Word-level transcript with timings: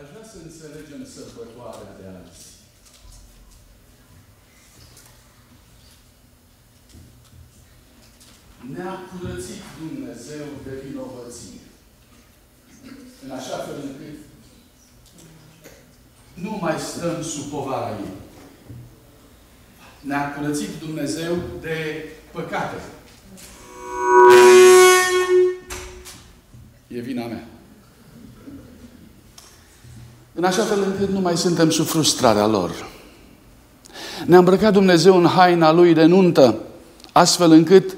Aș 0.00 0.04
vrea 0.12 0.26
să 0.32 0.36
înțelegem 0.44 1.06
sărbătoarea 1.14 1.96
de 2.00 2.06
azi. 2.20 2.46
Ne-a 8.72 8.94
curățit 9.10 9.62
Dumnezeu 9.78 10.46
de 10.64 10.70
vinovăție. 10.86 11.60
În 13.24 13.30
așa 13.30 13.56
fel 13.56 13.74
încât 13.82 14.18
nu 16.34 16.58
mai 16.60 16.78
stăm 16.78 17.22
sub 17.22 17.50
povara 17.50 17.90
ei. 17.90 18.10
Ne-a 20.00 20.34
curățit 20.34 20.78
Dumnezeu 20.78 21.36
de 21.60 22.08
păcate. 22.32 22.76
E 26.88 27.00
vina 27.00 27.26
mea. 27.26 27.55
În 30.38 30.44
așa 30.44 30.62
fel 30.62 30.82
încât 30.82 31.08
nu 31.14 31.20
mai 31.20 31.36
suntem 31.36 31.70
sub 31.70 31.86
frustrarea 31.86 32.46
lor. 32.46 32.86
Ne-a 34.26 34.38
îmbrăcat 34.38 34.72
Dumnezeu 34.72 35.16
în 35.16 35.26
haina 35.26 35.72
Lui 35.72 35.94
de 35.94 36.04
nuntă, 36.04 36.58
astfel 37.12 37.50
încât 37.50 37.96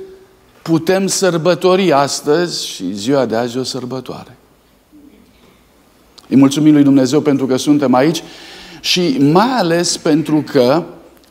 putem 0.62 1.06
sărbători 1.06 1.92
astăzi 1.92 2.66
și 2.66 2.94
ziua 2.94 3.26
de 3.26 3.36
azi 3.36 3.58
o 3.58 3.62
sărbătoare. 3.62 4.36
Îi 6.28 6.36
mulțumim 6.36 6.72
lui 6.72 6.82
Dumnezeu 6.82 7.20
pentru 7.20 7.46
că 7.46 7.56
suntem 7.56 7.94
aici 7.94 8.22
și 8.80 9.16
mai 9.20 9.50
ales 9.50 9.96
pentru 9.96 10.44
că 10.50 10.84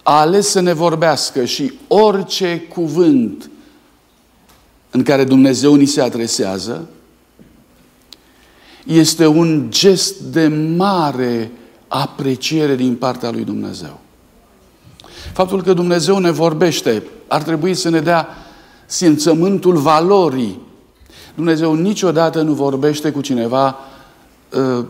a 0.03 0.19
ales 0.19 0.47
să 0.47 0.59
ne 0.59 0.73
vorbească 0.73 1.45
și 1.45 1.73
orice 1.87 2.59
cuvânt 2.69 3.49
în 4.91 5.03
care 5.03 5.23
Dumnezeu 5.23 5.73
ni 5.73 5.85
se 5.85 6.01
adresează 6.01 6.87
este 8.87 9.25
un 9.25 9.65
gest 9.69 10.19
de 10.19 10.47
mare 10.77 11.51
apreciere 11.87 12.75
din 12.75 12.95
partea 12.95 13.31
lui 13.31 13.43
Dumnezeu. 13.43 13.99
Faptul 15.33 15.61
că 15.61 15.73
Dumnezeu 15.73 16.17
ne 16.17 16.31
vorbește 16.31 17.03
ar 17.27 17.43
trebui 17.43 17.73
să 17.73 17.89
ne 17.89 17.99
dea 17.99 18.27
simțământul 18.85 19.77
valorii. 19.77 20.59
Dumnezeu 21.35 21.73
niciodată 21.73 22.41
nu 22.41 22.53
vorbește 22.53 23.11
cu 23.11 23.21
cineva 23.21 23.77
uh, 24.53 24.85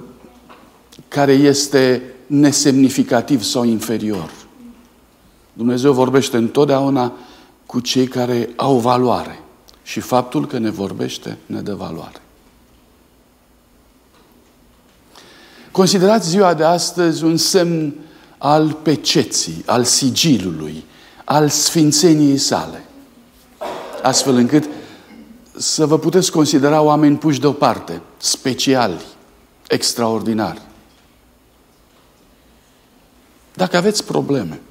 care 1.08 1.32
este 1.32 2.02
nesemnificativ 2.28 3.44
sau 3.44 3.64
inferior. 3.64 4.32
Dumnezeu 5.54 5.94
vorbește 5.94 6.38
întotdeauna 6.38 7.14
cu 7.66 7.80
cei 7.80 8.08
care 8.08 8.50
au 8.56 8.78
valoare. 8.78 9.44
Și 9.84 10.00
faptul 10.00 10.48
că 10.48 10.58
ne 10.58 10.70
vorbește 10.70 11.38
ne 11.46 11.62
dă 11.62 11.74
valoare. 11.74 12.22
Considerați 15.78 16.30
ziua 16.30 16.54
de 16.54 16.64
astăzi 16.64 17.24
un 17.24 17.38
semn 17.38 17.94
al 18.38 18.72
peceții, 18.72 19.64
al 19.66 19.84
sigilului, 19.84 20.84
al 21.26 21.50
sfințeniei 21.50 22.38
sale. 22.38 22.86
Astfel 24.02 24.36
încât 24.36 24.70
să 25.58 25.86
vă 25.86 26.00
puteți 26.00 26.32
considera 26.32 26.82
oameni 26.82 27.18
puși 27.18 27.40
deoparte, 27.40 28.02
speciali, 28.18 29.02
extraordinari. 29.68 30.62
Dacă 33.54 33.78
aveți 33.78 34.04
probleme, 34.04 34.62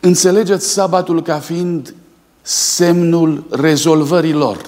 înțelegeți 0.00 0.68
sabatul 0.68 1.22
ca 1.22 1.38
fiind 1.38 1.94
semnul 2.42 3.46
rezolvării 3.50 4.32
lor. 4.32 4.66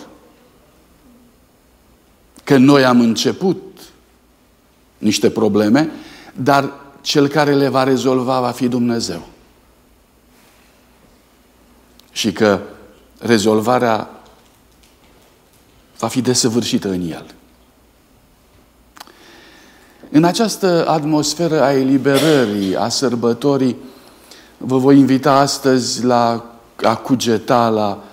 Că 2.45 2.57
noi 2.57 2.85
am 2.85 3.01
început 3.01 3.68
niște 4.99 5.31
probleme, 5.31 5.91
dar 6.35 6.73
cel 7.01 7.29
care 7.29 7.55
le 7.55 7.69
va 7.69 7.85
rezolva 7.85 8.41
va 8.41 8.51
fi 8.51 8.69
Dumnezeu. 8.69 9.27
Și 12.11 12.33
că 12.33 12.61
rezolvarea 13.19 14.11
va 15.99 16.09
fi 16.09 16.21
desăvârșită 16.21 16.89
în 16.89 17.11
El. 17.11 17.35
În 20.11 20.25
această 20.25 20.89
atmosferă 20.89 21.63
a 21.63 21.73
eliberării, 21.73 22.77
a 22.77 22.89
sărbătorii, 22.89 23.77
vă 24.59 24.79
voi 24.79 24.99
invita 24.99 25.33
astăzi 25.33 26.05
la 26.05 26.53
a 26.83 26.97
cugeta 26.97 27.69
la 27.69 28.05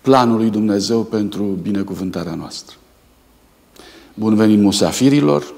planul 0.00 0.36
lui 0.36 0.50
Dumnezeu 0.50 1.02
pentru 1.02 1.42
binecuvântarea 1.42 2.34
noastră. 2.34 2.76
Bun 4.14 4.34
venit 4.34 4.58
musafirilor, 4.58 5.54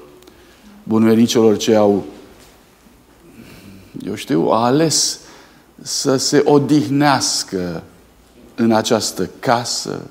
bun 0.89 1.03
venit 1.03 1.27
celor 1.27 1.57
ce 1.57 1.75
au, 1.75 2.05
eu 4.05 4.15
știu, 4.15 4.47
ales 4.47 5.19
să 5.81 6.15
se 6.15 6.41
odihnească 6.45 7.83
în 8.55 8.71
această 8.71 9.29
casă 9.39 10.09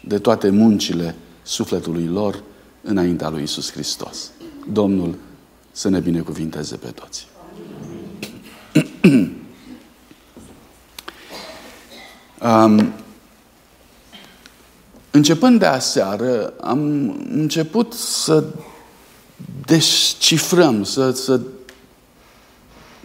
de 0.00 0.18
toate 0.18 0.48
muncile 0.48 1.14
sufletului 1.42 2.06
lor 2.06 2.42
înaintea 2.82 3.28
lui 3.28 3.42
Isus 3.42 3.72
Hristos. 3.72 4.30
Domnul 4.72 5.14
să 5.72 5.88
ne 5.88 6.00
binecuvinteze 6.00 6.76
pe 6.76 6.90
toți. 6.90 7.28
um, 12.42 12.92
începând 15.10 15.58
de 15.58 15.66
aseară, 15.66 16.52
am 16.60 17.10
început 17.32 17.92
să 17.92 18.44
descifrăm, 19.64 20.84
să, 20.84 21.10
să 21.10 21.40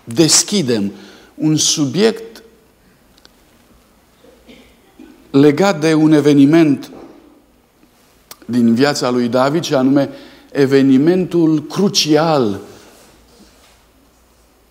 deschidem 0.04 0.92
un 1.36 1.56
subiect 1.56 2.44
legat 5.32 5.80
de 5.80 5.94
un 5.94 6.12
eveniment 6.12 6.92
din 8.46 8.74
viața 8.74 9.10
lui 9.10 9.28
David, 9.28 9.64
și 9.64 9.74
anume 9.74 10.10
evenimentul 10.52 11.64
crucial 11.64 12.60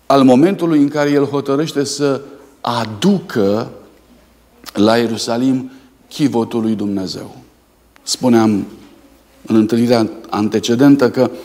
al 0.05 0.23
momentului 0.23 0.79
în 0.79 0.87
care 0.87 1.09
el 1.09 1.25
hotărăște 1.25 1.83
să 1.83 2.21
aducă 2.61 3.71
la 4.73 4.97
Ierusalim 4.97 5.71
chivotul 6.07 6.61
lui 6.61 6.75
Dumnezeu. 6.75 7.35
Spuneam 8.03 8.65
în 9.45 9.55
întâlnirea 9.55 10.09
antecedentă 10.29 11.09
că 11.09 11.21
um, 11.21 11.37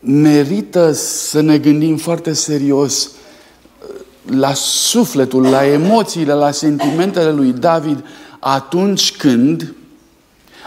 merită 0.00 0.92
să 0.92 1.40
ne 1.40 1.58
gândim 1.58 1.96
foarte 1.96 2.32
serios 2.32 3.04
uh, 3.04 3.94
la 4.24 4.52
sufletul, 4.54 5.42
la 5.42 5.66
emoțiile, 5.66 6.32
la 6.32 6.50
sentimentele 6.50 7.30
lui 7.30 7.52
David 7.52 8.04
atunci 8.38 9.16
când 9.16 9.74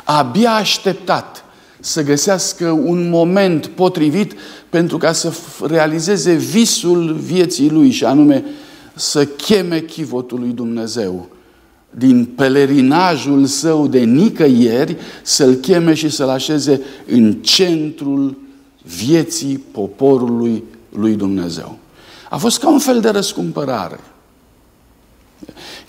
abia 0.03 0.51
așteptat 0.51 1.43
să 1.79 2.03
găsească 2.03 2.69
un 2.69 3.09
moment 3.09 3.67
potrivit 3.67 4.33
pentru 4.69 4.97
ca 4.97 5.11
să 5.11 5.33
realizeze 5.67 6.33
visul 6.33 7.13
vieții 7.13 7.69
lui 7.69 7.91
și 7.91 8.05
anume 8.05 8.43
să 8.95 9.25
cheme 9.25 9.79
chivotul 9.79 10.39
lui 10.39 10.49
Dumnezeu 10.49 11.29
din 11.91 12.25
pelerinajul 12.25 13.45
său 13.45 13.87
de 13.87 13.99
nicăieri, 13.99 14.97
să-l 15.23 15.53
cheme 15.53 15.93
și 15.93 16.09
să-l 16.09 16.29
așeze 16.29 16.81
în 17.05 17.33
centrul 17.33 18.37
vieții 18.83 19.57
poporului 19.57 20.63
lui 20.89 21.15
Dumnezeu. 21.15 21.77
A 22.29 22.37
fost 22.37 22.59
ca 22.59 22.69
un 22.69 22.79
fel 22.79 23.01
de 23.01 23.09
răscumpărare. 23.09 23.99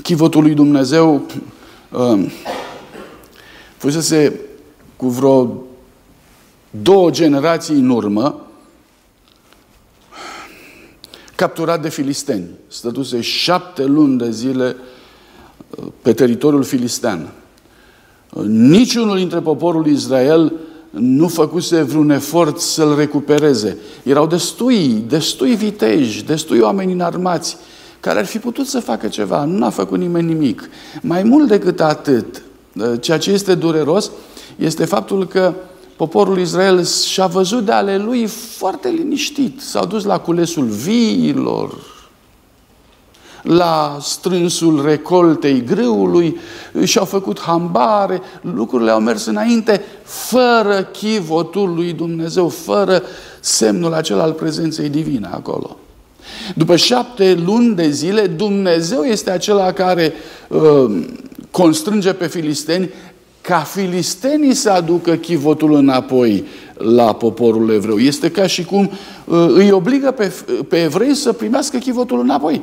Chivotul 0.03 0.43
lui 0.43 0.55
Dumnezeu 0.55 1.27
uh, 1.91 2.33
fusese 3.77 4.41
cu 4.97 5.09
vreo 5.09 5.63
două 6.71 7.11
generații 7.11 7.75
în 7.75 7.89
urmă 7.89 8.47
capturat 11.35 11.83
de 11.83 11.89
filisteni. 11.89 12.49
Stătuse 12.69 13.21
șapte 13.21 13.85
luni 13.85 14.19
de 14.19 14.31
zile 14.31 14.67
uh, 14.67 14.75
pe 16.03 16.13
teritoriul 16.13 16.63
filistean. 16.63 17.29
Uh, 18.33 18.45
niciunul 18.47 19.17
dintre 19.17 19.41
poporul 19.41 19.87
Israel 19.87 20.53
nu 20.91 21.29
făcuse 21.29 21.83
vreun 21.83 22.11
efort 22.11 22.61
să-l 22.61 22.97
recupereze. 22.97 23.79
Erau 24.03 24.27
destui, 24.27 25.05
destui 25.09 25.55
viteji, 25.55 26.25
destui 26.25 26.59
oameni 26.59 26.93
înarmați, 26.93 27.57
care 28.01 28.19
ar 28.19 28.27
fi 28.27 28.39
putut 28.39 28.67
să 28.67 28.81
facă 28.81 29.09
ceva. 29.09 29.45
Nu 29.45 29.65
a 29.65 29.71
făcut 29.71 29.99
nimeni 29.99 30.27
nimic. 30.27 30.69
Mai 31.03 31.23
mult 31.23 31.49
decât 31.49 31.81
atât, 31.81 32.43
uh, 32.77 32.93
ceea 33.01 33.19
ce 33.19 33.31
este 33.31 33.55
dureros, 33.55 34.11
este 34.57 34.85
faptul 34.85 35.27
că 35.27 35.55
poporul 35.97 36.39
Israel 36.39 36.85
și-a 36.85 37.27
văzut 37.27 37.65
de 37.65 37.73
ale 37.73 37.99
lui 37.99 38.27
foarte 38.27 38.89
liniștit. 38.89 39.61
S-au 39.61 39.87
dus 39.87 40.05
la 40.05 40.19
culesul 40.19 40.65
viilor, 40.65 41.92
la 43.43 43.97
strânsul 44.01 44.85
recoltei 44.85 45.65
grâului, 45.65 46.37
și-au 46.85 47.05
făcut 47.05 47.41
hambare, 47.41 48.21
lucrurile 48.41 48.91
au 48.91 49.01
mers 49.01 49.27
înainte, 49.27 49.85
fără 50.03 50.89
chivotul 50.93 51.75
lui 51.75 51.93
Dumnezeu, 51.93 52.49
fără 52.49 53.03
semnul 53.41 53.93
acela 53.93 54.23
al 54.23 54.33
prezenței 54.33 54.89
divine 54.89 55.29
acolo. 55.33 55.77
După 56.55 56.77
șapte 56.77 57.43
luni 57.45 57.75
de 57.75 57.91
zile, 57.91 58.27
Dumnezeu 58.27 59.03
este 59.03 59.31
acela 59.31 59.73
care 59.73 60.13
uh, 60.49 61.05
constrânge 61.51 62.13
pe 62.13 62.27
filisteni 62.27 62.91
ca 63.41 63.59
filistenii 63.59 64.55
să 64.55 64.71
aducă 64.71 65.15
chivotul 65.15 65.75
înapoi 65.75 66.45
la 66.75 67.15
poporul 67.15 67.71
evreu. 67.71 67.99
Este 67.99 68.31
ca 68.31 68.47
și 68.47 68.65
cum 68.65 68.91
uh, 69.25 69.47
îi 69.55 69.71
obligă 69.71 70.11
pe, 70.11 70.33
pe 70.69 70.83
evrei 70.83 71.15
să 71.15 71.33
primească 71.33 71.79
chivotul 71.79 72.21
înapoi. 72.21 72.63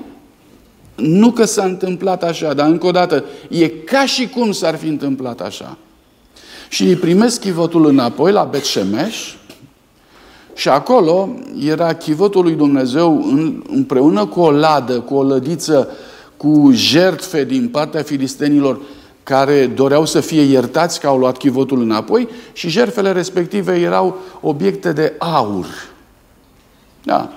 Nu 0.99 1.31
că 1.31 1.45
s-a 1.45 1.63
întâmplat 1.63 2.23
așa, 2.23 2.53
dar 2.53 2.67
încă 2.67 2.85
o 2.87 2.91
dată, 2.91 3.23
e 3.49 3.67
ca 3.67 4.05
și 4.05 4.27
cum 4.27 4.51
s-ar 4.51 4.75
fi 4.75 4.87
întâmplat 4.87 5.41
așa. 5.41 5.77
Și 6.69 6.83
îi 6.83 6.95
primesc 6.95 7.39
chivotul 7.39 7.85
înapoi 7.85 8.31
la 8.31 8.43
Betșemeș 8.43 9.33
și 10.53 10.69
acolo 10.69 11.29
era 11.65 11.93
chivotul 11.93 12.43
lui 12.43 12.53
Dumnezeu 12.53 13.23
în, 13.23 13.63
împreună 13.67 14.25
cu 14.25 14.39
o 14.39 14.51
ladă, 14.51 14.99
cu 14.99 15.15
o 15.15 15.23
lădiță, 15.23 15.89
cu 16.37 16.69
jertfe 16.73 17.43
din 17.43 17.69
partea 17.69 18.01
filistenilor 18.01 18.79
care 19.23 19.67
doreau 19.67 20.05
să 20.05 20.19
fie 20.19 20.41
iertați 20.41 20.99
că 20.99 21.07
au 21.07 21.17
luat 21.17 21.37
chivotul 21.37 21.81
înapoi 21.81 22.27
și 22.53 22.69
jertfele 22.69 23.11
respective 23.11 23.75
erau 23.75 24.17
obiecte 24.41 24.91
de 24.91 25.13
aur. 25.17 25.65
Da. 27.03 27.31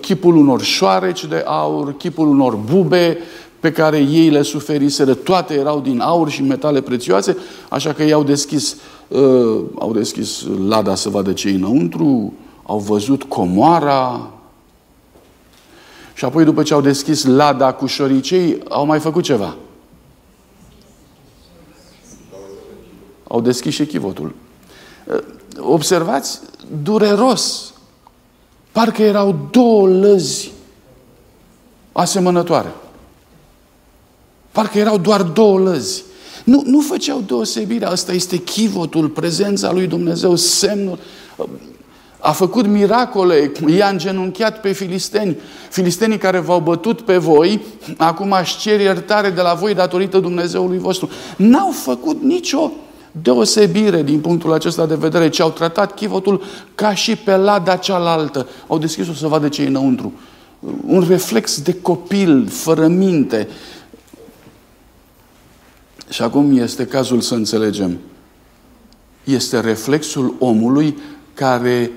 Chipul 0.00 0.36
unor 0.36 0.62
șoareci 0.62 1.24
de 1.24 1.42
aur, 1.46 1.96
chipul 1.96 2.28
unor 2.28 2.54
bube 2.54 3.18
pe 3.60 3.72
care 3.72 3.98
ei 3.98 4.28
le 4.28 4.42
suferiseră, 4.42 5.14
toate 5.14 5.54
erau 5.54 5.80
din 5.80 6.00
aur 6.00 6.30
și 6.30 6.42
metale 6.42 6.80
prețioase, 6.80 7.36
așa 7.68 7.92
că 7.92 8.02
ei 8.02 8.12
au 8.12 8.22
deschis, 8.22 8.76
uh, 9.08 9.60
au 9.78 9.92
deschis 9.92 10.44
lada 10.66 10.94
să 10.94 11.08
vadă 11.08 11.32
ce 11.32 11.50
înăuntru, 11.50 12.32
au 12.62 12.78
văzut 12.78 13.22
comoara 13.22 14.30
și 16.14 16.24
apoi 16.24 16.44
după 16.44 16.62
ce 16.62 16.74
au 16.74 16.80
deschis 16.80 17.24
lada 17.24 17.72
cu 17.72 17.86
șoricei, 17.86 18.62
au 18.68 18.86
mai 18.86 18.98
făcut 18.98 19.22
ceva. 19.22 19.56
Au 23.28 23.40
deschis 23.40 23.74
și 23.74 23.86
chivotul. 23.86 24.34
Observați, 25.58 26.40
dureros. 26.82 27.71
Parcă 28.72 29.02
erau 29.02 29.48
două 29.50 29.88
lăzi 29.88 30.50
asemănătoare. 31.92 32.72
Parcă 34.52 34.78
erau 34.78 34.98
doar 34.98 35.22
două 35.22 35.58
lăzi. 35.58 36.02
Nu, 36.44 36.62
nu 36.66 36.80
făceau 36.80 37.20
deosebire. 37.26 37.84
Asta 37.84 38.12
este 38.12 38.36
chivotul, 38.36 39.08
prezența 39.08 39.72
lui 39.72 39.86
Dumnezeu, 39.86 40.36
semnul 40.36 40.98
a 42.24 42.32
făcut 42.32 42.66
miracole, 42.66 43.52
i-a 43.66 43.88
îngenunchiat 43.88 44.60
pe 44.60 44.72
filisteni. 44.72 45.36
Filistenii 45.70 46.18
care 46.18 46.38
v-au 46.38 46.60
bătut 46.60 47.00
pe 47.00 47.16
voi, 47.16 47.60
acum 47.96 48.32
aș 48.32 48.56
cer 48.56 48.80
iertare 48.80 49.30
de 49.30 49.40
la 49.40 49.54
voi 49.54 49.74
datorită 49.74 50.18
Dumnezeului 50.18 50.78
vostru. 50.78 51.10
N-au 51.36 51.70
făcut 51.70 52.22
nicio 52.22 52.72
deosebire 53.12 54.02
din 54.02 54.20
punctul 54.20 54.52
acesta 54.52 54.86
de 54.86 54.94
vedere, 54.94 55.28
ci 55.28 55.40
au 55.40 55.50
tratat 55.50 55.94
chivotul 55.94 56.42
ca 56.74 56.94
și 56.94 57.16
pe 57.16 57.36
lada 57.36 57.76
cealaltă. 57.76 58.48
Au 58.66 58.78
deschis-o 58.78 59.12
să 59.12 59.26
vadă 59.26 59.48
ce 59.48 59.62
e 59.62 59.66
înăuntru. 59.66 60.12
Un 60.86 61.04
reflex 61.08 61.62
de 61.62 61.74
copil, 61.82 62.48
fără 62.48 62.86
minte. 62.86 63.48
Și 66.08 66.22
acum 66.22 66.58
este 66.58 66.86
cazul 66.86 67.20
să 67.20 67.34
înțelegem. 67.34 67.98
Este 69.24 69.60
reflexul 69.60 70.34
omului 70.38 70.98
care 71.34 71.90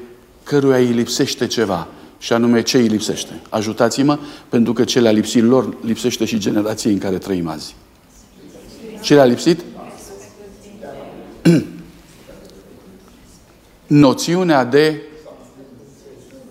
căruia 0.44 0.78
îi 0.78 0.86
lipsește 0.86 1.48
ceva. 1.48 1.88
Și 2.18 2.34
anume, 2.34 2.62
ce 2.62 2.78
îi 2.78 2.88
lipsește? 2.88 3.42
Ajutați-mă, 3.50 4.20
pentru 4.50 4.74
că 4.74 4.84
ce 4.84 5.00
le-a 5.00 5.12
lipsit 5.12 5.44
lor, 5.44 5.78
lipsește 5.82 6.26
și 6.26 6.38
generației 6.38 6.94
în 6.94 7.00
care 7.00 7.18
trăim 7.18 7.48
azi. 7.48 7.76
Ce 9.02 9.14
le-a 9.14 9.26
lipsit? 9.26 9.64
Noțiunea 13.88 14.64
de 14.64 15.02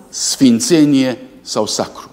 sfințenie 0.08 1.19
sau 1.41 1.67
sacru. 1.67 2.11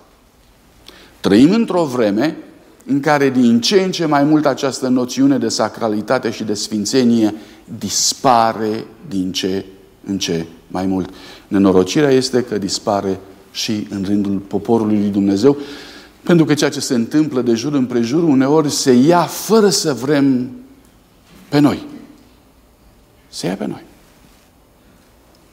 Trăim 1.20 1.52
într-o 1.52 1.86
vreme 1.86 2.38
în 2.86 3.00
care 3.00 3.30
din 3.30 3.62
ce 3.62 3.82
în 3.82 3.92
ce 3.92 4.06
mai 4.06 4.24
mult 4.24 4.46
această 4.46 4.88
noțiune 4.88 5.38
de 5.38 5.48
sacralitate 5.48 6.32
și 6.32 6.44
de 6.44 6.54
sfințenie 6.54 7.36
dispare 7.78 8.86
din 9.10 9.32
ce 9.32 9.66
în 10.06 10.18
ce 10.18 10.46
mai 10.68 10.86
mult. 10.86 11.10
Nenorocirea 11.48 12.10
este 12.10 12.44
că 12.44 12.58
dispare 12.58 13.20
și 13.52 13.88
în 13.90 14.04
rândul 14.04 14.38
poporului 14.38 15.00
lui 15.00 15.10
Dumnezeu, 15.10 15.58
pentru 16.24 16.46
că 16.46 16.54
ceea 16.54 16.70
ce 16.70 16.80
se 16.80 16.94
întâmplă 16.94 17.42
de 17.42 17.54
jur 17.54 17.74
împrejur 17.74 18.24
uneori 18.24 18.70
se 18.70 18.92
ia 18.92 19.22
fără 19.22 19.70
să 19.70 19.94
vrem 19.94 20.50
pe 21.50 21.60
noi. 21.60 21.91
Se 23.32 23.48
ia 23.48 23.56
pe 23.56 23.66
noi. 23.66 23.84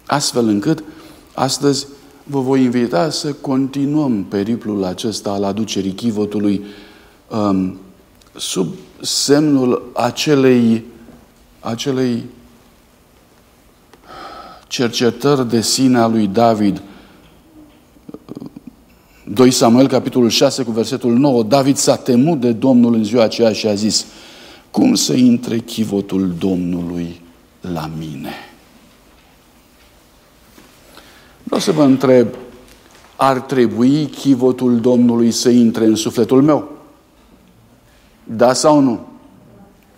Astfel 0.07 0.49
încât 0.49 0.85
astăzi 1.35 1.87
vă 2.23 2.41
voi 2.41 2.63
invita 2.63 3.11
să 3.11 3.33
continuăm 3.33 4.25
periplul 4.25 4.85
acesta 4.85 5.31
al 5.31 5.45
aducerii 5.45 5.93
chivotului 5.93 6.65
um, 7.29 7.79
sub 8.37 8.75
semnul 9.01 9.91
acelei, 9.95 10.85
acelei 11.61 12.25
cercetări 14.67 15.49
de 15.49 15.61
sine 15.61 15.99
a 15.99 16.07
lui 16.07 16.27
David. 16.27 16.83
2 19.25 19.51
Samuel, 19.51 19.89
capitolul 19.89 20.29
6, 20.29 20.63
cu 20.63 20.71
versetul 20.71 21.13
9. 21.13 21.43
David 21.43 21.77
s-a 21.77 21.97
temut 21.97 22.41
de 22.41 22.53
Domnul 22.53 22.95
în 22.95 23.05
ziua 23.05 23.23
aceea 23.23 23.53
și 23.53 23.67
a 23.67 23.75
zis, 23.75 24.07
cum 24.71 24.95
să 24.95 25.13
intre 25.13 25.59
chivotul 25.59 26.35
Domnului 26.39 27.21
la 27.61 27.91
mine? 27.99 28.33
Vreau 31.43 31.61
să 31.61 31.73
vă 31.73 31.83
întreb, 31.83 32.29
ar 33.17 33.41
trebui 33.41 34.07
chivotul 34.07 34.81
Domnului 34.81 35.31
să 35.31 35.49
intre 35.49 35.85
în 35.85 35.95
sufletul 35.95 36.43
meu? 36.43 36.69
Da 38.25 38.53
sau 38.53 38.81
nu? 38.81 39.07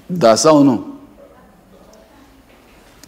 Da 0.07 0.35
sau 0.35 0.63
nu? 0.63 0.87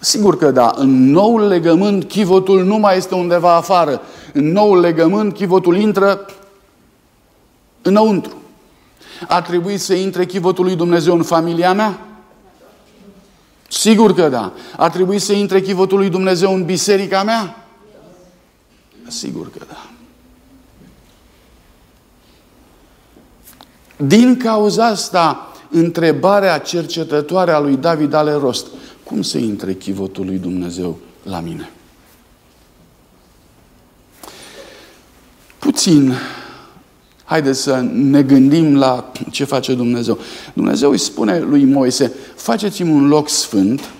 Sigur 0.01 0.37
că 0.37 0.51
da. 0.51 0.73
În 0.77 1.11
noul 1.11 1.47
legământ, 1.47 2.05
chivotul 2.05 2.65
nu 2.65 2.77
mai 2.77 2.97
este 2.97 3.15
undeva 3.15 3.57
afară. 3.57 4.01
În 4.33 4.53
noul 4.53 4.81
legământ, 4.81 5.35
chivotul 5.35 5.77
intră 5.77 6.27
înăuntru. 7.83 8.33
A 9.29 9.43
trebuit 9.43 9.81
să 9.81 9.95
intre 9.95 10.27
chivotul 10.27 10.65
lui 10.65 10.77
Dumnezeu 10.77 11.15
în 11.15 11.23
familia 11.23 11.73
mea? 11.73 11.99
Sigur 13.73 14.15
că 14.15 14.29
da. 14.29 14.53
A 14.77 14.91
trebuit 14.91 15.21
să 15.21 15.33
intre 15.33 15.61
chivotul 15.61 15.99
lui 15.99 16.09
Dumnezeu 16.09 16.55
în 16.55 16.65
biserica 16.65 17.23
mea? 17.23 17.67
Sigur 19.09 19.51
că 19.51 19.65
da. 19.69 19.91
Din 23.97 24.37
cauza 24.37 24.87
asta, 24.87 25.53
întrebarea 25.71 26.59
cercetătoare 26.59 27.53
a 27.53 27.59
lui 27.59 27.77
David 27.77 28.13
ale 28.13 28.33
rost 28.33 28.67
cum 29.05 29.23
să 29.23 29.39
intre 29.39 29.75
chivotul 29.75 30.25
lui 30.25 30.39
Dumnezeu 30.39 30.99
la 31.23 31.41
mine? 31.41 31.71
Puțin, 35.59 36.15
haideți 37.33 37.61
să 37.61 37.85
ne 37.93 38.23
gândim 38.23 38.77
la 38.77 39.13
ce 39.31 39.45
face 39.45 39.75
Dumnezeu. 39.75 40.19
Dumnezeu 40.53 40.91
îi 40.91 40.99
spune 40.99 41.39
lui 41.39 41.65
Moise, 41.65 42.13
faceți-mi 42.35 42.91
un 42.91 43.09
loc 43.09 43.29
sfânt, 43.29 43.91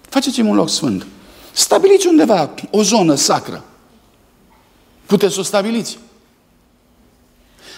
faceți-mi 0.00 0.48
un 0.48 0.54
loc 0.54 0.68
sfânt. 0.68 1.06
Stabiliți 1.52 2.06
undeva 2.06 2.50
o 2.70 2.82
zonă 2.82 3.14
sacră. 3.14 3.64
Puteți 5.06 5.34
să 5.34 5.40
o 5.40 5.42
stabiliți. 5.42 5.98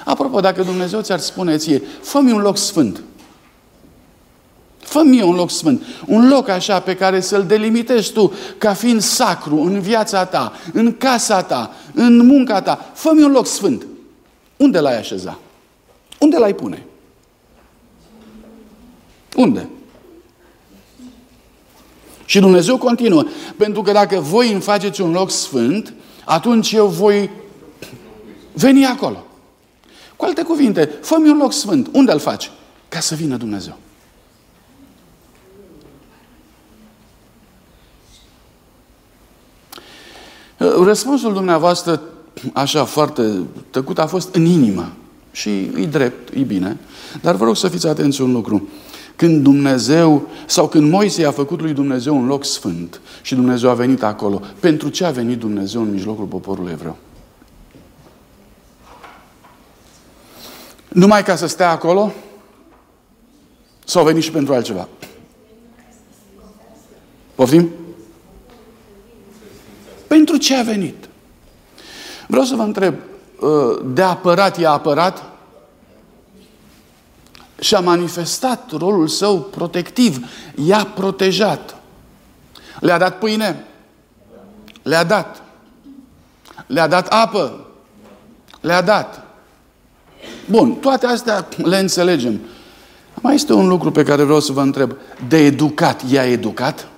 Apropo, 0.04 0.40
dacă 0.40 0.62
Dumnezeu 0.62 1.00
ți-ar 1.00 1.18
spune 1.18 1.56
ție, 1.56 1.82
fă-mi 2.02 2.32
un 2.32 2.40
loc 2.40 2.56
sfânt, 2.56 3.02
fă 4.78 5.02
mie 5.04 5.22
un 5.22 5.34
loc 5.34 5.50
sfânt. 5.50 5.82
Un 6.06 6.28
loc 6.28 6.48
așa 6.48 6.80
pe 6.80 6.94
care 6.94 7.20
să-l 7.20 7.44
delimitezi 7.44 8.12
tu 8.12 8.32
ca 8.58 8.72
fiind 8.74 9.00
sacru 9.00 9.60
în 9.60 9.80
viața 9.80 10.24
ta, 10.24 10.52
în 10.72 10.96
casa 10.96 11.42
ta, 11.42 11.74
în 11.94 12.26
munca 12.26 12.60
ta. 12.62 12.90
fă 12.94 13.08
un 13.08 13.32
loc 13.32 13.46
sfânt. 13.46 13.86
Unde 14.56 14.78
l-ai 14.80 14.98
așeza? 14.98 15.38
Unde 16.20 16.36
l-ai 16.36 16.54
pune? 16.54 16.86
Unde? 19.36 19.68
Și 22.24 22.40
Dumnezeu 22.40 22.78
continuă. 22.78 23.24
Pentru 23.56 23.82
că 23.82 23.92
dacă 23.92 24.20
voi 24.20 24.52
îmi 24.52 24.60
faceți 24.60 25.00
un 25.00 25.12
loc 25.12 25.30
sfânt, 25.30 25.94
atunci 26.24 26.72
eu 26.72 26.86
voi 26.86 27.30
veni 28.52 28.86
acolo. 28.86 29.24
Cu 30.16 30.24
alte 30.24 30.42
cuvinte, 30.42 30.84
fă-mi 31.02 31.28
un 31.28 31.36
loc 31.36 31.52
sfânt. 31.52 31.88
Unde 31.92 32.12
îl 32.12 32.18
faci? 32.18 32.50
Ca 32.88 33.00
să 33.00 33.14
vină 33.14 33.36
Dumnezeu. 33.36 33.76
Răspunsul 40.56 41.32
dumneavoastră, 41.32 42.02
așa 42.52 42.84
foarte 42.84 43.40
tăcut, 43.70 43.98
a 43.98 44.06
fost 44.06 44.34
în 44.34 44.44
inimă. 44.44 44.92
Și 45.32 45.50
e 45.76 45.86
drept, 45.86 46.34
e 46.34 46.40
bine. 46.40 46.76
Dar 47.22 47.34
vă 47.34 47.44
rog 47.44 47.56
să 47.56 47.68
fiți 47.68 47.86
atenți 47.86 48.20
un 48.20 48.32
lucru. 48.32 48.68
Când 49.16 49.42
Dumnezeu, 49.42 50.28
sau 50.46 50.68
când 50.68 50.90
Moise 50.90 51.24
a 51.24 51.30
făcut 51.30 51.60
lui 51.60 51.72
Dumnezeu 51.72 52.16
un 52.16 52.26
loc 52.26 52.44
sfânt 52.44 53.00
și 53.22 53.34
Dumnezeu 53.34 53.70
a 53.70 53.74
venit 53.74 54.02
acolo, 54.02 54.42
pentru 54.60 54.88
ce 54.88 55.04
a 55.04 55.10
venit 55.10 55.38
Dumnezeu 55.38 55.82
în 55.82 55.90
mijlocul 55.90 56.24
poporului 56.24 56.72
evreu? 56.72 56.96
Numai 60.88 61.22
ca 61.22 61.36
să 61.36 61.46
stea 61.46 61.70
acolo? 61.70 62.12
Sau 63.84 64.02
a 64.02 64.04
venit 64.04 64.22
și 64.22 64.30
pentru 64.30 64.54
altceva? 64.54 64.88
Poftim? 67.34 67.70
Pentru 70.06 70.36
ce 70.36 70.54
a 70.54 70.62
venit? 70.62 71.05
Vreau 72.26 72.44
să 72.44 72.54
vă 72.54 72.62
întreb, 72.62 72.94
uh, 73.40 73.78
de 73.84 74.02
apărat 74.02 74.58
i-a 74.58 74.70
apărat? 74.70 75.24
Și 77.58 77.74
a 77.74 77.80
manifestat 77.80 78.70
rolul 78.70 79.08
său 79.08 79.40
protectiv. 79.40 80.26
I-a 80.54 80.84
protejat. 80.94 81.76
Le-a 82.80 82.98
dat 82.98 83.18
pâine? 83.18 83.64
Le-a 84.82 85.04
dat. 85.04 85.42
Le-a 86.66 86.86
dat 86.86 87.06
apă? 87.06 87.66
Le-a 88.60 88.82
dat. 88.82 89.26
Bun, 90.50 90.74
toate 90.74 91.06
astea 91.06 91.48
le 91.56 91.78
înțelegem. 91.78 92.40
Mai 93.14 93.34
este 93.34 93.52
un 93.52 93.68
lucru 93.68 93.90
pe 93.90 94.02
care 94.02 94.22
vreau 94.22 94.40
să 94.40 94.52
vă 94.52 94.60
întreb. 94.60 94.96
De 95.28 95.36
educat, 95.36 96.10
i-a 96.10 96.24
educat? 96.24 96.88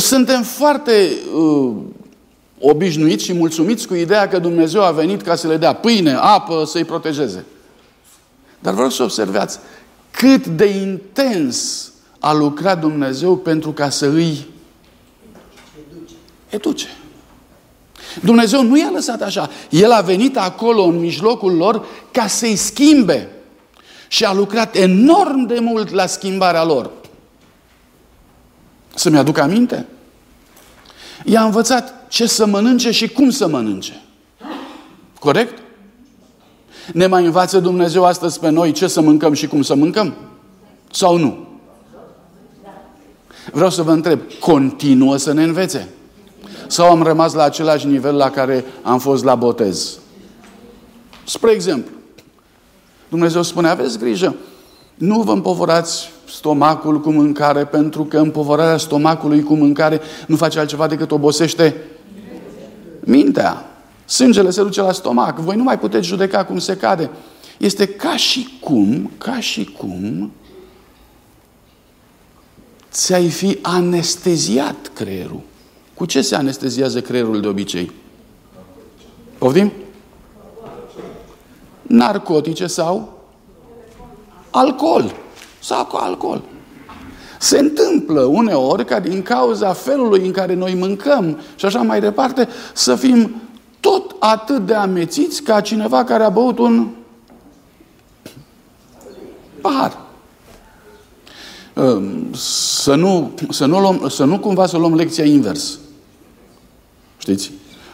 Suntem 0.00 0.42
foarte 0.42 1.10
uh, 1.34 1.72
obișnuiți 2.58 3.24
și 3.24 3.32
mulțumiți 3.32 3.86
cu 3.86 3.94
ideea 3.94 4.28
că 4.28 4.38
Dumnezeu 4.38 4.82
a 4.84 4.90
venit 4.90 5.22
ca 5.22 5.34
să 5.34 5.46
le 5.46 5.56
dea 5.56 5.74
pâine, 5.74 6.12
apă, 6.20 6.64
să-i 6.66 6.84
protejeze. 6.84 7.44
Dar 8.58 8.74
vreau 8.74 8.90
să 8.90 9.02
observați 9.02 9.58
cât 10.10 10.46
de 10.46 10.64
intens 10.64 11.90
a 12.18 12.32
lucrat 12.32 12.80
Dumnezeu 12.80 13.36
pentru 13.36 13.72
ca 13.72 13.90
să 13.90 14.06
îi 14.06 14.46
educe. 16.48 16.86
Dumnezeu 18.22 18.62
nu 18.62 18.78
i-a 18.78 18.90
lăsat 18.92 19.22
așa. 19.22 19.50
El 19.70 19.90
a 19.90 20.00
venit 20.00 20.36
acolo 20.36 20.82
în 20.82 20.98
mijlocul 20.98 21.56
lor 21.56 21.86
ca 22.12 22.26
să-i 22.26 22.56
schimbe. 22.56 23.28
Și 24.08 24.24
a 24.24 24.32
lucrat 24.32 24.76
enorm 24.76 25.46
de 25.46 25.58
mult 25.58 25.90
la 25.90 26.06
schimbarea 26.06 26.64
lor. 26.64 26.90
Să-mi 28.94 29.18
aduc 29.18 29.38
aminte? 29.38 29.86
I-a 31.24 31.44
învățat 31.44 32.06
ce 32.08 32.26
să 32.26 32.46
mănânce 32.46 32.90
și 32.90 33.08
cum 33.08 33.30
să 33.30 33.48
mănânce. 33.48 34.02
Corect? 35.18 35.62
Ne 36.92 37.06
mai 37.06 37.24
învață 37.24 37.58
Dumnezeu 37.58 38.04
astăzi 38.04 38.38
pe 38.38 38.48
noi 38.48 38.72
ce 38.72 38.86
să 38.86 39.00
mâncăm 39.00 39.32
și 39.32 39.46
cum 39.46 39.62
să 39.62 39.74
mâncăm? 39.74 40.14
Sau 40.90 41.16
nu? 41.16 41.48
Vreau 43.52 43.70
să 43.70 43.82
vă 43.82 43.92
întreb, 43.92 44.20
continuă 44.40 45.16
să 45.16 45.32
ne 45.32 45.42
învețe? 45.42 45.88
Sau 46.66 46.90
am 46.90 47.02
rămas 47.02 47.32
la 47.32 47.42
același 47.42 47.86
nivel 47.86 48.16
la 48.16 48.30
care 48.30 48.64
am 48.82 48.98
fost 48.98 49.24
la 49.24 49.34
botez? 49.34 49.98
Spre 51.24 51.50
exemplu, 51.50 51.92
Dumnezeu 53.08 53.42
spune, 53.42 53.68
aveți 53.68 53.98
grijă, 53.98 54.34
nu 54.94 55.20
vă 55.20 55.32
împovorați 55.32 56.10
stomacul 56.30 57.00
cu 57.00 57.10
mâncare, 57.10 57.64
pentru 57.64 58.04
că 58.04 58.18
împovărarea 58.18 58.76
stomacului 58.76 59.42
cu 59.42 59.54
mâncare 59.54 60.00
nu 60.26 60.36
face 60.36 60.58
altceva 60.58 60.86
decât 60.86 61.10
obosește 61.10 61.74
mintea. 63.00 63.64
Sângele 64.04 64.50
se 64.50 64.62
duce 64.62 64.80
la 64.80 64.92
stomac. 64.92 65.38
Voi 65.38 65.56
nu 65.56 65.62
mai 65.62 65.78
puteți 65.78 66.06
judeca 66.06 66.44
cum 66.44 66.58
se 66.58 66.76
cade. 66.76 67.10
Este 67.58 67.86
ca 67.86 68.16
și 68.16 68.58
cum, 68.60 69.10
ca 69.18 69.40
și 69.40 69.64
cum 69.64 70.32
ți-ai 72.90 73.28
fi 73.28 73.58
anesteziat 73.62 74.90
creierul. 74.94 75.40
Cu 75.94 76.04
ce 76.04 76.22
se 76.22 76.34
anesteziază 76.34 77.00
creierul 77.00 77.40
de 77.40 77.48
obicei? 77.48 77.92
Poftim? 79.38 79.72
Narcotice 81.82 82.66
sau 82.66 83.18
alcool 84.50 85.14
sau 85.60 85.84
cu 85.84 85.96
alcool. 85.96 86.42
Se 87.38 87.58
întâmplă 87.58 88.20
uneori 88.20 88.84
ca 88.84 89.00
din 89.00 89.22
cauza 89.22 89.72
felului 89.72 90.26
în 90.26 90.32
care 90.32 90.54
noi 90.54 90.74
mâncăm 90.74 91.38
și 91.54 91.64
așa 91.64 91.82
mai 91.82 92.00
departe 92.00 92.48
să 92.72 92.94
fim 92.94 93.34
tot 93.80 94.16
atât 94.18 94.66
de 94.66 94.74
amețiți 94.74 95.42
ca 95.42 95.60
cineva 95.60 96.04
care 96.04 96.22
a 96.22 96.28
băut 96.28 96.58
un 96.58 96.88
pahar. 99.60 99.98
Ehm, 101.74 102.34
să 102.34 102.94
nu, 102.94 103.30
să 103.50 103.66
nu, 103.66 103.80
luăm, 103.80 104.08
să 104.08 104.24
nu 104.24 104.38
cumva 104.38 104.66
să 104.66 104.76
luăm 104.76 104.94
lecția 104.94 105.24
invers. 105.24 105.78
Știți? 107.18 107.52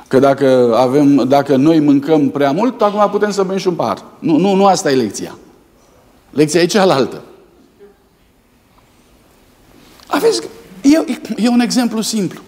Că 0.09 0.19
dacă, 0.19 0.77
avem, 0.77 1.15
dacă 1.29 1.57
noi 1.57 1.81
mâncăm 1.81 2.31
prea 2.31 2.53
mult, 2.53 2.83
acum 2.83 3.11
putem 3.11 3.31
să 3.31 3.43
bem 3.43 3.57
și 3.57 3.69
un 3.69 3.75
pahar. 3.75 4.05
Nu, 4.19 4.37
nu, 4.37 4.55
nu 4.55 4.67
asta 4.67 4.91
e 4.91 4.95
lecția. 4.95 5.39
Lecția 6.31 6.61
e 6.61 6.67
cealaltă. 6.67 7.23
Aveți, 10.07 10.41
e, 10.83 11.19
e 11.37 11.49
un 11.49 11.61
exemplu 11.61 12.01
simplu. 12.01 12.41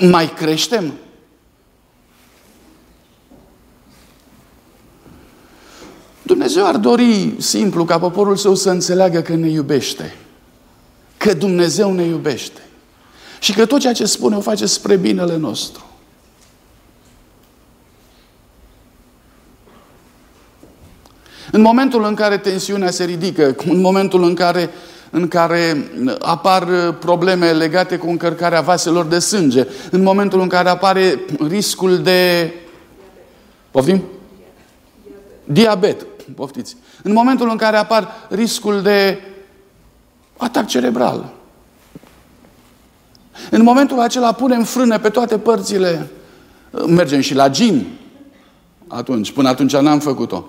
Mai 0.00 0.32
creștem? 0.34 0.92
Dumnezeu 6.22 6.66
ar 6.66 6.76
dori 6.76 7.34
simplu 7.38 7.84
ca 7.84 7.98
poporul 7.98 8.36
său 8.36 8.54
să 8.54 8.70
înțeleagă 8.70 9.20
că 9.20 9.34
ne 9.34 9.48
iubește. 9.48 10.16
Că 11.16 11.34
Dumnezeu 11.34 11.92
ne 11.92 12.04
iubește. 12.04 12.60
Și 13.40 13.52
că 13.52 13.66
tot 13.66 13.80
ceea 13.80 13.92
ce 13.92 14.04
spune 14.04 14.36
o 14.36 14.40
face 14.40 14.66
spre 14.66 14.96
binele 14.96 15.36
nostru. 15.36 15.84
În 21.52 21.60
momentul 21.60 22.04
în 22.04 22.14
care 22.14 22.38
tensiunea 22.38 22.90
se 22.90 23.04
ridică, 23.04 23.56
în 23.64 23.80
momentul 23.80 24.22
în 24.22 24.34
care 24.34 24.70
în 25.10 25.28
care 25.28 25.90
apar 26.20 26.92
probleme 26.92 27.52
legate 27.52 27.96
cu 27.96 28.08
încărcarea 28.08 28.60
vaselor 28.60 29.04
de 29.04 29.18
sânge, 29.18 29.66
în 29.90 30.02
momentul 30.02 30.40
în 30.40 30.48
care 30.48 30.68
apare 30.68 31.20
riscul 31.48 31.98
de... 32.02 32.52
Poftim? 33.70 34.02
Diabet. 35.44 36.06
Poftiți. 36.34 36.76
În 37.02 37.12
momentul 37.12 37.50
în 37.50 37.56
care 37.56 37.76
apar 37.76 38.12
riscul 38.28 38.82
de 38.82 39.20
atac 40.36 40.66
cerebral. 40.66 41.32
În 43.50 43.62
momentul 43.62 44.00
acela 44.00 44.32
punem 44.32 44.64
frâne 44.64 44.98
pe 44.98 45.08
toate 45.08 45.38
părțile. 45.38 46.10
Mergem 46.86 47.20
și 47.20 47.34
la 47.34 47.48
gym. 47.48 47.86
Atunci, 48.88 49.32
până 49.32 49.48
atunci 49.48 49.76
n-am 49.76 49.98
făcut-o. 49.98 50.46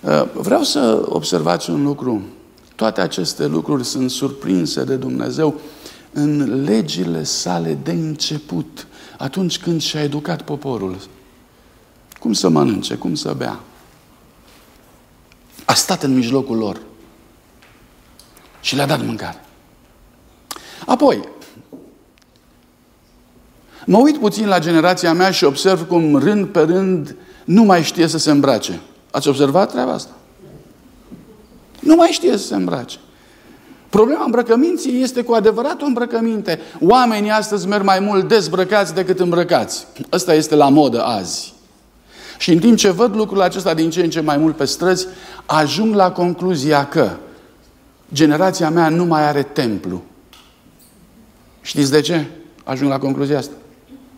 Uh, 0.00 0.24
vreau 0.32 0.62
să 0.62 1.02
observați 1.08 1.70
un 1.70 1.82
lucru. 1.82 2.22
Toate 2.74 3.00
aceste 3.00 3.46
lucruri 3.46 3.84
sunt 3.84 4.10
surprinse 4.10 4.84
de 4.84 4.96
Dumnezeu 4.96 5.60
în 6.12 6.62
legile 6.64 7.22
sale 7.22 7.78
de 7.82 7.90
început, 7.90 8.86
atunci 9.18 9.58
când 9.58 9.80
și-a 9.80 10.02
educat 10.02 10.42
poporul. 10.42 10.96
Cum 12.20 12.32
să 12.32 12.48
mănânce, 12.48 12.94
cum 12.94 13.14
să 13.14 13.34
bea. 13.36 13.60
A 15.64 15.74
stat 15.74 16.02
în 16.02 16.14
mijlocul 16.14 16.56
lor 16.56 16.80
și 18.60 18.76
le-a 18.76 18.86
dat 18.86 19.04
mâncare. 19.04 19.44
Apoi, 20.86 21.28
mă 23.86 23.98
uit 23.98 24.18
puțin 24.18 24.46
la 24.46 24.58
generația 24.58 25.12
mea 25.12 25.30
și 25.30 25.44
observ 25.44 25.86
cum 25.86 26.16
rând 26.16 26.46
pe 26.46 26.60
rând 26.60 27.16
nu 27.44 27.62
mai 27.62 27.82
știe 27.82 28.06
să 28.06 28.18
se 28.18 28.30
îmbrace. 28.30 28.80
Ați 29.10 29.28
observat 29.28 29.70
treaba 29.70 29.92
asta? 29.92 30.10
Nu 31.80 31.94
mai 31.94 32.08
știe 32.08 32.36
să 32.36 32.46
se 32.46 32.54
îmbrace. 32.54 32.98
Problema 33.88 34.24
îmbrăcăminții 34.24 35.02
este 35.02 35.22
cu 35.22 35.32
adevărat 35.32 35.82
o 35.82 35.84
îmbrăcăminte. 35.84 36.60
Oamenii 36.80 37.30
astăzi 37.30 37.66
merg 37.66 37.84
mai 37.84 38.00
mult 38.00 38.28
dezbrăcați 38.28 38.94
decât 38.94 39.20
îmbrăcați. 39.20 39.86
Ăsta 40.12 40.34
este 40.34 40.54
la 40.54 40.68
modă 40.68 41.02
azi. 41.02 41.54
Și 42.38 42.52
în 42.52 42.58
timp 42.58 42.76
ce 42.76 42.90
văd 42.90 43.14
lucrul 43.14 43.40
acesta 43.40 43.74
din 43.74 43.90
ce 43.90 44.02
în 44.02 44.10
ce 44.10 44.20
mai 44.20 44.36
mult 44.36 44.56
pe 44.56 44.64
străzi, 44.64 45.06
ajung 45.46 45.94
la 45.94 46.12
concluzia 46.12 46.86
că 46.86 47.10
generația 48.12 48.70
mea 48.70 48.88
nu 48.88 49.04
mai 49.04 49.22
are 49.22 49.42
templu. 49.42 50.02
Știți 51.60 51.90
de 51.90 52.00
ce? 52.00 52.26
Ajung 52.64 52.90
la 52.90 52.98
concluzia 52.98 53.38
asta. 53.38 53.54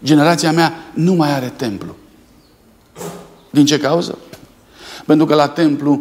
Generația 0.05 0.53
mea 0.53 0.73
nu 0.95 1.15
mai 1.15 1.33
are 1.33 1.53
templu. 1.57 1.97
Din 3.51 3.67
ce 3.67 3.79
cauză? 3.79 4.19
Pentru 5.07 5.27
că 5.27 5.35
la 5.35 5.49
templu 5.49 6.01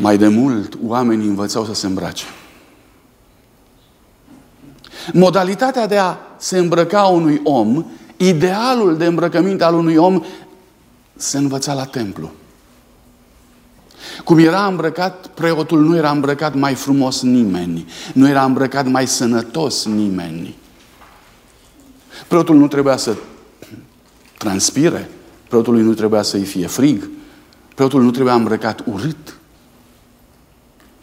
mai 0.00 0.18
de 0.18 0.28
mult 0.28 0.78
oamenii 0.86 1.28
învățau 1.28 1.64
să 1.64 1.74
se 1.74 1.86
îmbrace. 1.86 2.24
Modalitatea 5.12 5.86
de 5.86 5.96
a 5.98 6.16
se 6.36 6.58
îmbrăca 6.58 7.02
unui 7.02 7.40
om, 7.44 7.84
idealul 8.16 8.96
de 8.96 9.04
îmbrăcăminte 9.04 9.64
al 9.64 9.74
unui 9.74 9.96
om, 9.96 10.22
se 11.16 11.38
învăța 11.38 11.74
la 11.74 11.84
templu. 11.84 12.30
Cum 14.24 14.38
era 14.38 14.66
îmbrăcat, 14.66 15.26
preotul 15.26 15.80
nu 15.80 15.96
era 15.96 16.10
îmbrăcat 16.10 16.54
mai 16.54 16.74
frumos 16.74 17.22
nimeni, 17.22 17.86
nu 18.12 18.28
era 18.28 18.44
îmbrăcat 18.44 18.86
mai 18.86 19.06
sănătos 19.06 19.84
nimeni. 19.84 20.56
Preotul 22.28 22.56
nu 22.56 22.68
trebuia 22.68 22.96
să 22.96 23.16
transpire, 24.38 25.10
preotului 25.48 25.82
nu 25.82 25.94
trebuia 25.94 26.22
să-i 26.22 26.44
fie 26.44 26.66
frig, 26.66 27.08
preotul 27.76 28.02
nu 28.02 28.10
trebuia 28.10 28.34
îmbrăcat 28.34 28.82
urât. 28.86 29.36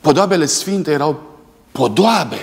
Podoabele 0.02 0.46
sfinte 0.46 0.92
erau 0.92 1.38
podoabe. 1.72 2.38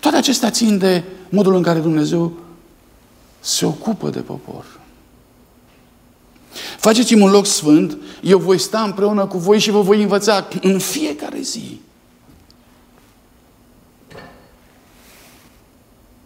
Toate 0.00 0.16
acestea 0.16 0.50
țin 0.50 0.78
de 0.78 1.04
modul 1.28 1.54
în 1.54 1.62
care 1.62 1.78
Dumnezeu 1.78 2.32
se 3.40 3.66
ocupă 3.66 4.10
de 4.10 4.20
popor. 4.20 4.64
Faceți-mi 6.78 7.22
un 7.22 7.30
loc 7.30 7.46
sfânt, 7.46 7.98
eu 8.22 8.38
voi 8.38 8.58
sta 8.58 8.82
împreună 8.82 9.26
cu 9.26 9.38
voi 9.38 9.58
și 9.58 9.70
vă 9.70 9.80
voi 9.80 10.02
învăța 10.02 10.48
în 10.60 10.78
fiecare 10.78 11.40
zi. 11.40 11.80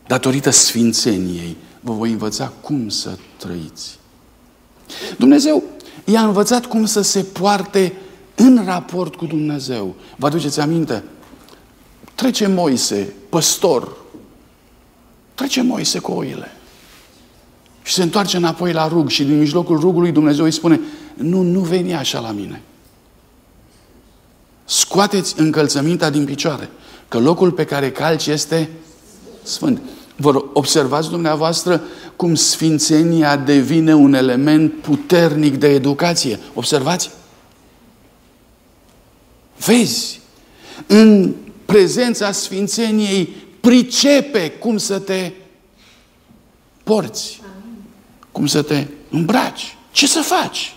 Datorită 0.07 0.51
sfințeniei, 0.51 1.57
vă 1.81 1.93
voi 1.93 2.11
învăța 2.11 2.53
cum 2.61 2.89
să 2.89 3.19
trăiți. 3.37 4.00
Dumnezeu 5.19 5.63
i-a 6.05 6.25
învățat 6.25 6.67
cum 6.67 6.85
să 6.85 7.01
se 7.01 7.23
poarte 7.23 7.93
în 8.35 8.63
raport 8.65 9.15
cu 9.15 9.27
Dumnezeu. 9.27 9.95
Vă 10.17 10.27
aduceți 10.27 10.61
aminte? 10.61 11.05
Trece 12.15 12.47
Moise, 12.47 13.15
păstor, 13.29 13.97
trece 15.35 15.63
Moise 15.63 15.99
cu 15.99 16.13
oile. 16.13 16.53
Și 17.83 17.93
se 17.93 18.03
întoarce 18.03 18.37
înapoi 18.37 18.73
la 18.73 18.89
rug 18.89 19.09
și 19.09 19.25
din 19.25 19.39
mijlocul 19.39 19.79
rugului 19.79 20.13
Dumnezeu 20.13 20.45
îi 20.45 20.51
spune, 20.51 20.81
nu, 21.15 21.43
nu 21.43 21.61
veni 21.61 21.95
așa 21.95 22.21
la 22.21 22.31
mine. 22.31 22.63
Scoateți 24.65 25.41
încălțămintea 25.41 26.11
din 26.11 26.25
picioare, 26.25 26.71
că 27.09 27.19
locul 27.19 27.53
pe 27.53 27.65
care 27.65 27.91
calci 27.91 28.27
este 28.27 28.71
sfânt. 29.43 29.81
Vă 30.17 30.45
observați 30.53 31.09
dumneavoastră 31.09 31.83
cum 32.21 32.35
sfințenia 32.35 33.37
devine 33.37 33.95
un 33.95 34.15
element 34.15 34.73
puternic 34.73 35.57
de 35.57 35.69
educație. 35.69 36.39
Observați? 36.55 37.11
Vezi, 39.67 40.21
în 40.87 41.35
prezența 41.65 42.33
sfințeniei 42.33 43.29
pricepe 43.61 44.51
cum 44.51 44.77
să 44.77 44.99
te 44.99 45.33
porți, 46.83 47.41
cum 48.33 48.47
să 48.47 48.63
te 48.63 48.87
îmbraci. 49.11 49.77
Ce 49.91 50.07
să 50.07 50.21
faci? 50.21 50.75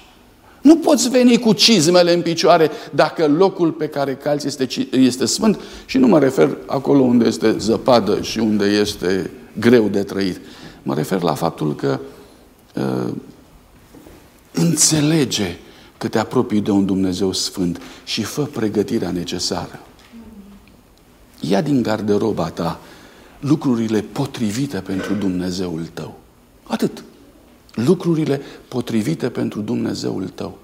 Nu 0.61 0.77
poți 0.77 1.09
veni 1.09 1.39
cu 1.39 1.53
cizmele 1.53 2.13
în 2.13 2.21
picioare 2.21 2.71
dacă 2.91 3.27
locul 3.27 3.71
pe 3.71 3.87
care 3.87 4.15
calți 4.15 4.47
este, 4.47 4.67
este 4.91 5.25
sfânt 5.25 5.59
și 5.85 5.97
nu 5.97 6.07
mă 6.07 6.19
refer 6.19 6.57
acolo 6.65 7.01
unde 7.01 7.25
este 7.25 7.57
zăpadă 7.57 8.21
și 8.21 8.39
unde 8.39 8.65
este 8.65 9.31
greu 9.59 9.87
de 9.87 10.03
trăit. 10.03 10.39
Mă 10.83 10.93
refer 10.93 11.21
la 11.21 11.33
faptul 11.33 11.75
că 11.75 11.99
uh, 12.75 13.13
înțelege 14.51 15.57
că 15.97 16.07
te 16.07 16.19
apropii 16.19 16.61
de 16.61 16.71
un 16.71 16.85
Dumnezeu 16.85 17.31
sfânt 17.31 17.81
și 18.03 18.23
fă 18.23 18.41
pregătirea 18.41 19.11
necesară. 19.11 19.79
Ia 21.39 21.61
din 21.61 21.81
garderoba 21.81 22.49
ta 22.49 22.79
lucrurile 23.39 24.01
potrivite 24.01 24.79
pentru 24.79 25.13
Dumnezeul 25.13 25.85
tău. 25.93 26.19
Atât. 26.63 27.03
Lucrurile 27.73 28.41
potrivite 28.67 29.29
pentru 29.29 29.61
Dumnezeul 29.61 30.27
tău. 30.27 30.57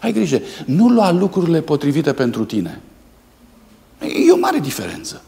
Ai 0.00 0.12
grijă, 0.12 0.40
nu 0.66 0.88
lua 0.88 1.12
lucrurile 1.12 1.60
potrivite 1.60 2.12
pentru 2.12 2.44
tine. 2.44 2.80
E 4.00 4.32
o 4.32 4.38
mare 4.38 4.58
diferență. 4.58 5.22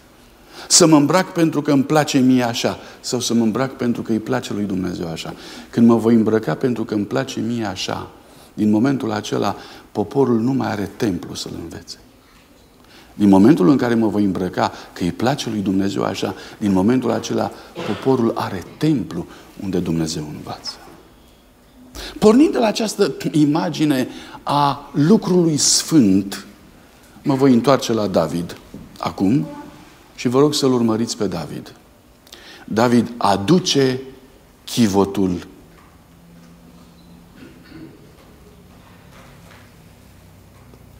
Să 0.69 0.87
mă 0.87 0.97
îmbrac 0.97 1.33
pentru 1.33 1.63
că 1.63 1.73
îmi 1.73 1.85
place 1.85 2.19
mie 2.19 2.43
așa 2.43 2.79
sau 3.01 3.21
să 3.21 3.35
mă 3.35 3.43
îmbrac 3.43 3.77
pentru 3.77 4.03
că 4.03 4.13
îi 4.13 4.19
place 4.19 4.53
lui 4.53 4.65
Dumnezeu 4.65 5.09
așa. 5.09 5.35
Când 5.71 5.87
mă 5.87 5.97
voi 5.97 6.15
îmbrăca 6.15 6.55
pentru 6.55 6.85
că 6.85 6.95
îmi 6.95 7.05
place 7.05 7.41
mie 7.41 7.65
așa, 7.65 8.11
din 8.55 8.71
momentul 8.71 9.13
acela 9.13 9.57
poporul 9.93 10.41
nu 10.41 10.53
mai 10.53 10.71
are 10.71 10.91
templu 10.97 11.35
să-l 11.35 11.53
învețe. 11.63 11.99
Din 13.15 13.29
momentul 13.29 13.69
în 13.69 13.77
care 13.77 13.95
mă 13.95 14.07
voi 14.07 14.25
îmbrăca 14.25 14.73
că 14.93 15.03
îi 15.03 15.13
place 15.13 15.51
lui 15.51 15.61
Dumnezeu 15.61 16.03
așa, 16.05 16.35
din 16.59 16.73
momentul 16.73 17.11
acela 17.11 17.51
poporul 17.87 18.33
are 18.35 18.63
templu 18.79 19.27
unde 19.63 19.79
Dumnezeu 19.79 20.29
învață. 20.37 20.73
Pornind 22.19 22.53
de 22.53 22.59
la 22.59 22.67
această 22.67 23.13
imagine 23.31 24.09
a 24.43 24.91
lucrului 24.93 25.57
sfânt, 25.57 26.47
mă 27.23 27.35
voi 27.35 27.53
întoarce 27.53 27.93
la 27.93 28.07
David 28.07 28.57
acum 28.99 29.47
și 30.17 30.29
vă 30.29 30.39
rog 30.39 30.55
să-l 30.55 30.73
urmăriți 30.73 31.17
pe 31.17 31.27
David. 31.27 31.75
David 32.65 33.13
aduce 33.17 34.01
chivotul 34.65 35.47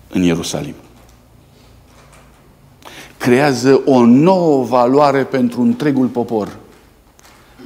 în 0.09 0.23
Ierusalim. 0.23 0.75
Creează 3.19 3.83
o 3.85 4.05
nouă 4.05 4.65
valoare 4.65 5.25
pentru 5.25 5.61
întregul 5.61 6.07
popor. 6.07 6.57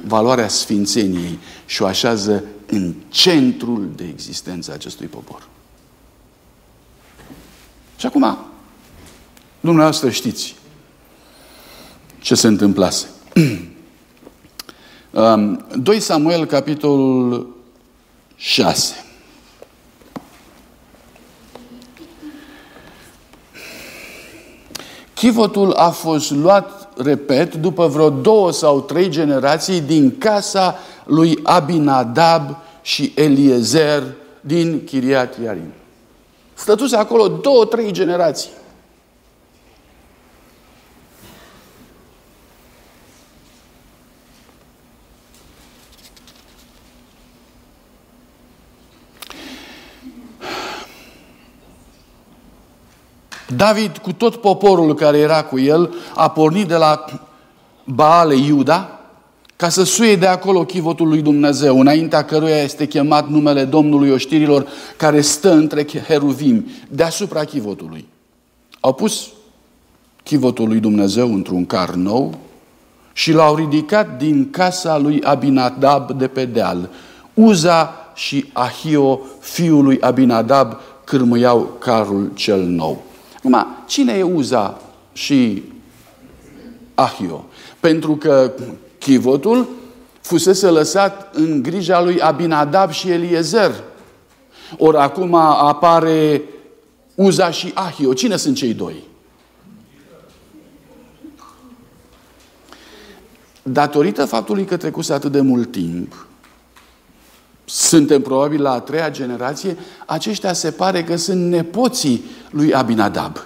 Valoarea 0.05 0.47
sfințeniei 0.47 1.39
și 1.65 1.81
o 1.81 1.85
așează 1.85 2.43
în 2.67 2.93
centrul 3.09 3.89
de 3.95 4.03
existență 4.03 4.71
a 4.71 4.73
acestui 4.73 5.07
popor. 5.07 5.47
Și 7.97 8.05
acum, 8.05 8.37
dumneavoastră 9.59 10.09
știți 10.09 10.55
ce 12.21 12.35
se 12.35 12.47
întâmplase. 12.47 13.07
2 15.11 15.99
Samuel, 15.99 16.45
capitolul 16.45 17.55
6. 18.35 19.05
Chivotul 25.13 25.71
a 25.71 25.89
fost 25.89 26.31
luat, 26.31 26.89
repet, 26.97 27.55
după 27.55 27.87
vreo 27.87 28.09
două 28.09 28.51
sau 28.51 28.81
trei 28.81 29.09
generații 29.09 29.81
din 29.81 30.17
casa 30.17 30.77
lui 31.05 31.39
Abinadab 31.43 32.55
și 32.81 33.11
Eliezer 33.15 34.03
din 34.41 34.83
Chiriat 34.85 35.37
Iarim. 35.43 35.73
Stătuse 36.53 36.95
acolo 36.95 37.27
două, 37.27 37.65
trei 37.65 37.91
generații. 37.91 38.49
David, 53.55 53.97
cu 53.97 54.13
tot 54.13 54.35
poporul 54.35 54.95
care 54.95 55.17
era 55.17 55.43
cu 55.43 55.59
el, 55.59 55.93
a 56.15 56.29
pornit 56.29 56.67
de 56.67 56.75
la 56.75 57.05
Baale 57.83 58.35
Iuda, 58.35 58.99
ca 59.55 59.69
să 59.69 59.83
suie 59.83 60.15
de 60.15 60.27
acolo 60.27 60.65
chivotul 60.65 61.07
lui 61.07 61.21
Dumnezeu, 61.21 61.79
înaintea 61.79 62.25
căruia 62.25 62.61
este 62.61 62.87
chemat 62.87 63.29
numele 63.29 63.63
Domnului 63.63 64.11
oștirilor, 64.11 64.67
care 64.97 65.21
stă 65.21 65.51
între 65.51 65.85
heruvim, 66.07 66.65
deasupra 66.89 67.43
chivotului. 67.43 68.07
Au 68.79 68.93
pus 68.93 69.27
chivotul 70.23 70.67
lui 70.67 70.79
Dumnezeu 70.79 71.33
într-un 71.33 71.65
car 71.65 71.89
nou 71.89 72.37
și 73.13 73.31
l-au 73.31 73.55
ridicat 73.55 74.17
din 74.17 74.49
casa 74.49 74.97
lui 74.97 75.23
Abinadab 75.23 76.11
de 76.11 76.27
pe 76.27 76.45
deal. 76.45 76.89
Uza 77.33 77.93
și 78.15 78.45
Ahio, 78.53 79.19
fiul 79.39 79.83
lui 79.83 80.01
Abinadab, 80.01 80.77
cârmâiau 81.03 81.75
carul 81.79 82.31
cel 82.33 82.59
nou. 82.59 83.03
Acum, 83.43 83.67
cine 83.87 84.13
e 84.13 84.23
Uza 84.23 84.81
și 85.13 85.63
Ahio? 86.93 87.45
Pentru 87.79 88.15
că 88.15 88.51
chivotul 88.99 89.69
fusese 90.21 90.67
lăsat 90.67 91.35
în 91.35 91.61
grija 91.61 92.01
lui 92.01 92.21
Abinadab 92.21 92.91
și 92.91 93.09
Eliezer. 93.09 93.71
Ori 94.77 94.97
acum 94.97 95.35
apare 95.35 96.41
Uza 97.15 97.51
și 97.51 97.71
Ahio. 97.73 98.13
Cine 98.13 98.35
sunt 98.35 98.55
cei 98.55 98.73
doi? 98.73 99.09
datorită 103.63 104.25
faptului 104.25 104.65
că 104.65 104.77
trecuse 104.77 105.13
atât 105.13 105.31
de 105.31 105.41
mult 105.41 105.71
timp, 105.71 106.27
suntem 107.73 108.21
probabil 108.21 108.61
la 108.61 108.71
a 108.71 108.79
treia 108.79 109.11
generație, 109.11 109.77
aceștia 110.05 110.53
se 110.53 110.71
pare 110.71 111.03
că 111.03 111.15
sunt 111.15 111.49
nepoții 111.49 112.23
lui 112.49 112.73
Abinadab. 112.73 113.45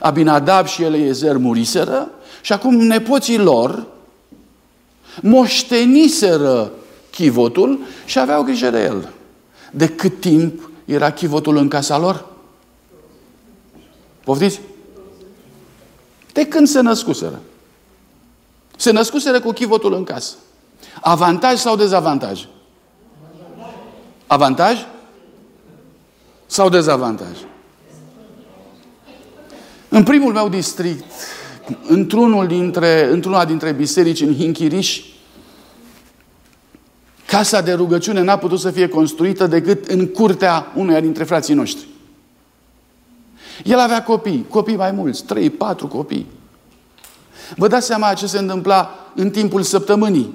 Abinadab 0.00 0.66
și 0.66 0.82
Eliezer 0.82 1.36
muriseră 1.36 2.10
și 2.40 2.52
acum 2.52 2.76
nepoții 2.76 3.38
lor 3.38 3.86
moșteniseră 5.20 6.72
chivotul 7.10 7.80
și 8.04 8.18
aveau 8.18 8.42
grijă 8.42 8.70
de 8.70 8.82
el. 8.82 9.12
De 9.70 9.88
cât 9.88 10.20
timp 10.20 10.70
era 10.84 11.12
chivotul 11.12 11.56
în 11.56 11.68
casa 11.68 11.98
lor? 11.98 12.26
Poftiți? 14.24 14.60
De 16.32 16.46
când 16.46 16.66
se 16.66 16.80
născuseră. 16.80 17.40
Se 18.76 18.90
născuseră 18.90 19.40
cu 19.40 19.52
chivotul 19.52 19.94
în 19.94 20.04
casă. 20.04 20.34
Avantaj 21.00 21.58
sau 21.58 21.76
dezavantaj? 21.76 22.46
Avantaj? 24.26 24.86
Sau 26.46 26.68
dezavantaj? 26.68 27.36
În 29.88 30.02
primul 30.02 30.32
meu 30.32 30.48
district, 30.48 31.04
într-unul 31.86 32.46
dintre, 32.46 33.08
într-una 33.10 33.44
dintre 33.44 33.72
biserici 33.72 34.20
în 34.20 34.34
Hinchiriș, 34.34 35.00
casa 37.26 37.60
de 37.60 37.72
rugăciune 37.72 38.22
n-a 38.22 38.36
putut 38.36 38.60
să 38.60 38.70
fie 38.70 38.88
construită 38.88 39.46
decât 39.46 39.86
în 39.86 40.06
curtea 40.06 40.72
unuia 40.74 41.00
dintre 41.00 41.24
frații 41.24 41.54
noștri. 41.54 41.86
El 43.64 43.78
avea 43.78 44.02
copii, 44.02 44.46
copii 44.48 44.76
mai 44.76 44.90
mulți, 44.90 45.24
trei, 45.24 45.50
patru 45.50 45.86
copii. 45.86 46.26
Vă 47.56 47.68
dați 47.68 47.86
seama 47.86 48.14
ce 48.14 48.26
se 48.26 48.38
întâmpla 48.38 48.90
în 49.14 49.30
timpul 49.30 49.62
săptămânii. 49.62 50.34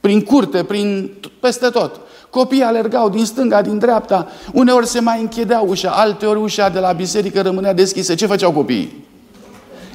Prin 0.00 0.22
curte, 0.22 0.64
prin 0.64 1.14
peste 1.40 1.68
tot. 1.68 2.00
Copiii 2.30 2.62
alergau 2.62 3.08
din 3.08 3.24
stânga, 3.24 3.62
din 3.62 3.78
dreapta, 3.78 4.28
uneori 4.52 4.86
se 4.86 5.00
mai 5.00 5.20
închidea 5.20 5.60
ușa, 5.60 5.90
alteori 5.90 6.38
ușa 6.38 6.68
de 6.68 6.78
la 6.78 6.92
biserică 6.92 7.42
rămânea 7.42 7.72
deschisă. 7.72 8.14
Ce 8.14 8.26
făceau 8.26 8.52
copiii? 8.52 9.06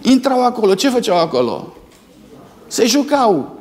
Intrau 0.02 0.46
acolo. 0.46 0.76
Ce 0.76 0.90
făceau 0.90 1.18
acolo? 1.20 1.74
Se 2.68 2.86
jucau. 2.86 3.60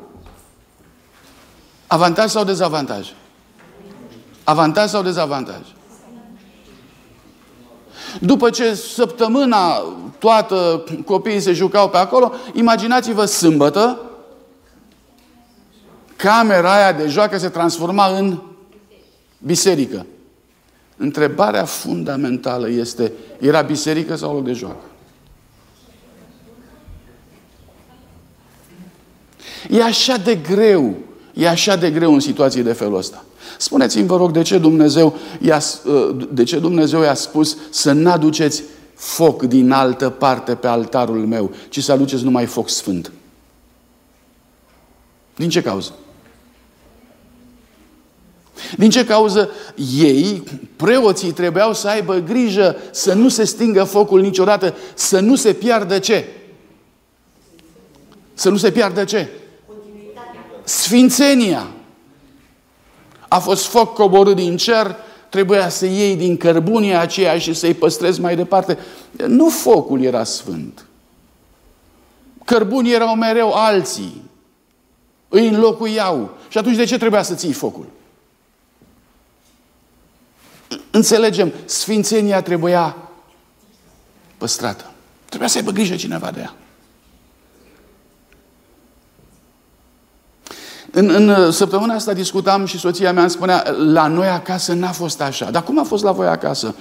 Avantaj 1.86 2.30
sau 2.30 2.44
dezavantaj? 2.44 3.12
Avantaj 4.44 4.88
sau 4.88 5.02
dezavantaj? 5.02 5.60
După 8.20 8.50
ce 8.50 8.74
săptămâna 8.74 9.82
toată 10.18 10.84
copiii 11.06 11.40
se 11.40 11.52
jucau 11.52 11.88
pe 11.88 11.96
acolo, 11.96 12.32
imaginați-vă 12.52 13.24
sâmbătă, 13.24 14.00
camera 16.22 16.74
aia 16.74 16.92
de 16.92 17.06
joacă 17.08 17.38
se 17.38 17.48
transforma 17.48 18.06
în 18.18 18.38
biserică. 19.38 20.06
Întrebarea 20.96 21.64
fundamentală 21.64 22.68
este, 22.68 23.12
era 23.40 23.60
biserică 23.60 24.16
sau 24.16 24.34
loc 24.34 24.44
de 24.44 24.52
joacă? 24.52 24.84
E 29.70 29.82
așa 29.82 30.16
de 30.16 30.34
greu, 30.34 30.94
e 31.34 31.48
așa 31.48 31.76
de 31.76 31.90
greu 31.90 32.12
în 32.12 32.20
situații 32.20 32.62
de 32.62 32.72
felul 32.72 32.96
ăsta. 32.96 33.24
Spuneți-mi, 33.58 34.06
vă 34.06 34.16
rog, 34.16 34.30
de 34.30 34.42
ce 34.42 34.58
Dumnezeu 34.58 35.16
i-a, 35.40 35.60
ă, 35.86 36.14
de 36.30 36.44
ce 36.44 36.58
Dumnezeu 36.58 37.02
i-a 37.02 37.14
spus 37.14 37.56
să 37.70 37.92
n-aduceți 37.92 38.62
foc 38.94 39.42
din 39.42 39.70
altă 39.70 40.10
parte 40.10 40.54
pe 40.54 40.66
altarul 40.66 41.26
meu, 41.26 41.52
ci 41.68 41.82
să 41.82 41.92
aduceți 41.92 42.24
numai 42.24 42.46
foc 42.46 42.68
sfânt? 42.68 43.12
Din 45.36 45.48
ce 45.48 45.62
cauză? 45.62 45.92
Din 48.76 48.90
ce 48.90 49.04
cauză 49.04 49.50
ei, 49.98 50.42
preoții, 50.76 51.32
trebuiau 51.32 51.74
să 51.74 51.88
aibă 51.88 52.14
grijă 52.14 52.76
să 52.90 53.12
nu 53.12 53.28
se 53.28 53.44
stingă 53.44 53.84
focul 53.84 54.20
niciodată, 54.20 54.74
să 54.94 55.20
nu 55.20 55.34
se 55.34 55.52
piardă 55.52 55.98
ce? 55.98 56.24
Să 58.34 58.50
nu 58.50 58.56
se 58.56 58.70
piardă 58.70 59.04
ce? 59.04 59.28
Sfințenia. 60.64 61.66
A 63.28 63.38
fost 63.38 63.66
foc 63.66 63.94
coborât 63.94 64.36
din 64.36 64.56
cer, 64.56 64.96
trebuia 65.28 65.68
să 65.68 65.86
iei 65.86 66.16
din 66.16 66.36
cărbunia 66.36 67.00
aceea 67.00 67.38
și 67.38 67.54
să-i 67.54 67.74
păstrezi 67.74 68.20
mai 68.20 68.36
departe. 68.36 68.78
Nu 69.26 69.48
focul 69.48 70.02
era 70.02 70.24
sfânt. 70.24 70.86
Cărbunii 72.44 72.94
erau 72.94 73.14
mereu 73.14 73.52
alții. 73.52 74.22
Îi 75.28 75.48
înlocuiau. 75.48 76.30
Și 76.48 76.58
atunci 76.58 76.76
de 76.76 76.84
ce 76.84 76.98
trebuia 76.98 77.22
să 77.22 77.34
ții 77.34 77.52
focul? 77.52 77.86
Înțelegem, 80.90 81.52
sfințenia 81.64 82.42
trebuia 82.42 82.96
păstrată. 84.38 84.90
Trebuia 85.28 85.48
să 85.48 85.58
aibă 85.58 85.70
grijă 85.70 85.94
cineva 85.94 86.30
de 86.30 86.40
ea. 86.40 86.54
În, 90.90 91.08
în 91.08 91.50
săptămâna 91.50 91.94
asta 91.94 92.12
discutam 92.12 92.64
și 92.64 92.78
soția 92.78 93.12
mea 93.12 93.22
îmi 93.22 93.30
spunea, 93.30 93.64
la 93.70 94.06
noi 94.06 94.26
acasă 94.26 94.72
n-a 94.72 94.92
fost 94.92 95.20
așa. 95.20 95.50
Dar 95.50 95.62
cum 95.62 95.78
a 95.78 95.82
fost 95.82 96.02
la 96.02 96.12
voi 96.12 96.26
acasă? 96.26 96.74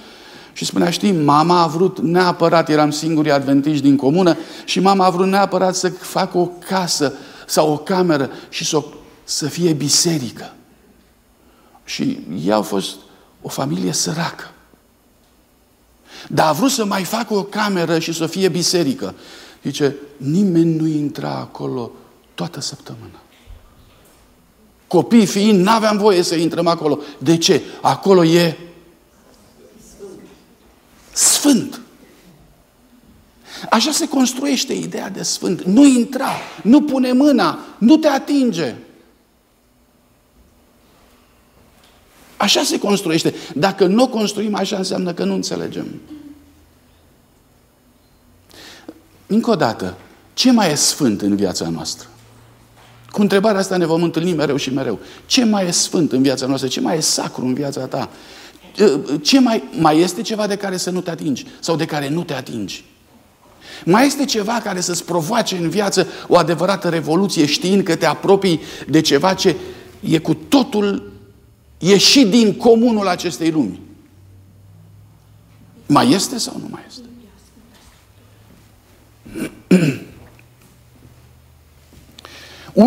Și 0.52 0.64
spunea, 0.64 0.90
știi, 0.90 1.12
mama 1.12 1.62
a 1.62 1.66
vrut 1.66 1.98
neapărat, 1.98 2.68
eram 2.68 2.90
singuri 2.90 3.30
adventiști 3.30 3.82
din 3.82 3.96
comună, 3.96 4.36
și 4.64 4.80
mama 4.80 5.04
a 5.04 5.10
vrut 5.10 5.26
neapărat 5.26 5.74
să 5.74 5.88
facă 5.88 6.38
o 6.38 6.46
casă 6.68 7.12
sau 7.46 7.72
o 7.72 7.76
cameră 7.76 8.30
și 8.48 8.64
să, 8.64 8.84
să 9.24 9.48
fie 9.48 9.72
biserică. 9.72 10.52
Și 11.84 12.20
ei 12.44 12.52
au 12.52 12.62
fost 12.62 12.96
o 13.42 13.48
familie 13.48 13.92
săracă. 13.92 14.50
Dar 16.28 16.46
a 16.48 16.52
vrut 16.52 16.70
să 16.70 16.84
mai 16.84 17.04
facă 17.04 17.34
o 17.34 17.42
cameră 17.42 17.98
și 17.98 18.12
să 18.12 18.26
fie 18.26 18.48
biserică. 18.48 19.14
Zice, 19.62 19.96
nimeni 20.16 20.74
nu 20.74 20.86
intra 20.86 21.30
acolo 21.30 21.90
toată 22.34 22.60
săptămâna. 22.60 23.22
Copii 24.86 25.26
fiind, 25.26 25.60
n-aveam 25.60 25.96
voie 25.96 26.22
să 26.22 26.34
intrăm 26.34 26.66
acolo. 26.66 26.98
De 27.18 27.36
ce? 27.36 27.62
Acolo 27.80 28.24
e 28.24 28.58
sfânt. 31.12 31.80
Așa 33.70 33.90
se 33.90 34.08
construiește 34.08 34.72
ideea 34.72 35.08
de 35.08 35.22
sfânt. 35.22 35.62
Nu 35.62 35.84
intra, 35.84 36.30
nu 36.62 36.82
pune 36.82 37.12
mâna, 37.12 37.58
nu 37.78 37.96
te 37.96 38.08
atinge. 38.08 38.74
Așa 42.42 42.62
se 42.62 42.78
construiește. 42.78 43.34
Dacă 43.54 43.86
nu 43.86 44.02
o 44.02 44.08
construim 44.08 44.54
așa, 44.54 44.76
înseamnă 44.76 45.12
că 45.12 45.24
nu 45.24 45.34
înțelegem. 45.34 45.86
Încă 49.26 49.50
o 49.50 49.54
dată, 49.54 49.96
ce 50.34 50.52
mai 50.52 50.70
e 50.70 50.74
sfânt 50.74 51.20
în 51.22 51.36
viața 51.36 51.68
noastră? 51.68 52.08
Cu 53.10 53.20
întrebarea 53.20 53.60
asta 53.60 53.76
ne 53.76 53.86
vom 53.86 54.02
întâlni 54.02 54.32
mereu 54.32 54.56
și 54.56 54.72
mereu. 54.72 54.98
Ce 55.26 55.44
mai 55.44 55.66
e 55.66 55.70
sfânt 55.70 56.12
în 56.12 56.22
viața 56.22 56.46
noastră? 56.46 56.68
Ce 56.68 56.80
mai 56.80 56.96
e 56.96 57.00
sacru 57.00 57.44
în 57.44 57.54
viața 57.54 57.86
ta? 57.86 58.10
Ce 59.22 59.40
mai, 59.40 59.62
mai 59.78 59.98
este 59.98 60.22
ceva 60.22 60.46
de 60.46 60.56
care 60.56 60.76
să 60.76 60.90
nu 60.90 61.00
te 61.00 61.10
atingi? 61.10 61.46
Sau 61.60 61.76
de 61.76 61.84
care 61.84 62.08
nu 62.08 62.22
te 62.22 62.32
atingi? 62.32 62.84
Mai 63.84 64.06
este 64.06 64.24
ceva 64.24 64.60
care 64.64 64.80
să-ți 64.80 65.04
provoace 65.04 65.56
în 65.56 65.68
viață 65.68 66.06
o 66.28 66.36
adevărată 66.36 66.88
revoluție 66.88 67.46
știind 67.46 67.82
că 67.82 67.96
te 67.96 68.06
apropii 68.06 68.60
de 68.88 69.00
ceva 69.00 69.34
ce 69.34 69.56
e 70.00 70.18
cu 70.18 70.34
totul 70.34 71.11
ieși 71.84 72.24
din 72.24 72.56
comunul 72.56 73.08
acestei 73.08 73.50
lumi. 73.50 73.80
Mai 75.86 76.10
este 76.10 76.38
sau 76.38 76.56
nu 76.58 76.68
mai 76.70 76.82
este? 76.88 77.02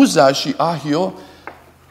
Uza 0.00 0.32
și 0.32 0.54
Ahio 0.56 1.14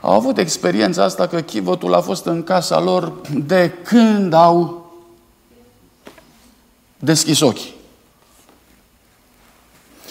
au 0.02 0.12
avut 0.12 0.38
experiența 0.38 1.04
asta 1.04 1.28
că 1.28 1.42
chivotul 1.42 1.94
a 1.94 2.02
fost 2.02 2.26
în 2.26 2.44
casa 2.44 2.80
lor 2.80 3.22
de 3.46 3.70
când 3.84 4.34
au 4.34 4.86
deschis 7.00 7.40
ochii. 7.40 7.74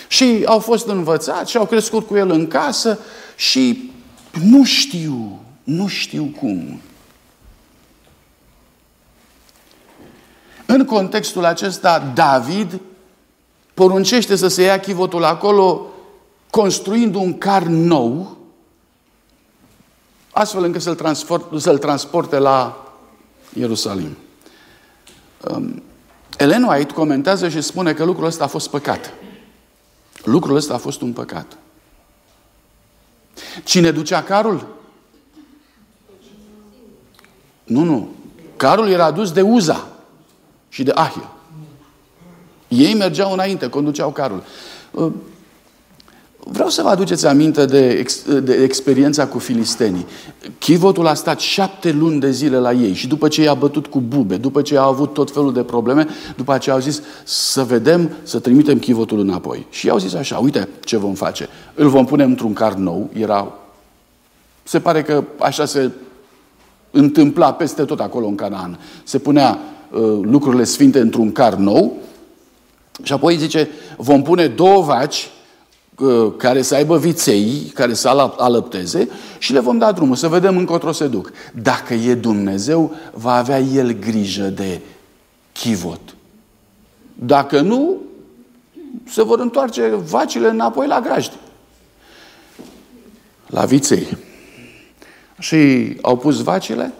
Și 0.08 0.42
au 0.46 0.58
fost 0.58 0.86
învățați 0.86 1.50
și 1.50 1.56
au 1.56 1.66
crescut 1.66 2.06
cu 2.06 2.16
el 2.16 2.30
în 2.30 2.46
casă 2.46 2.98
și 3.36 3.92
nu 4.42 4.64
știu 4.64 5.43
nu 5.64 5.86
știu 5.86 6.34
cum. 6.38 6.80
În 10.66 10.84
contextul 10.84 11.44
acesta, 11.44 12.12
David 12.14 12.80
poruncește 13.74 14.36
să 14.36 14.48
se 14.48 14.62
ia 14.62 14.80
chivotul 14.80 15.24
acolo, 15.24 15.86
construind 16.50 17.14
un 17.14 17.38
car 17.38 17.62
nou, 17.62 18.36
astfel 20.30 20.64
încât 20.64 20.82
să-l, 20.82 20.94
transport, 20.94 21.60
să 21.60 21.78
transporte 21.78 22.38
la 22.38 22.88
Ierusalim. 23.52 24.16
Um, 25.40 25.82
Ellen 26.38 26.62
White 26.62 26.92
comentează 26.92 27.48
și 27.48 27.60
spune 27.60 27.92
că 27.92 28.04
lucrul 28.04 28.26
ăsta 28.26 28.44
a 28.44 28.46
fost 28.46 28.68
păcat. 28.70 29.12
Lucrul 30.24 30.56
ăsta 30.56 30.74
a 30.74 30.78
fost 30.78 31.00
un 31.00 31.12
păcat. 31.12 31.56
Cine 33.64 33.90
ducea 33.90 34.22
carul? 34.22 34.66
Nu, 37.64 37.82
nu. 37.82 38.08
Carul 38.56 38.88
era 38.88 39.10
dus 39.10 39.32
de 39.32 39.40
Uza 39.40 39.88
și 40.68 40.82
de 40.82 40.90
Ahia. 40.94 41.32
Ei 42.68 42.94
mergeau 42.94 43.32
înainte, 43.32 43.68
conduceau 43.68 44.10
carul. 44.10 44.42
Uh, 44.90 45.12
vreau 46.38 46.68
să 46.68 46.82
vă 46.82 46.88
aduceți 46.88 47.26
aminte 47.26 47.64
de, 47.64 47.88
ex, 47.90 48.22
de 48.40 48.54
experiența 48.54 49.26
cu 49.26 49.38
filistenii. 49.38 50.06
Chivotul 50.58 51.06
a 51.06 51.14
stat 51.14 51.40
șapte 51.40 51.92
luni 51.92 52.20
de 52.20 52.30
zile 52.30 52.58
la 52.58 52.72
ei 52.72 52.92
și 52.92 53.06
după 53.06 53.28
ce 53.28 53.42
i-a 53.42 53.54
bătut 53.54 53.86
cu 53.86 54.00
bube, 54.00 54.36
după 54.36 54.62
ce 54.62 54.78
a 54.78 54.82
avut 54.82 55.12
tot 55.12 55.30
felul 55.30 55.52
de 55.52 55.62
probleme, 55.62 56.06
după 56.36 56.52
aceea 56.52 56.74
au 56.74 56.80
zis 56.80 57.02
să 57.24 57.62
vedem, 57.62 58.10
să 58.22 58.38
trimitem 58.38 58.78
chivotul 58.78 59.18
înapoi. 59.18 59.66
Și 59.70 59.86
i-au 59.86 59.98
zis 59.98 60.14
așa, 60.14 60.38
uite 60.38 60.68
ce 60.84 60.96
vom 60.96 61.14
face. 61.14 61.48
Îl 61.74 61.88
vom 61.88 62.04
pune 62.04 62.24
într-un 62.24 62.52
car 62.52 62.74
nou, 62.74 63.10
era... 63.12 63.52
Se 64.62 64.80
pare 64.80 65.02
că 65.02 65.24
așa 65.38 65.64
se 65.64 65.90
întâmpla 66.94 67.52
peste 67.52 67.84
tot 67.84 68.00
acolo 68.00 68.26
în 68.26 68.34
Canaan. 68.34 68.78
Se 69.04 69.18
punea 69.18 69.58
uh, 69.90 70.00
lucrurile 70.22 70.64
sfinte 70.64 71.00
într-un 71.00 71.32
car 71.32 71.54
nou 71.54 71.92
și 73.02 73.12
apoi 73.12 73.36
zice, 73.36 73.68
vom 73.96 74.22
pune 74.22 74.46
două 74.46 74.82
vaci 74.82 75.30
uh, 75.98 76.32
care 76.36 76.62
să 76.62 76.74
aibă 76.74 76.98
viței, 76.98 77.70
care 77.74 77.94
să 77.94 78.08
alăpteze 78.38 79.08
și 79.38 79.52
le 79.52 79.60
vom 79.60 79.78
da 79.78 79.92
drumul, 79.92 80.16
să 80.16 80.28
vedem 80.28 80.56
încotro 80.56 80.92
se 80.92 81.06
duc. 81.06 81.32
Dacă 81.62 81.94
e 81.94 82.14
Dumnezeu, 82.14 82.94
va 83.12 83.34
avea 83.34 83.58
El 83.58 83.92
grijă 83.92 84.44
de 84.44 84.80
chivot. 85.52 86.00
Dacă 87.14 87.60
nu, 87.60 87.96
se 89.08 89.22
vor 89.22 89.38
întoarce 89.38 89.88
vacile 90.08 90.48
înapoi 90.48 90.86
la 90.86 91.00
grajd. 91.00 91.32
La 93.46 93.64
viței. 93.64 94.16
Și 95.38 95.96
au 96.00 96.16
pus 96.16 96.42
vacile 96.42 96.92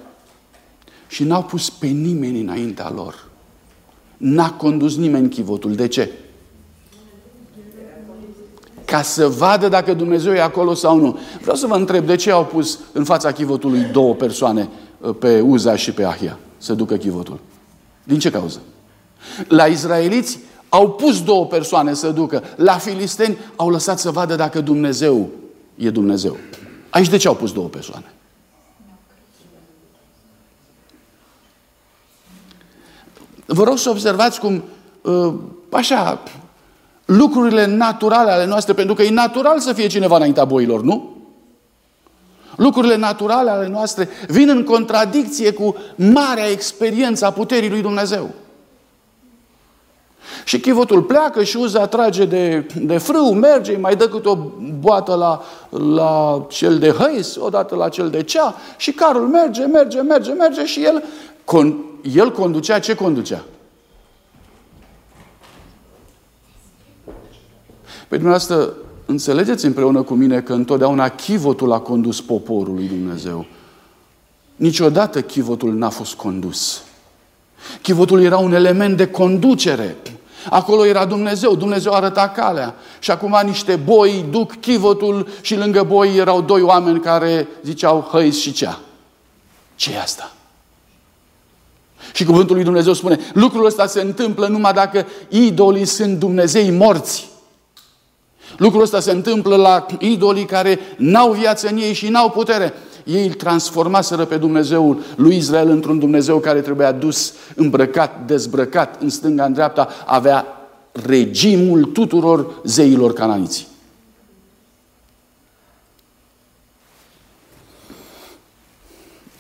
și 1.07 1.25
n-au 1.25 1.42
pus 1.42 1.70
pe 1.70 1.87
nimeni 1.87 2.40
înaintea 2.40 2.92
lor. 2.94 3.29
N-a 4.16 4.51
condus 4.51 4.97
nimeni 4.97 5.29
chivotul. 5.29 5.75
De 5.75 5.88
ce? 5.88 6.11
Ca 8.85 9.03
să 9.03 9.29
vadă 9.29 9.68
dacă 9.68 9.94
Dumnezeu 9.94 10.33
e 10.33 10.40
acolo 10.40 10.75
sau 10.75 10.99
nu. 10.99 11.18
Vreau 11.40 11.57
să 11.57 11.66
vă 11.66 11.75
întreb, 11.75 12.07
de 12.07 12.16
ce 12.16 12.31
au 12.31 12.44
pus 12.44 12.79
în 12.92 13.05
fața 13.05 13.33
chivotului 13.33 13.81
două 13.81 14.14
persoane 14.14 14.68
uh, 15.01 15.14
pe 15.18 15.40
Uza 15.40 15.77
și 15.77 15.92
pe 15.92 16.05
Ahia 16.05 16.38
să 16.59 16.75
ducă 16.75 16.97
chivotul? 16.97 17.38
Din 18.05 18.18
ce 18.18 18.31
cauză? 18.31 18.61
La 19.49 19.66
izraeliți 19.66 20.38
au 20.68 20.90
pus 20.90 21.23
două 21.23 21.47
persoane 21.47 21.94
să 21.94 22.11
ducă. 22.11 22.42
La 22.57 22.73
filisteni 22.73 23.38
au 23.57 23.70
lăsat 23.70 23.99
să 23.99 24.11
vadă 24.11 24.35
dacă 24.35 24.61
Dumnezeu 24.61 25.29
e 25.75 25.90
Dumnezeu. 25.90 26.37
Aici 26.90 27.09
de 27.09 27.16
ce 27.16 27.29
au 27.29 27.35
pus 27.35 27.53
două 27.53 27.68
persoane? 27.68 28.14
Vă 33.46 33.64
rog 33.64 33.78
să 33.78 33.90
observați 33.90 34.40
cum, 34.40 34.62
uh, 35.02 35.35
așa, 35.70 36.22
lucrurile 37.04 37.66
naturale 37.66 38.30
ale 38.30 38.46
noastre, 38.46 38.72
pentru 38.72 38.94
că 38.94 39.02
e 39.02 39.11
natural 39.11 39.59
să 39.59 39.72
fie 39.72 39.87
cineva 39.87 40.16
înaintea 40.16 40.44
boilor, 40.44 40.83
nu? 40.83 41.16
Lucrurile 42.57 42.96
naturale 42.96 43.50
ale 43.50 43.68
noastre 43.68 44.09
vin 44.28 44.48
în 44.48 44.64
contradicție 44.64 45.52
cu 45.52 45.76
marea 45.96 46.50
experiență 46.50 47.26
a 47.26 47.30
puterii 47.30 47.70
lui 47.70 47.83
Dumnezeu. 47.83 48.30
Și 50.44 50.61
chivotul 50.61 51.02
pleacă 51.02 51.42
și 51.42 51.57
Uza 51.57 51.80
atrage 51.80 52.24
de, 52.24 52.66
de 52.74 52.98
frâu, 52.98 53.33
merge, 53.33 53.76
mai 53.76 53.96
dă 53.96 54.09
câte 54.09 54.28
o 54.28 54.37
boată 54.80 55.14
la, 55.14 55.42
la 55.94 56.44
cel 56.48 56.78
de 56.78 56.90
hăis, 56.90 57.37
odată 57.37 57.74
la 57.74 57.88
cel 57.88 58.11
de 58.11 58.22
cea 58.22 58.54
și 58.76 58.92
carul 58.92 59.28
merge, 59.28 59.64
merge, 59.64 60.00
merge, 60.00 60.33
merge 60.33 60.64
și 60.64 60.85
el 60.85 61.04
con, 61.44 61.76
el 62.12 62.33
conducea, 62.33 62.79
ce 62.79 62.95
conducea? 62.95 63.45
Pe 68.09 68.21
dumneavoastră, 68.21 68.75
înțelegeți 69.07 69.64
împreună 69.64 70.03
cu 70.03 70.14
mine 70.14 70.40
că 70.40 70.53
întotdeauna 70.53 71.09
chivotul 71.09 71.73
a 71.73 71.79
condus 71.79 72.21
poporul 72.21 72.75
lui 72.75 72.87
Dumnezeu. 72.87 73.47
Niciodată 74.57 75.23
chivotul 75.23 75.75
n-a 75.75 75.88
fost 75.88 76.14
condus. 76.14 76.83
Chivotul 77.83 78.23
era 78.23 78.38
un 78.38 78.53
element 78.53 78.97
de 78.97 79.07
conducere. 79.07 79.97
Acolo 80.51 80.87
era 80.87 81.05
Dumnezeu, 81.05 81.55
Dumnezeu 81.57 81.93
arăta 81.93 82.29
calea. 82.29 82.75
Și 82.99 83.11
acum 83.11 83.40
niște 83.45 83.77
boi 83.77 84.25
duc 84.31 84.61
chivotul 84.61 85.29
și 85.40 85.57
lângă 85.57 85.83
boi 85.83 86.17
erau 86.17 86.40
doi 86.40 86.62
oameni 86.62 87.01
care 87.01 87.49
ziceau 87.62 88.01
hăiți 88.01 88.40
și 88.40 88.53
cea. 88.53 88.81
ce 89.75 89.93
e 89.93 90.01
asta? 90.01 90.33
Și 92.12 92.25
cuvântul 92.25 92.55
lui 92.55 92.64
Dumnezeu 92.64 92.93
spune, 92.93 93.19
lucrul 93.33 93.67
ăsta 93.67 93.87
se 93.87 94.01
întâmplă 94.01 94.47
numai 94.47 94.73
dacă 94.73 95.07
idolii 95.29 95.85
sunt 95.85 96.19
Dumnezei 96.19 96.71
morți. 96.71 97.29
Lucrul 98.57 98.83
ăsta 98.83 99.01
se 99.01 99.11
întâmplă 99.11 99.57
la 99.57 99.87
idolii 99.99 100.45
care 100.45 100.79
n-au 100.97 101.33
viață 101.33 101.69
în 101.69 101.77
ei 101.77 101.93
și 101.93 102.09
n-au 102.09 102.31
putere. 102.31 102.73
Ei 103.05 103.27
îl 103.27 103.33
transformaseră 103.33 104.25
pe 104.25 104.37
Dumnezeul 104.37 105.03
lui 105.17 105.37
Israel 105.37 105.69
într-un 105.69 105.99
Dumnezeu 105.99 106.38
care 106.38 106.61
trebuia 106.61 106.93
dus, 106.93 107.33
îmbrăcat, 107.55 108.27
dezbrăcat, 108.27 109.03
în 109.03 109.11
stânga, 109.11 109.45
în 109.45 109.53
dreapta, 109.53 109.88
avea 110.07 110.47
regimul 110.93 111.85
tuturor 111.85 112.61
zeilor 112.64 113.12
cananiții. 113.12 113.67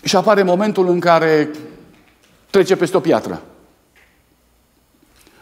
Și 0.02 0.16
apare 0.16 0.42
momentul 0.42 0.88
în 0.88 1.00
care 1.00 1.50
trece 2.54 2.76
peste 2.76 2.96
o 2.96 3.00
piatră. 3.00 3.42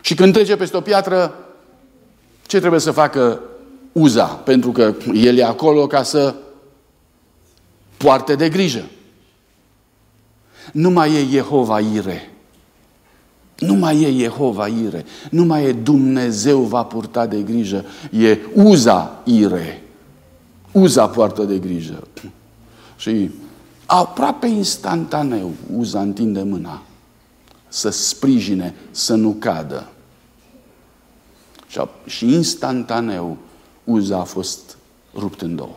Și 0.00 0.14
când 0.14 0.32
trece 0.32 0.56
peste 0.56 0.76
o 0.76 0.80
piatră, 0.80 1.34
ce 2.46 2.58
trebuie 2.58 2.80
să 2.80 2.90
facă 2.90 3.40
Uza? 3.92 4.24
Pentru 4.24 4.72
că 4.72 4.94
el 5.14 5.36
e 5.36 5.44
acolo 5.44 5.86
ca 5.86 6.02
să 6.02 6.34
poarte 7.96 8.34
de 8.34 8.48
grijă. 8.48 8.84
Nu 10.72 10.90
mai 10.90 11.14
e 11.14 11.26
Jehova 11.30 11.80
Ire. 11.80 12.30
Nu 13.58 13.74
mai 13.74 14.02
e 14.02 14.18
Jehova 14.22 14.66
Ire. 14.66 15.04
Nu 15.30 15.44
mai 15.44 15.64
e 15.64 15.72
Dumnezeu 15.72 16.60
va 16.60 16.84
purta 16.84 17.26
de 17.26 17.42
grijă. 17.42 17.84
E 18.10 18.38
Uza 18.54 19.20
Ire. 19.24 19.82
Uza 20.72 21.08
poartă 21.08 21.42
de 21.42 21.58
grijă. 21.58 22.06
Și 22.96 23.30
aproape 23.86 24.46
instantaneu 24.46 25.50
Uza 25.76 26.00
întinde 26.00 26.42
mâna 26.42 26.82
să 27.72 27.88
sprijine, 27.90 28.74
să 28.90 29.14
nu 29.14 29.36
cadă. 29.38 29.88
Și 32.06 32.32
instantaneu 32.32 33.36
Uza 33.84 34.18
a 34.18 34.24
fost 34.24 34.76
rupt 35.14 35.40
în 35.40 35.56
două. 35.56 35.76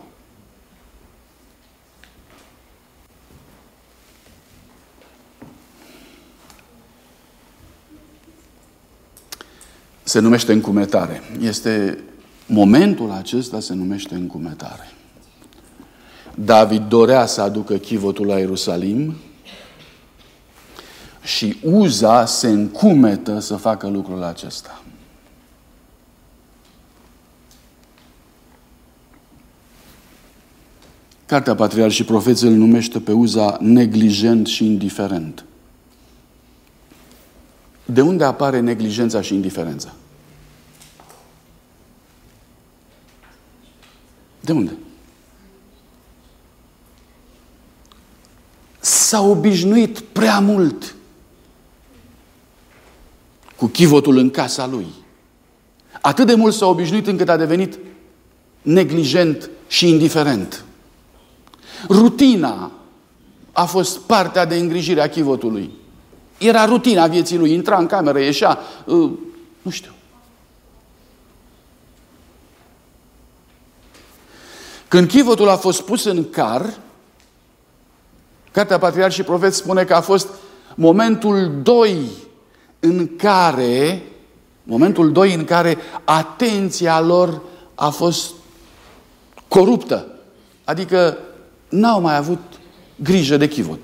Se 10.03 10.19
numește 10.19 10.53
încumetare. 10.53 11.21
Este 11.41 12.03
momentul 12.47 13.11
acesta 13.11 13.59
se 13.59 13.73
numește 13.73 14.15
încumetare. 14.15 14.91
David 16.35 16.81
dorea 16.87 17.25
să 17.25 17.41
aducă 17.41 17.77
chivotul 17.77 18.25
la 18.25 18.39
Ierusalim, 18.39 19.15
și 21.25 21.57
Uza 21.63 22.25
se 22.25 22.47
încumetă 22.47 23.39
să 23.39 23.55
facă 23.55 23.87
lucrul 23.87 24.23
acesta. 24.23 24.83
Cartea 31.25 31.55
Patriarh 31.55 31.93
și 31.93 32.03
Profeții 32.03 32.47
îl 32.47 32.53
numește 32.53 32.99
pe 32.99 33.11
Uza 33.11 33.57
neglijent 33.59 34.47
și 34.47 34.65
indiferent. 34.65 35.45
De 37.85 38.01
unde 38.01 38.23
apare 38.23 38.59
neglijența 38.59 39.21
și 39.21 39.33
indiferența? 39.33 39.93
De 44.41 44.51
unde? 44.51 44.71
S-a 48.79 49.21
obișnuit 49.21 49.99
prea 49.99 50.39
mult 50.39 50.95
cu 53.55 53.65
chivotul 53.65 54.17
în 54.17 54.29
casa 54.29 54.67
lui. 54.67 54.85
Atât 56.01 56.27
de 56.27 56.35
mult 56.35 56.53
s-a 56.53 56.65
obișnuit 56.65 57.07
încât 57.07 57.29
a 57.29 57.37
devenit 57.37 57.79
neglijent 58.61 59.49
și 59.67 59.89
indiferent. 59.89 60.65
Rutina 61.89 62.71
a 63.51 63.65
fost 63.65 63.99
partea 63.99 64.45
de 64.45 64.55
îngrijire 64.55 65.01
a 65.01 65.09
chivotului. 65.09 65.71
Era 66.37 66.65
rutina 66.65 67.07
vieții 67.07 67.37
lui. 67.37 67.53
Intra 67.53 67.77
în 67.77 67.85
cameră, 67.85 68.19
ieșea, 68.19 68.59
uh, 68.85 69.11
nu 69.61 69.71
știu. 69.71 69.91
Când 74.87 75.07
chivotul 75.07 75.49
a 75.49 75.55
fost 75.55 75.81
pus 75.81 76.03
în 76.03 76.29
car, 76.29 76.73
Cartea 78.55 78.77
Patriarh 78.77 79.13
și 79.13 79.23
Profet 79.23 79.53
spune 79.53 79.83
că 79.83 79.93
a 79.93 80.01
fost 80.01 80.27
momentul 80.75 81.51
2 81.63 81.97
în 82.85 83.09
care, 83.15 84.03
momentul 84.63 85.11
2 85.11 85.33
în 85.33 85.43
care 85.43 85.77
atenția 86.03 87.01
lor 87.01 87.41
a 87.75 87.89
fost 87.89 88.33
coruptă. 89.47 90.07
Adică 90.63 91.17
n-au 91.69 92.01
mai 92.01 92.17
avut 92.17 92.39
grijă 92.95 93.37
de 93.37 93.47
chivot. 93.47 93.79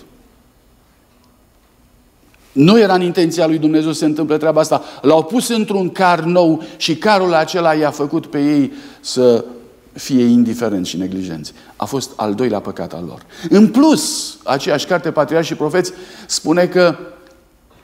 Nu 2.51 2.79
era 2.79 2.93
în 2.93 3.01
intenția 3.01 3.47
lui 3.47 3.57
Dumnezeu 3.57 3.91
să 3.91 3.97
se 3.97 4.05
întâmple 4.05 4.37
treaba 4.37 4.59
asta. 4.59 4.83
L-au 5.01 5.23
pus 5.23 5.47
într-un 5.47 5.89
car 5.89 6.19
nou 6.19 6.63
și 6.77 6.95
carul 6.95 7.33
acela 7.33 7.73
i-a 7.73 7.91
făcut 7.91 8.25
pe 8.25 8.39
ei 8.39 8.71
să 9.01 9.45
fie 9.93 10.23
indiferenți 10.23 10.89
și 10.89 10.97
neglijenți. 10.97 11.53
A 11.75 11.85
fost 11.85 12.11
al 12.15 12.33
doilea 12.33 12.59
păcat 12.59 12.93
al 12.93 13.03
lor. 13.07 13.25
În 13.49 13.67
plus, 13.67 14.37
aceeași 14.43 14.85
carte, 14.85 15.11
Patriarh 15.11 15.45
și 15.45 15.55
Profeți, 15.55 15.91
spune 16.27 16.65
că 16.65 16.95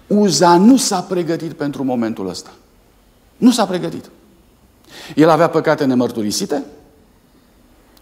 Uza 0.07 0.57
nu 0.57 0.77
s-a 0.77 1.01
pregătit 1.01 1.53
pentru 1.53 1.83
momentul 1.83 2.29
ăsta. 2.29 2.53
Nu 3.37 3.51
s-a 3.51 3.65
pregătit. 3.65 4.09
El 5.15 5.29
avea 5.29 5.49
păcate 5.49 5.85
nemărturisite 5.85 6.63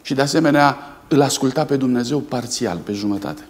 și 0.02 0.14
de 0.14 0.22
asemenea 0.22 0.78
îl 1.08 1.22
asculta 1.22 1.66
pe 1.66 1.78
Dumnezeu 1.78 2.20
parțial, 2.20 2.78
pe 2.78 2.94
jumătate. 2.94 3.48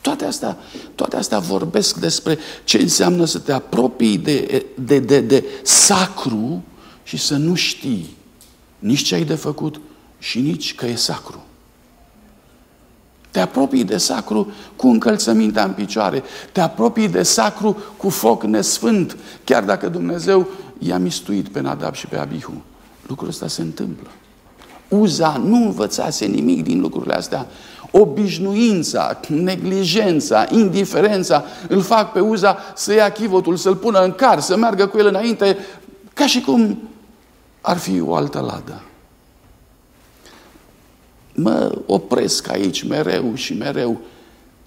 Toate 0.00 0.24
astea, 0.24 0.56
toate 0.94 1.16
astea 1.16 1.38
vorbesc 1.38 1.96
despre 1.96 2.38
ce 2.64 2.78
înseamnă 2.78 3.24
să 3.24 3.38
te 3.38 3.52
apropii 3.52 4.18
de, 4.18 4.66
de, 4.74 4.98
de, 4.98 5.20
de 5.20 5.44
sacru 5.62 6.62
și 7.02 7.16
să 7.16 7.36
nu 7.36 7.54
știi 7.54 8.16
nici 8.78 9.02
ce 9.02 9.14
ai 9.14 9.24
de 9.24 9.34
făcut 9.34 9.80
și 10.18 10.40
nici 10.40 10.74
că 10.74 10.86
e 10.86 10.94
sacru. 10.94 11.44
Te 13.32 13.40
apropii 13.40 13.84
de 13.84 13.96
sacru 13.96 14.52
cu 14.76 14.88
încălțămintea 14.88 15.64
în 15.64 15.72
picioare. 15.72 16.22
Te 16.52 16.60
apropii 16.60 17.08
de 17.08 17.22
sacru 17.22 17.76
cu 17.96 18.08
foc 18.08 18.42
nesfânt, 18.42 19.16
chiar 19.44 19.64
dacă 19.64 19.88
Dumnezeu 19.88 20.46
i-a 20.78 20.98
mistuit 20.98 21.48
pe 21.48 21.60
Nadab 21.60 21.94
și 21.94 22.06
pe 22.06 22.16
Abihu. 22.16 22.62
Lucrul 23.06 23.28
ăsta 23.28 23.48
se 23.48 23.62
întâmplă. 23.62 24.08
Uza 24.88 25.40
nu 25.44 25.56
învățase 25.56 26.24
nimic 26.24 26.62
din 26.62 26.80
lucrurile 26.80 27.14
astea. 27.14 27.46
Obișnuința, 27.90 29.20
neglijența, 29.28 30.46
indiferența 30.50 31.44
îl 31.68 31.80
fac 31.80 32.12
pe 32.12 32.20
Uza 32.20 32.56
să 32.74 32.92
ia 32.92 33.10
chivotul, 33.10 33.56
să-l 33.56 33.76
pună 33.76 34.00
în 34.04 34.12
car, 34.12 34.40
să 34.40 34.56
meargă 34.56 34.86
cu 34.86 34.98
el 34.98 35.06
înainte, 35.06 35.56
ca 36.14 36.26
și 36.26 36.40
cum 36.40 36.78
ar 37.60 37.76
fi 37.76 38.00
o 38.00 38.14
altă 38.14 38.40
ladă. 38.40 38.82
Mă 41.34 41.78
opresc 41.86 42.48
aici 42.48 42.82
mereu 42.82 43.34
și 43.34 43.54
mereu. 43.54 44.00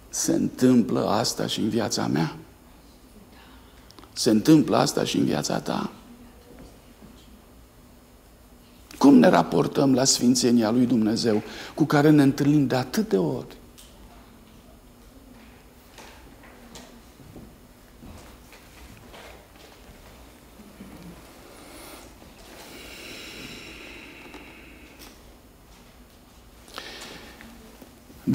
Se 0.09 0.33
întâmplă 0.33 1.07
asta 1.07 1.47
și 1.47 1.59
în 1.59 1.69
viața 1.69 2.07
mea? 2.07 2.35
Se 4.13 4.29
întâmplă 4.29 4.77
asta 4.77 5.03
și 5.03 5.17
în 5.17 5.25
viața 5.25 5.59
ta? 5.59 5.91
Cum 8.97 9.15
ne 9.17 9.27
raportăm 9.27 9.93
la 9.93 10.03
Sfințenia 10.03 10.71
lui 10.71 10.85
Dumnezeu 10.85 11.41
cu 11.75 11.83
care 11.83 12.09
ne 12.09 12.23
întâlnim 12.23 12.67
de 12.67 12.75
atât 12.75 13.09
de 13.09 13.17
ori? 13.17 13.55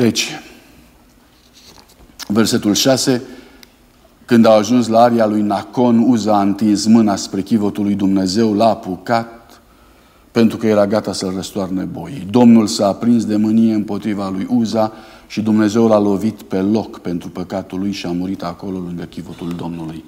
Deci, 0.01 0.29
versetul 2.27 2.75
6, 2.75 3.23
când 4.25 4.45
au 4.47 4.57
ajuns 4.57 4.87
la 4.87 5.01
aria 5.01 5.27
lui 5.27 5.41
Nacon, 5.41 5.99
Uza 5.99 6.37
a 6.37 6.41
întins 6.41 6.87
mâna 6.87 7.17
spre 7.17 7.43
chivotul 7.43 7.85
lui 7.85 7.95
Dumnezeu, 7.95 8.55
l-a 8.55 8.69
apucat, 8.69 9.61
pentru 10.33 10.57
că 10.57 10.67
era 10.67 10.87
gata 10.87 11.13
să-l 11.13 11.35
răstoarne 11.35 11.85
boii. 11.85 12.27
Domnul 12.31 12.67
s-a 12.67 12.87
aprins 12.87 13.25
de 13.25 13.37
mânie 13.37 13.75
împotriva 13.75 14.29
lui 14.29 14.47
Uza 14.51 14.93
și 15.27 15.41
Dumnezeu 15.41 15.89
l-a 15.89 15.99
lovit 15.99 16.43
pe 16.43 16.61
loc 16.61 16.99
pentru 16.99 17.29
păcatul 17.29 17.79
lui 17.79 17.93
și 17.93 18.07
a 18.07 18.13
murit 18.13 18.43
acolo 18.43 18.79
lângă 18.79 19.05
chivotul 19.05 19.55
Domnului. 19.57 20.05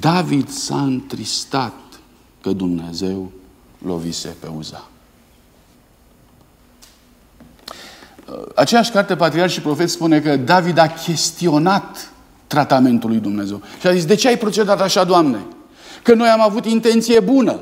David 0.00 0.48
s-a 0.48 0.82
întristat 0.82 1.74
că 2.42 2.52
Dumnezeu 2.52 3.30
lovise 3.86 4.36
pe 4.40 4.46
Uza. 4.56 4.89
Aceeași 8.54 8.90
carte, 8.90 9.16
Patriarh 9.16 9.52
și 9.52 9.60
Profet, 9.60 9.90
spune 9.90 10.20
că 10.20 10.36
David 10.36 10.78
a 10.78 10.86
chestionat 10.86 12.12
tratamentul 12.46 13.10
lui 13.10 13.18
Dumnezeu. 13.18 13.62
Și 13.80 13.86
a 13.86 13.92
zis, 13.92 14.04
de 14.04 14.14
ce 14.14 14.28
ai 14.28 14.38
procedat 14.38 14.80
așa, 14.80 15.04
Doamne? 15.04 15.38
Că 16.02 16.14
noi 16.14 16.28
am 16.28 16.40
avut 16.40 16.64
intenție 16.64 17.20
bună. 17.20 17.60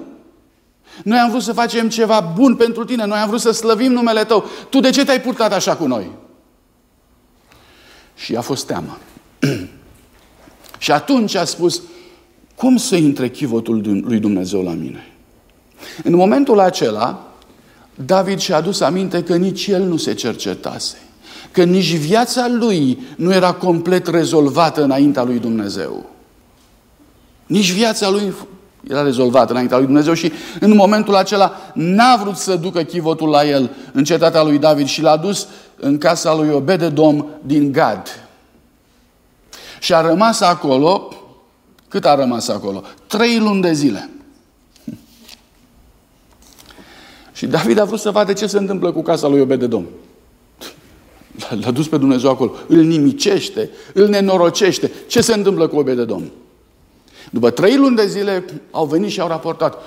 Noi 1.04 1.18
am 1.18 1.30
vrut 1.30 1.42
să 1.42 1.52
facem 1.52 1.88
ceva 1.88 2.32
bun 2.34 2.56
pentru 2.56 2.84
tine. 2.84 3.06
Noi 3.06 3.18
am 3.18 3.28
vrut 3.28 3.40
să 3.40 3.50
slăvim 3.50 3.92
numele 3.92 4.24
tău. 4.24 4.44
Tu 4.68 4.80
de 4.80 4.90
ce 4.90 5.04
te-ai 5.04 5.20
purtat 5.20 5.52
așa 5.52 5.76
cu 5.76 5.86
noi? 5.86 6.10
Și 8.14 8.36
a 8.36 8.40
fost 8.40 8.66
teamă. 8.66 8.98
și 10.78 10.92
atunci 10.92 11.34
a 11.34 11.44
spus, 11.44 11.82
cum 12.54 12.76
să 12.76 12.96
intre 12.96 13.28
chivotul 13.28 14.02
lui 14.04 14.18
Dumnezeu 14.18 14.62
la 14.62 14.72
mine? 14.72 15.12
În 16.04 16.14
momentul 16.14 16.60
acela, 16.60 17.32
David 18.04 18.38
și-a 18.38 18.56
adus 18.56 18.80
aminte 18.80 19.22
că 19.22 19.36
nici 19.36 19.66
el 19.66 19.82
nu 19.82 19.96
se 19.96 20.14
cercetase, 20.14 20.96
că 21.50 21.62
nici 21.62 21.96
viața 21.96 22.48
lui 22.48 22.98
nu 23.16 23.32
era 23.32 23.52
complet 23.52 24.06
rezolvată 24.06 24.82
înaintea 24.82 25.22
lui 25.22 25.38
Dumnezeu. 25.38 26.10
Nici 27.46 27.72
viața 27.72 28.10
lui 28.10 28.34
era 28.88 29.02
rezolvată 29.02 29.52
înaintea 29.52 29.76
lui 29.76 29.86
Dumnezeu 29.86 30.14
și 30.14 30.32
în 30.60 30.74
momentul 30.74 31.14
acela 31.14 31.56
n-a 31.74 32.16
vrut 32.16 32.36
să 32.36 32.56
ducă 32.56 32.82
chivotul 32.82 33.28
la 33.28 33.44
el 33.44 33.70
în 33.92 34.04
cetatea 34.04 34.42
lui 34.42 34.58
David 34.58 34.86
și 34.86 35.02
l-a 35.02 35.16
dus 35.16 35.46
în 35.76 35.98
casa 35.98 36.34
lui 36.34 36.50
Obededom 36.50 37.26
din 37.42 37.72
Gad. 37.72 38.28
Și 39.80 39.94
a 39.94 40.00
rămas 40.00 40.40
acolo, 40.40 41.08
cât 41.88 42.04
a 42.04 42.14
rămas 42.14 42.48
acolo? 42.48 42.82
Trei 43.06 43.38
luni 43.38 43.62
de 43.62 43.72
zile. 43.72 44.10
Și 47.38 47.46
David 47.46 47.78
a 47.78 47.84
vrut 47.84 48.00
să 48.00 48.10
vadă 48.10 48.32
ce 48.32 48.46
se 48.46 48.58
întâmplă 48.58 48.92
cu 48.92 49.02
casa 49.02 49.28
lui 49.28 49.40
Obededom. 49.40 49.84
L-a 51.62 51.70
dus 51.70 51.88
pe 51.88 51.96
Dumnezeu 51.96 52.30
acolo. 52.30 52.52
Îl 52.66 52.82
nimicește, 52.82 53.70
îl 53.94 54.08
nenorocește. 54.08 54.90
Ce 55.06 55.20
se 55.20 55.34
întâmplă 55.34 55.68
cu 55.68 55.76
Obededom? 55.76 56.22
După 57.30 57.50
trei 57.50 57.76
luni 57.76 57.96
de 57.96 58.06
zile 58.06 58.44
au 58.70 58.86
venit 58.86 59.10
și 59.10 59.20
au 59.20 59.28
raportat. 59.28 59.78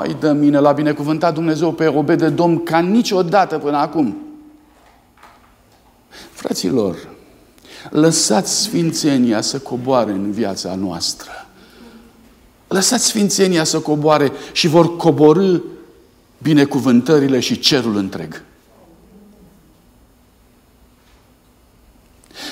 Ai 0.00 0.16
de 0.20 0.30
mine, 0.32 0.58
l-a 0.58 0.72
binecuvântat 0.72 1.34
Dumnezeu 1.34 1.72
pe 1.72 1.86
Obededom 1.86 2.58
ca 2.58 2.78
niciodată 2.78 3.58
până 3.58 3.76
acum. 3.76 4.16
Fraților, 6.32 6.96
lăsați 7.90 8.60
sfințenia 8.62 9.40
să 9.40 9.58
coboare 9.58 10.10
în 10.10 10.30
viața 10.30 10.74
noastră. 10.74 11.30
Lăsați 12.68 13.06
sfințenia 13.06 13.64
să 13.64 13.80
coboare 13.80 14.32
și 14.52 14.68
vor 14.68 14.96
coborâ 14.96 15.60
binecuvântările 16.42 17.40
și 17.40 17.58
cerul 17.58 17.96
întreg. 17.96 18.42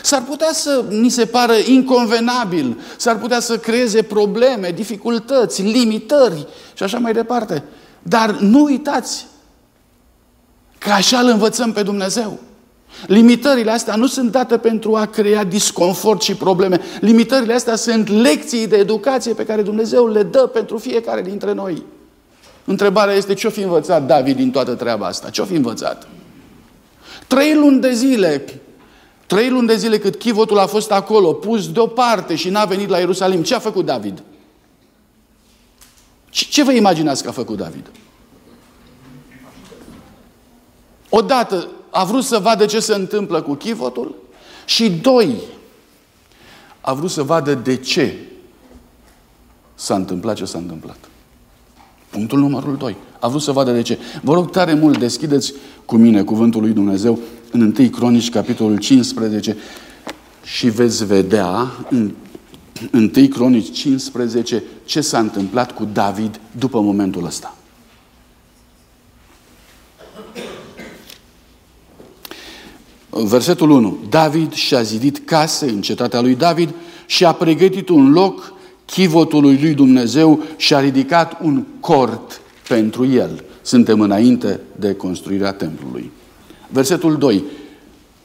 S-ar 0.02 0.22
putea 0.22 0.52
să 0.52 0.84
ni 0.88 1.08
se 1.08 1.26
pară 1.26 1.54
inconvenabil, 1.66 2.80
s-ar 2.96 3.18
putea 3.18 3.40
să 3.40 3.58
creeze 3.58 4.02
probleme, 4.02 4.70
dificultăți, 4.70 5.62
limitări 5.62 6.46
și 6.74 6.82
așa 6.82 6.98
mai 6.98 7.12
departe. 7.12 7.64
Dar 8.02 8.30
nu 8.30 8.62
uitați 8.62 9.26
că 10.78 10.90
așa 10.90 11.18
îl 11.18 11.28
învățăm 11.28 11.72
pe 11.72 11.82
Dumnezeu. 11.82 12.38
Limitările 13.06 13.70
astea 13.70 13.96
nu 13.96 14.06
sunt 14.06 14.30
date 14.30 14.58
pentru 14.58 14.96
a 14.96 15.06
crea 15.06 15.44
disconfort 15.44 16.22
și 16.22 16.34
probleme. 16.34 16.80
Limitările 17.00 17.54
astea 17.54 17.76
sunt 17.76 18.08
lecții 18.08 18.66
de 18.66 18.76
educație 18.76 19.34
pe 19.34 19.44
care 19.44 19.62
Dumnezeu 19.62 20.08
le 20.08 20.22
dă 20.22 20.46
pentru 20.46 20.78
fiecare 20.78 21.22
dintre 21.22 21.52
noi. 21.52 21.82
Întrebarea 22.68 23.14
este 23.14 23.34
ce-o 23.34 23.50
fi 23.50 23.60
învățat 23.60 24.06
David 24.06 24.36
din 24.36 24.50
toată 24.50 24.74
treaba 24.74 25.06
asta? 25.06 25.30
Ce-o 25.30 25.44
fi 25.44 25.54
învățat? 25.54 26.08
Trei 27.26 27.54
luni 27.54 27.80
de 27.80 27.92
zile, 27.92 28.44
trei 29.26 29.50
luni 29.50 29.66
de 29.66 29.76
zile 29.76 29.98
cât 29.98 30.16
chivotul 30.16 30.58
a 30.58 30.66
fost 30.66 30.90
acolo, 30.90 31.32
pus 31.32 31.72
deoparte 31.72 32.34
și 32.34 32.48
n-a 32.48 32.64
venit 32.64 32.88
la 32.88 32.98
Ierusalim, 32.98 33.42
ce 33.42 33.54
a 33.54 33.58
făcut 33.58 33.84
David? 33.84 34.22
Ce 36.30 36.62
vă 36.62 36.72
imaginați 36.72 37.22
că 37.22 37.28
a 37.28 37.32
făcut 37.32 37.56
David? 37.56 37.90
Odată 41.08 41.68
a 41.90 42.04
vrut 42.04 42.24
să 42.24 42.38
vadă 42.38 42.66
ce 42.66 42.80
se 42.80 42.94
întâmplă 42.94 43.42
cu 43.42 43.54
chivotul 43.54 44.14
și 44.64 44.90
doi, 44.90 45.34
a 46.80 46.92
vrut 46.92 47.10
să 47.10 47.22
vadă 47.22 47.54
de 47.54 47.76
ce 47.76 48.14
s-a 49.74 49.94
întâmplat 49.94 50.36
ce 50.36 50.44
s-a 50.44 50.58
întâmplat. 50.58 51.07
Punctul 52.18 52.38
numărul 52.38 52.76
2. 52.76 52.96
A 53.20 53.28
vrut 53.28 53.42
să 53.42 53.52
vadă 53.52 53.72
de 53.72 53.82
ce. 53.82 53.98
Vă 54.22 54.32
rog 54.32 54.50
tare 54.50 54.74
mult, 54.74 54.98
deschideți 54.98 55.52
cu 55.84 55.96
mine 55.96 56.22
cuvântul 56.22 56.60
lui 56.60 56.70
Dumnezeu 56.70 57.18
în 57.50 57.74
1 57.78 57.88
Cronici, 57.88 58.30
capitolul 58.30 58.78
15 58.78 59.56
și 60.42 60.68
veți 60.68 61.06
vedea 61.06 61.72
în 61.90 62.14
1 62.92 63.28
Cronici 63.28 63.72
15 63.72 64.62
ce 64.84 65.00
s-a 65.00 65.18
întâmplat 65.18 65.74
cu 65.74 65.88
David 65.92 66.40
după 66.58 66.80
momentul 66.80 67.24
ăsta. 67.24 67.56
Versetul 73.10 73.70
1. 73.70 73.98
David 74.08 74.52
și-a 74.52 74.82
zidit 74.82 75.18
case 75.24 75.68
în 75.68 75.80
cetatea 75.80 76.20
lui 76.20 76.34
David 76.34 76.74
și 77.06 77.24
a 77.24 77.32
pregătit 77.32 77.88
un 77.88 78.12
loc 78.12 78.56
chivotului 78.90 79.58
lui 79.60 79.74
Dumnezeu 79.74 80.42
și 80.56 80.74
a 80.74 80.80
ridicat 80.80 81.38
un 81.42 81.64
cort 81.80 82.40
pentru 82.68 83.06
el. 83.06 83.44
Suntem 83.62 84.00
înainte 84.00 84.60
de 84.76 84.94
construirea 84.94 85.52
templului. 85.52 86.10
Versetul 86.68 87.16
2. 87.16 87.44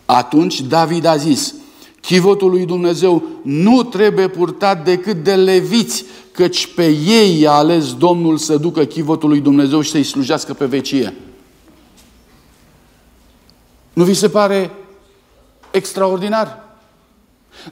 Atunci 0.05 0.61
David 0.61 1.05
a 1.05 1.15
zis, 1.15 1.53
chivotul 2.01 2.49
lui 2.49 2.65
Dumnezeu 2.65 3.23
nu 3.43 3.83
trebuie 3.83 4.27
purtat 4.27 4.83
decât 4.83 5.23
de 5.23 5.35
leviți, 5.35 6.05
căci 6.31 6.67
pe 6.67 6.87
ei 6.87 7.39
i-a 7.39 7.51
ales 7.51 7.93
Domnul 7.93 8.37
să 8.37 8.57
ducă 8.57 8.83
chivotul 8.83 9.29
lui 9.29 9.39
Dumnezeu 9.39 9.81
și 9.81 9.91
să-i 9.91 10.03
slujească 10.03 10.53
pe 10.53 10.65
vecie. 10.65 11.13
Nu 13.93 14.03
vi 14.03 14.13
se 14.13 14.29
pare 14.29 14.71
extraordinar? 15.71 16.62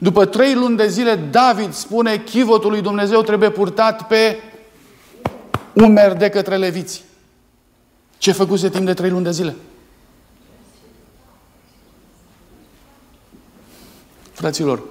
După 0.00 0.24
trei 0.24 0.54
luni 0.54 0.76
de 0.76 0.88
zile, 0.88 1.14
David 1.14 1.72
spune, 1.72 2.22
chivotul 2.24 2.70
lui 2.70 2.80
Dumnezeu 2.80 3.22
trebuie 3.22 3.50
purtat 3.50 4.06
pe 4.06 4.36
umeri 5.72 6.18
de 6.18 6.28
către 6.28 6.56
leviți. 6.56 7.04
Ce 8.18 8.32
făcuse 8.32 8.68
timp 8.68 8.86
de 8.86 8.94
trei 8.94 9.10
luni 9.10 9.24
de 9.24 9.30
zile? 9.30 9.56
Fraților, 14.32 14.82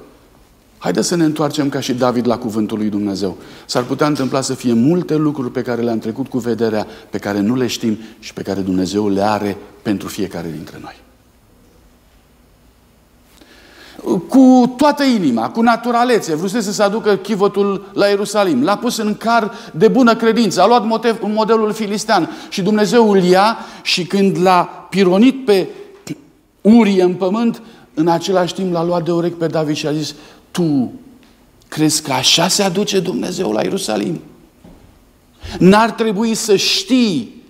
haideți 0.77 1.07
să 1.07 1.15
ne 1.15 1.23
întoarcem 1.23 1.69
ca 1.69 1.79
și 1.79 1.93
David 1.93 2.27
la 2.27 2.37
cuvântul 2.37 2.77
lui 2.77 2.89
Dumnezeu. 2.89 3.37
S-ar 3.65 3.83
putea 3.83 4.07
întâmpla 4.07 4.41
să 4.41 4.53
fie 4.53 4.73
multe 4.73 5.15
lucruri 5.15 5.51
pe 5.51 5.61
care 5.61 5.81
le-am 5.81 5.99
trecut 5.99 6.27
cu 6.27 6.37
vederea, 6.37 6.87
pe 7.09 7.17
care 7.17 7.39
nu 7.39 7.55
le 7.55 7.67
știm 7.67 7.97
și 8.19 8.33
pe 8.33 8.41
care 8.41 8.61
Dumnezeu 8.61 9.09
le 9.09 9.21
are 9.21 9.57
pentru 9.81 10.07
fiecare 10.07 10.49
dintre 10.49 10.77
noi. 10.81 10.95
Cu 14.27 14.73
toată 14.77 15.03
inima, 15.03 15.49
cu 15.49 15.61
naturalețe, 15.61 16.35
vrusese 16.35 16.71
să 16.71 16.83
aducă 16.83 17.15
chivotul 17.15 17.89
la 17.93 18.05
Ierusalim. 18.05 18.63
L-a 18.63 18.77
pus 18.77 18.97
în 18.97 19.15
car 19.15 19.51
de 19.73 19.87
bună 19.87 20.15
credință, 20.15 20.61
a 20.61 20.67
luat 20.67 20.85
modelul 21.21 21.71
filistean 21.71 22.29
și 22.49 22.61
Dumnezeu 22.61 23.11
îl 23.11 23.23
ia 23.23 23.57
și 23.81 24.05
când 24.05 24.37
l-a 24.41 24.87
pironit 24.89 25.45
pe 25.45 25.67
Urie 26.61 27.03
în 27.03 27.13
pământ, 27.13 27.61
în 27.93 28.07
același 28.07 28.53
timp 28.53 28.73
l-a 28.73 28.83
luat 28.83 29.03
de 29.03 29.11
urechi 29.11 29.35
pe 29.35 29.47
David 29.47 29.75
și 29.75 29.87
a 29.87 29.93
zis, 29.93 30.15
tu 30.51 30.91
crezi 31.67 32.01
că 32.01 32.11
așa 32.11 32.47
se 32.47 32.63
aduce 32.63 32.99
Dumnezeu 32.99 33.51
la 33.51 33.61
Ierusalim? 33.61 34.21
N-ar 35.59 35.91
trebui 35.91 36.33
să 36.33 36.55
știi 36.55 37.43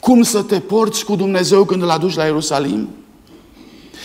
cum 0.00 0.22
să 0.22 0.42
te 0.42 0.60
porți 0.60 1.04
cu 1.04 1.16
Dumnezeu 1.16 1.64
când 1.64 1.82
îl 1.82 1.90
aduci 1.90 2.14
la 2.14 2.24
Ierusalim? 2.24 2.88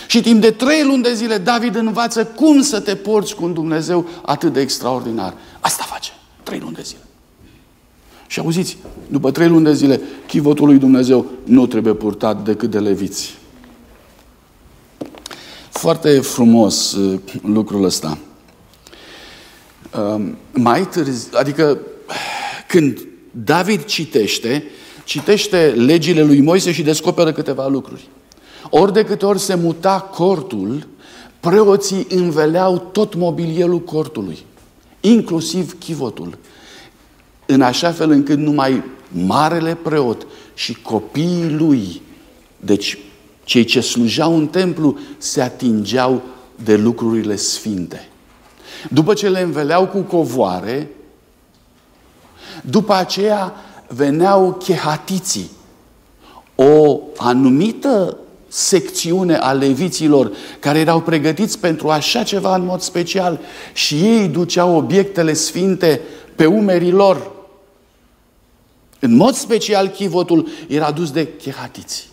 Și 0.07 0.21
timp 0.21 0.41
de 0.41 0.51
trei 0.51 0.83
luni 0.83 1.03
de 1.03 1.13
zile 1.13 1.37
David 1.37 1.75
învață 1.75 2.25
cum 2.25 2.61
să 2.61 2.79
te 2.79 2.95
porți 2.95 3.35
cu 3.35 3.43
un 3.43 3.53
Dumnezeu 3.53 4.07
atât 4.21 4.53
de 4.53 4.59
extraordinar. 4.61 5.33
Asta 5.59 5.83
face. 5.83 6.11
Trei 6.43 6.59
luni 6.59 6.75
de 6.75 6.81
zile. 6.81 6.99
Și 8.27 8.39
auziți, 8.39 8.77
după 9.07 9.31
trei 9.31 9.47
luni 9.47 9.63
de 9.63 9.73
zile, 9.73 10.01
chivotul 10.27 10.67
lui 10.67 10.77
Dumnezeu 10.77 11.25
nu 11.43 11.67
trebuie 11.67 11.93
purtat 11.93 12.43
decât 12.43 12.69
de 12.69 12.79
leviți. 12.79 13.37
Foarte 15.69 16.19
frumos 16.19 16.93
uh, 16.93 17.19
lucrul 17.41 17.83
ăsta. 17.83 18.17
Um, 19.97 20.37
mai 20.51 20.87
târziu, 20.87 21.29
adică 21.33 21.79
când 22.67 23.07
David 23.31 23.85
citește, 23.85 24.63
citește 25.03 25.73
legile 25.75 26.23
lui 26.23 26.41
Moise 26.41 26.71
și 26.71 26.81
descoperă 26.81 27.31
câteva 27.31 27.67
lucruri. 27.67 28.09
Ori 28.69 28.93
de 28.93 29.03
câte 29.03 29.25
ori 29.25 29.39
se 29.39 29.55
muta 29.55 29.99
cortul, 29.99 30.87
preoții 31.39 32.07
înveleau 32.09 32.77
tot 32.77 33.15
mobilierul 33.15 33.79
cortului, 33.79 34.45
inclusiv 35.01 35.79
chivotul, 35.79 36.37
în 37.45 37.61
așa 37.61 37.91
fel 37.91 38.09
încât 38.09 38.37
numai 38.37 38.83
marele 39.25 39.75
preot 39.75 40.27
și 40.53 40.81
copiii 40.81 41.51
lui, 41.51 42.01
deci 42.59 42.97
cei 43.43 43.63
ce 43.63 43.79
slujeau 43.79 44.35
în 44.35 44.47
templu, 44.47 44.97
se 45.17 45.41
atingeau 45.41 46.21
de 46.63 46.75
lucrurile 46.75 47.35
sfinte. 47.35 48.09
După 48.89 49.13
ce 49.13 49.29
le 49.29 49.39
înveleau 49.39 49.87
cu 49.87 49.99
covoare, 49.99 50.89
după 52.61 52.93
aceea 52.93 53.53
veneau 53.87 54.53
chehatiții, 54.53 55.49
o 56.55 56.99
anumită 57.17 58.17
secțiune 58.53 59.35
a 59.35 59.51
leviților 59.51 60.31
care 60.59 60.79
erau 60.79 61.01
pregătiți 61.01 61.59
pentru 61.59 61.89
așa 61.89 62.23
ceva 62.23 62.55
în 62.55 62.65
mod 62.65 62.81
special 62.81 63.39
și 63.73 63.95
ei 63.95 64.27
duceau 64.27 64.75
obiectele 64.75 65.33
sfinte 65.33 66.01
pe 66.35 66.45
umerii 66.45 66.91
lor. 66.91 67.31
În 68.99 69.15
mod 69.15 69.33
special, 69.33 69.87
chivotul 69.87 70.47
era 70.67 70.91
dus 70.91 71.11
de 71.11 71.27
chehatiți. 71.41 72.09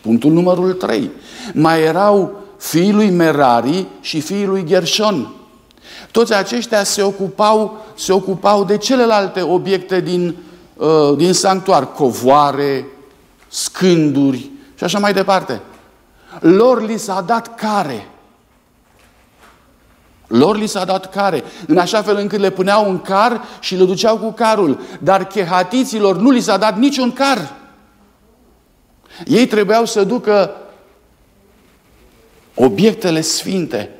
Punctul 0.00 0.32
numărul 0.32 0.72
3. 0.72 1.10
Mai 1.52 1.82
erau 1.82 2.32
fiii 2.56 2.92
lui 2.92 3.10
Merari 3.10 3.86
și 4.00 4.20
fiii 4.20 4.46
lui 4.46 4.64
Gershon. 4.66 5.32
Toți 6.10 6.34
aceștia 6.34 6.84
se 6.84 7.02
ocupau, 7.02 7.86
se 7.96 8.12
ocupau 8.12 8.64
de 8.64 8.76
celelalte 8.76 9.42
obiecte 9.42 10.00
din, 10.00 10.36
uh, 10.76 11.16
din 11.16 11.32
sanctuar, 11.32 11.92
covoare, 11.92 12.86
scânduri, 13.48 14.50
și 14.78 14.84
așa 14.84 14.98
mai 14.98 15.12
departe. 15.12 15.62
Lor 16.40 16.82
li 16.82 16.98
s-a 16.98 17.20
dat 17.20 17.54
care. 17.54 18.08
Lor 20.26 20.56
li 20.56 20.66
s-a 20.66 20.84
dat 20.84 21.10
care, 21.10 21.44
în 21.66 21.78
așa 21.78 22.02
fel 22.02 22.16
încât 22.16 22.38
le 22.38 22.50
puneau 22.50 22.90
în 22.90 23.00
car 23.00 23.42
și 23.60 23.76
le 23.76 23.84
duceau 23.84 24.18
cu 24.18 24.32
carul. 24.32 24.80
Dar 25.00 25.26
chehatiților 25.26 26.16
nu 26.16 26.30
li 26.30 26.40
s-a 26.40 26.56
dat 26.56 26.78
niciun 26.78 27.12
car. 27.12 27.54
Ei 29.26 29.46
trebuiau 29.46 29.84
să 29.84 30.04
ducă 30.04 30.56
obiectele 32.54 33.20
sfinte 33.20 33.90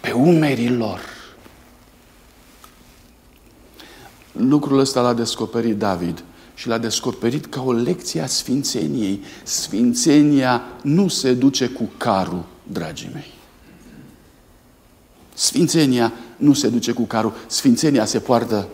pe 0.00 0.12
umerii 0.12 0.76
lor. 0.76 1.00
Lucrul 4.32 4.78
ăsta 4.78 5.00
l-a 5.00 5.12
descoperit 5.12 5.78
David 5.78 6.24
și 6.60 6.68
l-a 6.68 6.78
descoperit 6.78 7.46
ca 7.46 7.62
o 7.62 7.72
lecție 7.72 8.20
a 8.20 8.26
Sfințeniei. 8.26 9.22
Sfințenia 9.42 10.62
nu 10.82 11.08
se 11.08 11.34
duce 11.34 11.68
cu 11.68 11.90
carul, 11.96 12.44
dragii 12.62 13.10
mei. 13.12 13.32
Sfințenia 15.34 16.12
nu 16.36 16.52
se 16.52 16.68
duce 16.68 16.92
cu 16.92 17.02
carul. 17.02 17.34
Sfințenia 17.46 18.04
se 18.04 18.18
poartă 18.18 18.68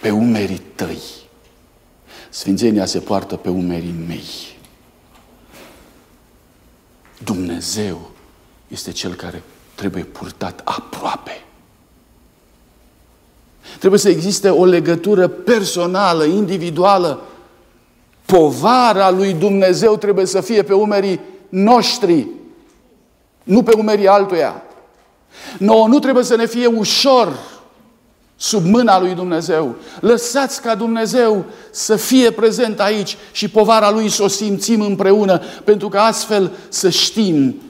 pe 0.00 0.10
umerii 0.10 0.62
tăi. 0.74 1.00
Sfințenia 2.30 2.86
se 2.86 2.98
poartă 2.98 3.36
pe 3.36 3.48
umerii 3.48 3.94
mei. 4.06 4.58
Dumnezeu 7.24 8.10
este 8.68 8.92
Cel 8.92 9.14
care 9.14 9.42
trebuie 9.74 10.04
purtat 10.04 10.60
aproape. 10.64 11.44
Trebuie 13.78 14.00
să 14.00 14.08
existe 14.08 14.48
o 14.48 14.64
legătură 14.64 15.28
personală, 15.28 16.24
individuală. 16.24 17.22
Povara 18.24 19.10
lui 19.10 19.32
Dumnezeu 19.32 19.96
trebuie 19.96 20.26
să 20.26 20.40
fie 20.40 20.62
pe 20.62 20.72
umerii 20.72 21.20
noștri, 21.48 22.26
nu 23.42 23.62
pe 23.62 23.72
umerii 23.72 24.08
altuia. 24.08 24.62
Nouă 25.58 25.86
nu 25.86 25.98
trebuie 25.98 26.24
să 26.24 26.36
ne 26.36 26.46
fie 26.46 26.66
ușor 26.66 27.38
sub 28.36 28.64
mâna 28.64 29.00
lui 29.00 29.14
Dumnezeu. 29.14 29.74
Lăsați 30.00 30.62
ca 30.62 30.74
Dumnezeu 30.74 31.44
să 31.70 31.96
fie 31.96 32.30
prezent 32.30 32.80
aici 32.80 33.16
și 33.32 33.48
povara 33.48 33.90
lui 33.90 34.08
să 34.08 34.22
o 34.22 34.28
simțim 34.28 34.80
împreună, 34.80 35.40
pentru 35.64 35.88
că 35.88 35.98
astfel 35.98 36.52
să 36.68 36.88
știm 36.90 37.62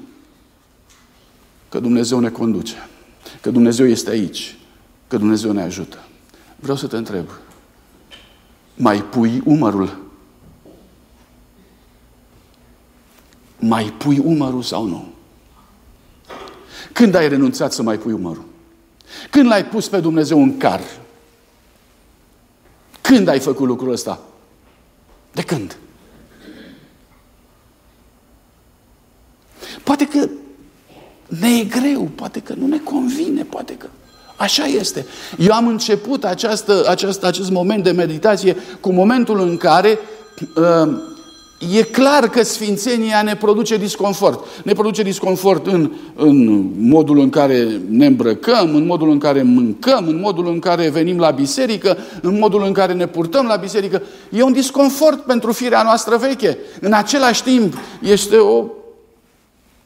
că 1.69 1.79
Dumnezeu 1.79 2.19
ne 2.19 2.29
conduce, 2.29 2.89
că 3.41 3.51
Dumnezeu 3.51 3.87
este 3.87 4.11
aici 4.11 4.57
că 5.15 5.21
Dumnezeu 5.21 5.53
ne 5.53 5.62
ajută. 5.62 5.99
Vreau 6.57 6.77
să 6.77 6.87
te 6.87 6.97
întreb, 6.97 7.29
mai 8.75 9.03
pui 9.03 9.43
umărul? 9.45 9.99
Mai 13.59 13.85
pui 13.85 14.19
umărul 14.19 14.62
sau 14.62 14.87
nu? 14.87 15.12
Când 16.93 17.15
ai 17.15 17.29
renunțat 17.29 17.73
să 17.73 17.83
mai 17.83 17.99
pui 17.99 18.12
umărul? 18.12 18.45
Când 19.31 19.47
l-ai 19.47 19.67
pus 19.67 19.89
pe 19.89 20.01
Dumnezeu 20.01 20.43
în 20.43 20.57
car? 20.57 20.81
Când 23.01 23.29
ai 23.29 23.41
făcut 23.41 23.67
lucrul 23.67 23.93
ăsta? 23.93 24.21
De 25.33 25.43
când? 25.43 25.79
Poate 29.85 30.09
că 30.09 30.29
ne 31.27 31.59
e 31.59 31.65
greu, 31.65 32.03
poate 32.03 32.41
că 32.41 32.55
nu 32.55 32.67
ne 32.67 32.79
convine, 32.79 33.45
poate 33.45 33.77
că 33.77 33.89
așa 34.37 34.64
este. 34.64 35.07
Eu 35.39 35.53
am 35.53 35.66
început 35.66 36.24
această, 36.24 36.85
această, 36.89 37.26
acest 37.26 37.51
moment 37.51 37.85
de 37.85 37.91
meditație 37.91 38.57
cu 38.80 38.93
momentul 38.93 39.41
în 39.41 39.57
care 39.57 39.99
uh, 40.57 41.12
e 41.72 41.82
clar 41.82 42.28
că 42.28 42.43
Sfințenia 42.43 43.22
ne 43.22 43.37
produce 43.37 43.76
disconfort. 43.76 44.45
Ne 44.64 44.72
produce 44.72 45.03
disconfort 45.03 45.66
în, 45.66 45.93
în 46.14 46.68
modul 46.89 47.18
în 47.18 47.30
care 47.30 47.80
ne 47.89 48.07
îmbrăcăm, 48.07 48.74
în 48.74 48.87
modul 48.87 49.11
în 49.11 49.18
care 49.18 49.43
mâncăm, 49.43 50.07
în 50.09 50.20
modul 50.20 50.47
în 50.47 50.59
care 50.59 50.89
venim 50.89 51.18
la 51.18 51.30
biserică, 51.30 51.97
în 52.22 52.39
modul 52.39 52.64
în 52.64 52.72
care 52.72 52.93
ne 52.93 53.07
purtăm 53.07 53.47
la 53.47 53.57
biserică. 53.57 54.03
E 54.30 54.43
un 54.43 54.53
disconfort 54.53 55.20
pentru 55.20 55.53
firea 55.53 55.82
noastră 55.82 56.16
veche. 56.16 56.59
În 56.80 56.93
același 56.93 57.43
timp, 57.43 57.74
este 58.03 58.37
o 58.37 58.64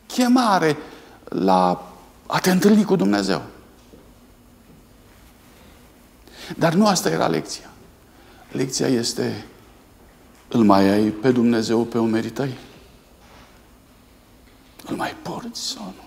chemare 0.07 0.77
la 1.25 1.83
a 2.27 2.39
te 2.39 2.51
întâlni 2.51 2.85
cu 2.85 2.97
Dumnezeu. 2.97 3.43
Dar 6.57 6.75
nu 6.75 6.87
asta 6.87 7.11
era 7.11 7.27
lecția. 7.27 7.71
Lecția 8.53 8.87
este 8.87 9.45
îl 10.49 10.65
mai 10.65 10.89
ai 10.89 11.09
pe 11.09 11.31
Dumnezeu 11.31 11.85
pe 11.85 11.99
umerii 11.99 12.31
tăi? 12.31 12.59
Îl 14.87 14.97
mai 14.97 15.15
porți 15.23 15.61
sau 15.61 15.85
nu? 15.97 16.03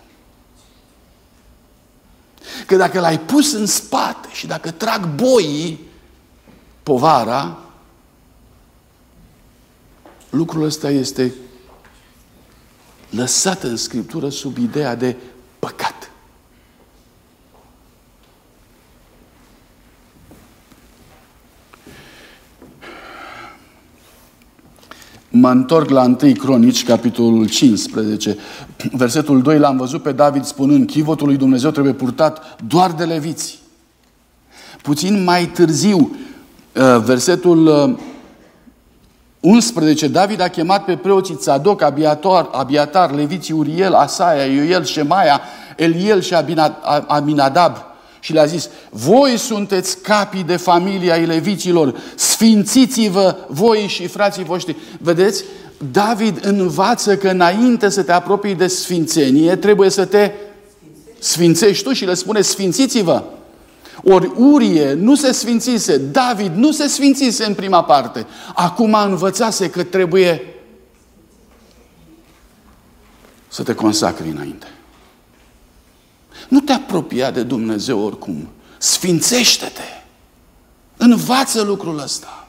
Că 2.68 2.76
dacă 2.76 3.00
l-ai 3.00 3.20
pus 3.20 3.54
în 3.54 3.66
spate 3.66 4.28
și 4.32 4.48
dacă 4.48 4.72
trag 4.72 5.06
boii 5.06 5.80
povara, 6.84 7.58
lucrul 10.30 10.64
ăsta 10.64 10.90
este 10.90 11.34
lăsat 13.10 13.64
în 13.64 13.78
Scriptură 13.78 14.30
sub 14.30 14.58
ideea 14.58 14.96
de 14.96 15.16
păcat. 15.60 16.01
Mă 25.42 25.50
întorc 25.50 25.90
la 25.90 26.04
1 26.04 26.16
Cronici, 26.34 26.84
capitolul 26.84 27.48
15. 27.48 28.38
Versetul 28.92 29.42
2 29.42 29.60
l-am 29.60 29.78
văzut 29.78 30.02
pe 30.02 30.12
David 30.12 30.44
spunând, 30.44 30.90
chivotul 30.90 31.28
lui 31.28 31.38
Dumnezeu 31.38 31.72
trebuie 31.72 31.94
purtat 31.94 32.56
doar 32.68 32.92
de 32.92 33.04
leviți. 33.04 33.60
Puțin 34.82 35.24
mai 35.24 35.46
târziu, 35.46 35.98
uh, 35.98 37.04
versetul 37.04 37.98
11, 39.40 40.06
uh, 40.06 40.12
David 40.12 40.42
a 40.42 40.48
chemat 40.48 40.86
pe 40.86 40.96
preoții 40.96 41.36
Tzadok, 41.36 41.82
Abiatar, 41.82 42.50
Abiatar 42.52 43.12
Leviții 43.12 43.54
Uriel, 43.54 43.94
Asaia, 43.94 44.46
Ioel, 44.46 44.84
Shemaia, 44.84 45.42
Eliel 45.76 46.22
și 46.22 46.34
Aminadab 47.08 47.91
și 48.22 48.34
le-a 48.34 48.46
zis, 48.46 48.70
voi 48.90 49.38
sunteți 49.38 49.98
capii 50.02 50.44
de 50.44 50.56
familia 50.56 51.14
ai 51.14 51.26
leviților, 51.26 51.96
sfințiți-vă 52.16 53.38
voi 53.48 53.86
și 53.88 54.08
frații 54.08 54.44
voștri. 54.44 54.76
Vedeți, 55.00 55.44
David 55.92 56.46
învață 56.46 57.18
că 57.18 57.30
înainte 57.30 57.90
să 57.90 58.04
te 58.04 58.12
apropii 58.12 58.56
de 58.56 58.68
sfințenie, 58.68 59.56
trebuie 59.56 59.90
să 59.90 60.06
te 60.06 60.32
sfințești 61.20 61.84
tu 61.84 61.94
și 61.94 62.06
le 62.06 62.14
spune, 62.14 62.42
sfințiți-vă. 62.42 63.24
Ori 64.04 64.32
Urie 64.36 64.94
nu 64.94 65.16
se 65.16 65.32
sfințise, 65.32 65.98
David 65.98 66.56
nu 66.56 66.72
se 66.72 66.88
sfințise 66.88 67.46
în 67.46 67.54
prima 67.54 67.84
parte. 67.84 68.26
Acum 68.54 68.94
învățase 68.94 69.70
că 69.70 69.84
trebuie 69.84 70.56
să 73.48 73.64
te 73.64 73.74
consacri 73.74 74.30
înainte. 74.30 74.68
Nu 76.52 76.60
te 76.60 76.72
apropia 76.72 77.32
de 77.32 77.44
Dumnezeu 77.44 78.00
oricum. 78.00 78.48
Sfințește-te. 78.78 80.04
Învață 80.98 81.62
lucrul 81.62 82.00
ăsta. 82.00 82.48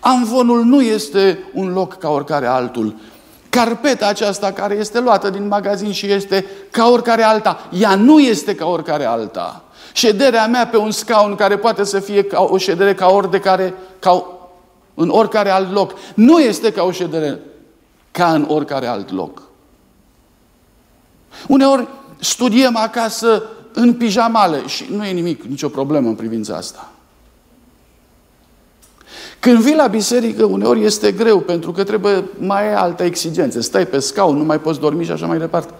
Amvonul 0.00 0.64
nu 0.64 0.82
este 0.82 1.38
un 1.52 1.72
loc 1.72 1.98
ca 1.98 2.08
oricare 2.08 2.46
altul. 2.46 2.94
Carpeta 3.50 4.06
aceasta 4.06 4.52
care 4.52 4.74
este 4.74 5.00
luată 5.00 5.30
din 5.30 5.48
magazin 5.48 5.92
și 5.92 6.06
este 6.06 6.46
ca 6.70 6.88
oricare 6.88 7.22
alta, 7.22 7.68
ea 7.78 7.94
nu 7.94 8.20
este 8.20 8.54
ca 8.54 8.66
oricare 8.66 9.04
alta. 9.04 9.64
Șederea 9.92 10.46
mea 10.46 10.66
pe 10.66 10.76
un 10.76 10.90
scaun 10.90 11.34
care 11.34 11.56
poate 11.56 11.84
să 11.84 12.00
fie 12.00 12.22
ca 12.24 12.42
o 12.42 12.58
ședere 12.58 12.94
ca 12.94 13.06
ori 13.06 13.30
de 13.30 13.40
care, 13.40 13.74
ca 13.98 14.26
în 14.94 15.08
oricare 15.08 15.50
alt 15.50 15.72
loc, 15.72 15.94
nu 16.14 16.38
este 16.38 16.72
ca 16.72 16.82
o 16.82 16.90
ședere 16.90 17.40
ca 18.10 18.32
în 18.32 18.46
oricare 18.48 18.86
alt 18.86 19.10
loc. 19.10 19.42
Uneori 21.48 21.88
studiem 22.22 22.76
acasă 22.76 23.42
în 23.72 23.94
pijamale 23.94 24.66
și 24.66 24.86
nu 24.90 25.04
e 25.04 25.12
nimic, 25.12 25.42
nicio 25.42 25.68
problemă 25.68 26.08
în 26.08 26.14
privința 26.14 26.56
asta. 26.56 26.92
Când 29.40 29.58
vii 29.58 29.74
la 29.74 29.86
biserică, 29.86 30.44
uneori 30.44 30.84
este 30.84 31.12
greu, 31.12 31.40
pentru 31.40 31.72
că 31.72 31.84
trebuie 31.84 32.24
mai 32.38 32.68
ai 32.68 32.74
alte 32.74 33.04
exigențe. 33.04 33.60
Stai 33.60 33.86
pe 33.86 33.98
scaun, 33.98 34.36
nu 34.36 34.44
mai 34.44 34.60
poți 34.60 34.80
dormi 34.80 35.04
și 35.04 35.10
așa 35.10 35.26
mai 35.26 35.38
departe. 35.38 35.72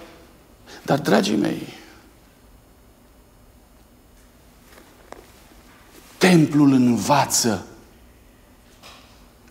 Dar, 0.83 0.99
dragii 0.99 1.37
mei, 1.37 1.69
templul 6.19 6.73
învață. 6.73 7.67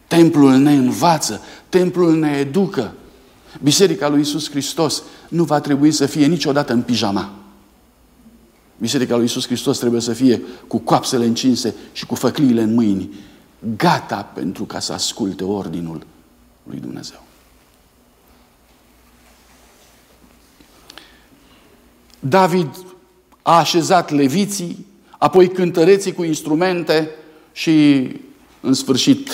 Templul 0.07 0.51
ne 0.51 0.71
învață. 0.71 1.41
Templul 1.69 2.15
ne 2.15 2.37
educă. 2.37 2.93
Biserica 3.61 4.07
lui 4.07 4.21
Isus 4.21 4.49
Hristos 4.49 5.03
nu 5.27 5.43
va 5.43 5.59
trebui 5.59 5.91
să 5.91 6.05
fie 6.05 6.25
niciodată 6.25 6.73
în 6.73 6.81
pijama. 6.81 7.31
Biserica 8.77 9.15
lui 9.15 9.25
Isus 9.25 9.45
Hristos 9.45 9.77
trebuie 9.77 10.01
să 10.01 10.13
fie 10.13 10.41
cu 10.67 10.77
coapsele 10.77 11.25
încinse 11.25 11.75
și 11.91 12.05
cu 12.05 12.15
făcliile 12.15 12.61
în 12.61 12.73
mâini, 12.73 13.09
gata 13.75 14.21
pentru 14.33 14.63
ca 14.63 14.79
să 14.79 14.93
asculte 14.93 15.43
ordinul 15.43 16.05
lui 16.63 16.79
Dumnezeu. 16.79 17.23
David 22.19 22.69
a 23.41 23.57
așezat 23.57 24.09
leviții, 24.09 24.85
apoi 25.17 25.47
cântăreții 25.47 26.13
cu 26.13 26.23
instrumente 26.23 27.09
și, 27.51 28.07
în 28.61 28.73
sfârșit, 28.73 29.31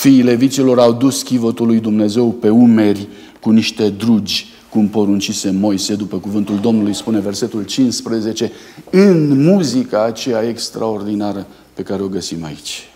Fiii 0.00 0.22
levicilor 0.22 0.78
au 0.78 0.92
dus 0.92 1.22
chivotul 1.22 1.66
lui 1.66 1.80
Dumnezeu 1.80 2.32
pe 2.32 2.48
umeri 2.48 3.08
cu 3.40 3.50
niște 3.50 3.88
drugi, 3.88 4.46
cum 4.70 4.88
poruncise 4.88 5.50
Moise, 5.50 5.94
după 5.94 6.18
cuvântul 6.18 6.58
Domnului, 6.58 6.94
spune 6.94 7.18
versetul 7.18 7.64
15, 7.64 8.52
în 8.90 9.42
muzica 9.42 10.04
aceea 10.04 10.42
extraordinară 10.42 11.46
pe 11.74 11.82
care 11.82 12.02
o 12.02 12.08
găsim 12.08 12.44
aici. 12.44 12.88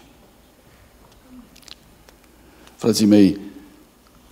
Frații 2.76 3.06
mei, 3.06 3.38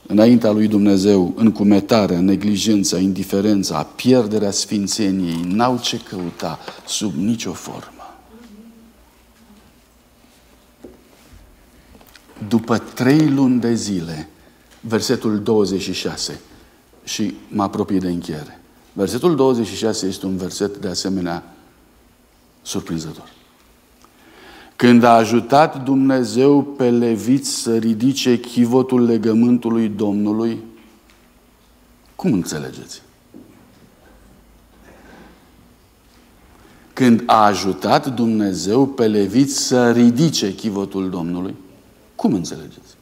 înaintea 0.07 0.51
lui 0.51 0.67
Dumnezeu, 0.67 1.33
încumetarea, 1.37 2.21
neglijența, 2.21 2.99
indiferența, 2.99 3.83
pierderea 3.83 4.51
sfințeniei, 4.51 5.41
n-au 5.49 5.79
ce 5.83 6.01
căuta 6.09 6.59
sub 6.87 7.15
nicio 7.15 7.53
formă. 7.53 8.02
După 12.49 12.79
trei 12.79 13.31
luni 13.31 13.61
de 13.61 13.75
zile, 13.75 14.29
versetul 14.81 15.43
26, 15.43 16.41
și 17.05 17.35
mă 17.49 17.63
apropii 17.63 17.99
de 17.99 18.09
încheiere. 18.09 18.61
Versetul 18.93 19.37
26 19.37 20.07
este 20.07 20.27
un 20.27 20.37
verset 20.37 20.77
de 20.77 20.89
asemenea 20.89 21.55
surprinzător. 22.63 23.29
Când 24.77 25.03
a 25.03 25.13
ajutat 25.13 25.85
Dumnezeu 25.85 26.63
pe 26.63 26.91
leviți 26.91 27.51
să 27.51 27.77
ridice 27.77 28.41
chivotul 28.41 29.05
legământului 29.05 29.89
Domnului, 29.89 30.59
cum 32.17 32.33
înțelegeți? 32.33 33.03
Când 36.93 37.23
a 37.27 37.45
ajutat 37.45 38.15
Dumnezeu 38.15 38.87
pe 38.87 39.07
leviți 39.07 39.59
să 39.59 39.91
ridice 39.91 40.55
chivotul 40.55 41.11
Domnului, 41.11 41.55
cum 42.23 42.35
înțelegeți? 42.35 42.97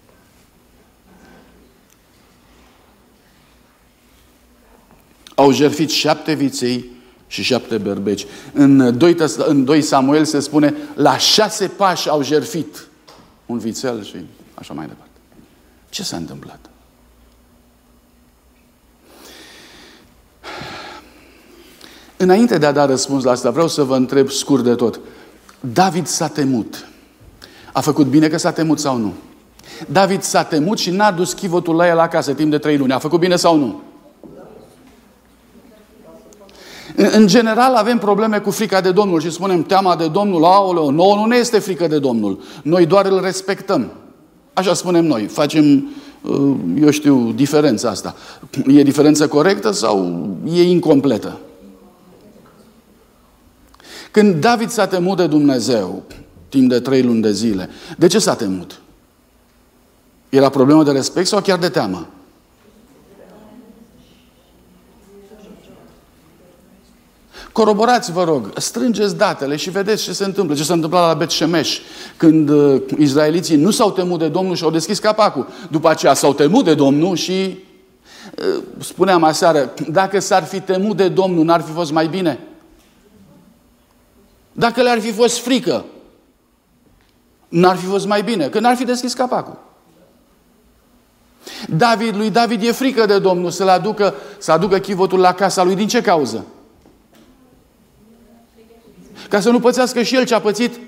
Au 5.35 5.53
jertfit 5.53 5.91
șapte 5.91 6.33
viței 6.33 6.91
și 7.27 7.43
șapte 7.43 7.79
berbeci. 7.79 8.27
În 8.53 8.99
2, 8.99 9.16
în 9.37 9.64
2 9.64 9.83
Samuel 9.83 10.25
se 10.25 10.41
spune, 10.41 10.75
la 10.95 11.18
șase 11.18 11.68
pași 11.68 12.09
au 12.09 12.23
jertfit 12.23 12.89
un 13.47 13.59
vițel 13.59 14.05
și 14.05 14.16
așa 14.55 14.75
mai 14.75 14.87
departe. 14.87 15.18
Ce 15.89 16.03
s-a 16.03 16.16
întâmplat? 16.16 16.71
Înainte 22.16 22.59
de 22.59 22.66
a 22.66 22.73
da 22.73 22.87
răspuns 22.87 23.25
la 23.25 23.31
asta, 23.31 23.51
vreau 23.51 23.68
să 23.68 23.83
vă 23.83 23.97
întreb 23.97 24.31
scurt 24.31 24.64
de 24.64 24.75
tot. 24.75 25.01
David 25.61 26.07
s-a 26.07 26.29
temut. 26.29 26.89
A 27.81 27.83
făcut 27.83 28.07
bine 28.07 28.28
că 28.28 28.39
s-a 28.39 28.53
temut 28.53 28.78
sau 28.78 28.97
nu? 28.97 29.12
David 29.87 30.22
s-a 30.22 30.43
temut 30.43 30.78
și 30.78 30.91
n-a 30.91 31.12
dus 31.12 31.33
chivotul 31.33 31.74
la 31.74 31.87
el 31.87 31.99
acasă 31.99 32.33
timp 32.33 32.51
de 32.51 32.59
trei 32.59 32.76
luni. 32.76 32.93
A 32.93 32.99
făcut 32.99 33.20
bine 33.20 33.37
sau 33.37 33.57
nu? 33.57 33.81
În 36.97 37.26
general 37.26 37.74
avem 37.74 37.99
probleme 37.99 38.39
cu 38.39 38.51
frica 38.51 38.81
de 38.81 38.91
Domnul 38.91 39.20
și 39.20 39.31
spunem 39.31 39.62
teama 39.62 39.97
de 39.97 40.09
Domnul, 40.09 40.45
aoleo, 40.45 40.91
nouă 40.91 41.14
nu 41.14 41.24
ne 41.24 41.37
este 41.37 41.59
frică 41.59 41.87
de 41.87 41.99
Domnul. 41.99 42.41
Noi 42.62 42.87
doar 42.87 43.07
îl 43.07 43.20
respectăm. 43.20 43.91
Așa 44.53 44.74
spunem 44.74 45.05
noi. 45.05 45.24
Facem, 45.24 45.91
uh, 46.22 46.57
eu 46.81 46.91
știu, 46.91 47.33
diferența 47.33 47.89
asta. 47.89 48.14
E 48.66 48.83
diferență 48.83 49.28
corectă 49.28 49.70
sau 49.70 50.26
e 50.53 50.62
incompletă? 50.62 51.39
Când 54.11 54.35
David 54.35 54.70
s-a 54.70 54.87
temut 54.87 55.16
de 55.16 55.26
Dumnezeu, 55.26 56.03
timp 56.51 56.69
de 56.69 56.81
trei 56.81 57.03
luni 57.03 57.23
de 57.23 57.33
zile, 57.33 57.69
de 57.97 58.07
ce 58.07 58.19
s-a 58.19 58.35
temut? 58.35 58.81
Era 60.29 60.49
problemă 60.49 60.85
de 60.85 60.91
respect 60.91 61.27
sau 61.27 61.41
chiar 61.41 61.59
de 61.59 61.69
teamă? 61.69 62.09
Coroborați, 67.53 68.13
vă 68.13 68.25
rog, 68.25 68.51
strângeți 68.57 69.17
datele 69.17 69.57
și 69.57 69.71
vedeți 69.71 70.03
ce 70.03 70.13
se 70.13 70.25
întâmplă. 70.25 70.55
Ce 70.55 70.63
s-a 70.63 70.73
întâmplat 70.73 71.07
la 71.07 71.15
Bet 71.15 71.31
Shemesh, 71.31 71.79
când 72.17 72.49
uh, 72.49 72.83
izraeliții 72.99 73.57
nu 73.57 73.71
s-au 73.71 73.91
temut 73.91 74.19
de 74.19 74.29
Domnul 74.29 74.55
și 74.55 74.65
au 74.65 74.71
deschis 74.71 74.99
capacul. 74.99 75.49
După 75.71 75.89
aceea 75.89 76.15
s-au 76.15 76.35
temut 76.35 76.65
de 76.65 76.75
Domnul 76.75 77.17
și 77.17 77.59
uh, 78.39 78.63
spuneam 78.79 79.23
aseară, 79.23 79.73
dacă 79.89 80.19
s-ar 80.21 80.45
fi 80.45 80.61
temut 80.61 80.97
de 80.97 81.09
Domnul, 81.09 81.45
n-ar 81.45 81.61
fi 81.61 81.73
fost 81.73 81.93
mai 81.93 82.07
bine? 82.07 82.39
Dacă 84.53 84.83
le-ar 84.83 85.01
fi 85.01 85.13
fost 85.13 85.39
frică, 85.39 85.85
n-ar 87.51 87.77
fi 87.77 87.85
fost 87.85 88.07
mai 88.07 88.23
bine, 88.23 88.49
că 88.49 88.61
n-ar 88.61 88.77
fi 88.77 88.85
deschis 88.85 89.13
capacul. 89.13 89.59
David, 91.69 92.17
lui 92.17 92.31
David 92.31 92.63
e 92.63 92.73
frică 92.73 93.07
de 93.07 93.19
Domnul 93.19 93.51
să-l 93.51 93.69
aducă, 93.69 94.15
să 94.39 94.53
aducă 94.53 94.79
chivotul 94.79 95.19
la 95.19 95.33
casa 95.33 95.63
lui. 95.63 95.75
Din 95.75 95.89
ce 95.89 96.01
cauză? 96.01 96.45
Ca 99.29 99.41
să 99.41 99.51
nu 99.51 99.61
pățească 99.61 100.03
și 100.03 100.15
el 100.15 100.25
ce 100.25 100.35
a 100.35 100.41
pățit 100.41 100.79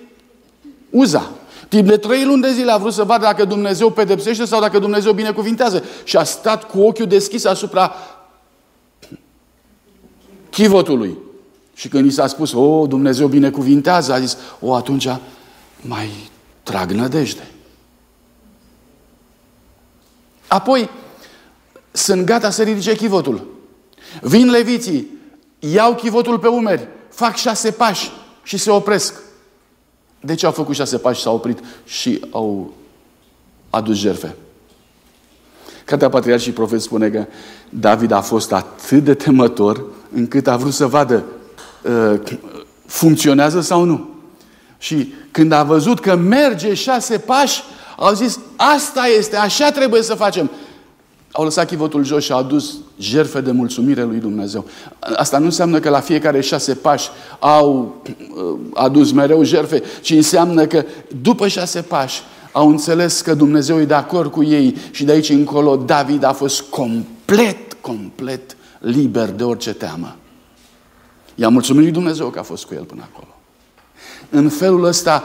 Uza. 0.90 1.30
Timp 1.68 1.88
de 1.88 1.96
trei 1.96 2.24
luni 2.24 2.42
de 2.42 2.52
zile 2.52 2.70
a 2.70 2.76
vrut 2.76 2.92
să 2.92 3.04
vadă 3.04 3.24
dacă 3.24 3.44
Dumnezeu 3.44 3.90
pedepsește 3.90 4.44
sau 4.44 4.60
dacă 4.60 4.78
Dumnezeu 4.78 5.12
binecuvintează. 5.12 5.84
Și 6.04 6.16
a 6.16 6.24
stat 6.24 6.70
cu 6.70 6.80
ochiul 6.80 7.06
deschis 7.06 7.44
asupra 7.44 7.94
chivotului. 10.50 11.18
Și 11.74 11.88
când 11.88 12.06
i 12.06 12.10
s-a 12.10 12.26
spus, 12.26 12.52
o, 12.52 12.86
Dumnezeu 12.86 13.26
binecuvintează, 13.26 14.12
a 14.12 14.20
zis, 14.20 14.36
o, 14.60 14.74
atunci 14.74 15.08
mai 15.80 16.10
trag 16.62 16.90
nădejde. 16.90 17.46
Apoi, 20.46 20.90
sunt 21.92 22.24
gata 22.24 22.50
să 22.50 22.62
ridice 22.62 22.96
chivotul. 22.96 23.46
Vin 24.20 24.50
leviții, 24.50 25.18
iau 25.58 25.94
chivotul 25.94 26.38
pe 26.38 26.48
umeri, 26.48 26.88
fac 27.08 27.36
șase 27.36 27.70
pași 27.70 28.10
și 28.42 28.56
se 28.56 28.70
opresc. 28.70 29.20
De 30.20 30.34
ce 30.34 30.46
au 30.46 30.52
făcut 30.52 30.74
șase 30.74 30.98
pași 30.98 31.16
și 31.16 31.22
s-au 31.22 31.34
oprit 31.34 31.58
și 31.84 32.24
au 32.30 32.72
adus 33.70 33.96
jerfe? 33.96 34.36
Cartea 35.84 36.08
Patriarh 36.08 36.42
și 36.42 36.50
Profet 36.50 36.80
spune 36.80 37.08
că 37.08 37.26
David 37.68 38.10
a 38.10 38.20
fost 38.20 38.52
atât 38.52 39.04
de 39.04 39.14
temător 39.14 39.84
încât 40.12 40.46
a 40.46 40.56
vrut 40.56 40.72
să 40.72 40.86
vadă 40.86 41.24
uh, 41.82 42.20
funcționează 42.86 43.60
sau 43.60 43.84
nu. 43.84 44.11
Și 44.82 45.12
când 45.30 45.52
a 45.52 45.62
văzut 45.62 46.00
că 46.00 46.16
merge 46.16 46.74
șase 46.74 47.18
pași, 47.18 47.62
au 47.96 48.14
zis, 48.14 48.38
asta 48.56 49.06
este, 49.18 49.36
așa 49.36 49.70
trebuie 49.70 50.02
să 50.02 50.14
facem. 50.14 50.50
Au 51.32 51.44
lăsat 51.44 51.66
chivotul 51.66 52.04
jos 52.04 52.24
și 52.24 52.32
au 52.32 52.38
adus 52.38 52.74
jerfe 52.98 53.40
de 53.40 53.50
mulțumire 53.50 54.02
lui 54.02 54.18
Dumnezeu. 54.18 54.64
Asta 55.16 55.38
nu 55.38 55.44
înseamnă 55.44 55.80
că 55.80 55.88
la 55.88 56.00
fiecare 56.00 56.40
șase 56.40 56.74
pași 56.74 57.08
au 57.38 57.96
uh, 58.04 58.58
adus 58.74 59.12
mereu 59.12 59.42
jerfe, 59.42 59.82
ci 60.00 60.10
înseamnă 60.10 60.66
că 60.66 60.84
după 61.20 61.48
șase 61.48 61.80
pași 61.80 62.22
au 62.52 62.68
înțeles 62.68 63.20
că 63.20 63.34
Dumnezeu 63.34 63.80
e 63.80 63.84
de 63.84 63.94
acord 63.94 64.30
cu 64.30 64.42
ei 64.42 64.76
și 64.90 65.04
de 65.04 65.12
aici 65.12 65.28
încolo 65.28 65.76
David 65.76 66.22
a 66.22 66.32
fost 66.32 66.60
complet, 66.60 67.72
complet 67.80 68.56
liber 68.78 69.28
de 69.28 69.44
orice 69.44 69.72
teamă. 69.72 70.16
I-a 71.34 71.48
mulțumit 71.48 71.82
lui 71.82 71.92
Dumnezeu 71.92 72.28
că 72.28 72.38
a 72.38 72.42
fost 72.42 72.64
cu 72.64 72.74
el 72.74 72.84
până 72.84 73.02
acolo. 73.12 73.31
În 74.34 74.48
felul 74.48 74.84
ăsta, 74.84 75.24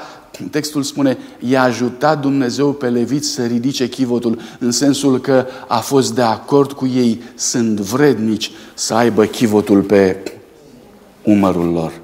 textul 0.52 0.84
spune, 0.84 1.18
i-a 1.40 1.64
ajutat 1.64 2.22
Dumnezeu 2.22 2.74
pe 2.74 2.90
leviți 2.90 3.28
să 3.28 3.46
ridice 3.46 3.90
chivotul, 3.90 4.42
în 4.60 4.72
sensul 4.72 5.20
că 5.20 5.46
a 5.68 5.80
fost 5.80 6.16
de 6.16 6.22
acord 6.22 6.72
cu 6.72 6.88
ei, 6.88 7.22
sunt 7.36 7.80
vrednici 7.80 8.52
să 8.74 8.94
aibă 8.94 9.26
chivotul 9.26 9.82
pe 9.82 10.32
umărul 11.24 11.72
lor. 11.72 12.02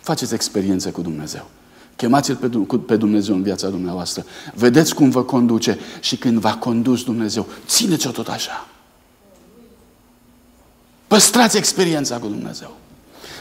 Faceți 0.00 0.34
experiență 0.34 0.88
cu 0.88 1.00
Dumnezeu. 1.00 1.48
Chemați-L 1.96 2.36
pe 2.86 2.96
Dumnezeu 2.96 3.34
în 3.34 3.42
viața 3.42 3.68
dumneavoastră. 3.68 4.24
Vedeți 4.54 4.94
cum 4.94 5.10
vă 5.10 5.22
conduce 5.22 5.78
și 6.00 6.16
când 6.16 6.38
v-a 6.38 6.54
condus 6.54 7.04
Dumnezeu, 7.04 7.46
țineți-o 7.66 8.10
tot 8.10 8.28
așa. 8.28 8.66
Păstrați 11.06 11.56
experiența 11.56 12.18
cu 12.18 12.26
Dumnezeu. 12.26 12.76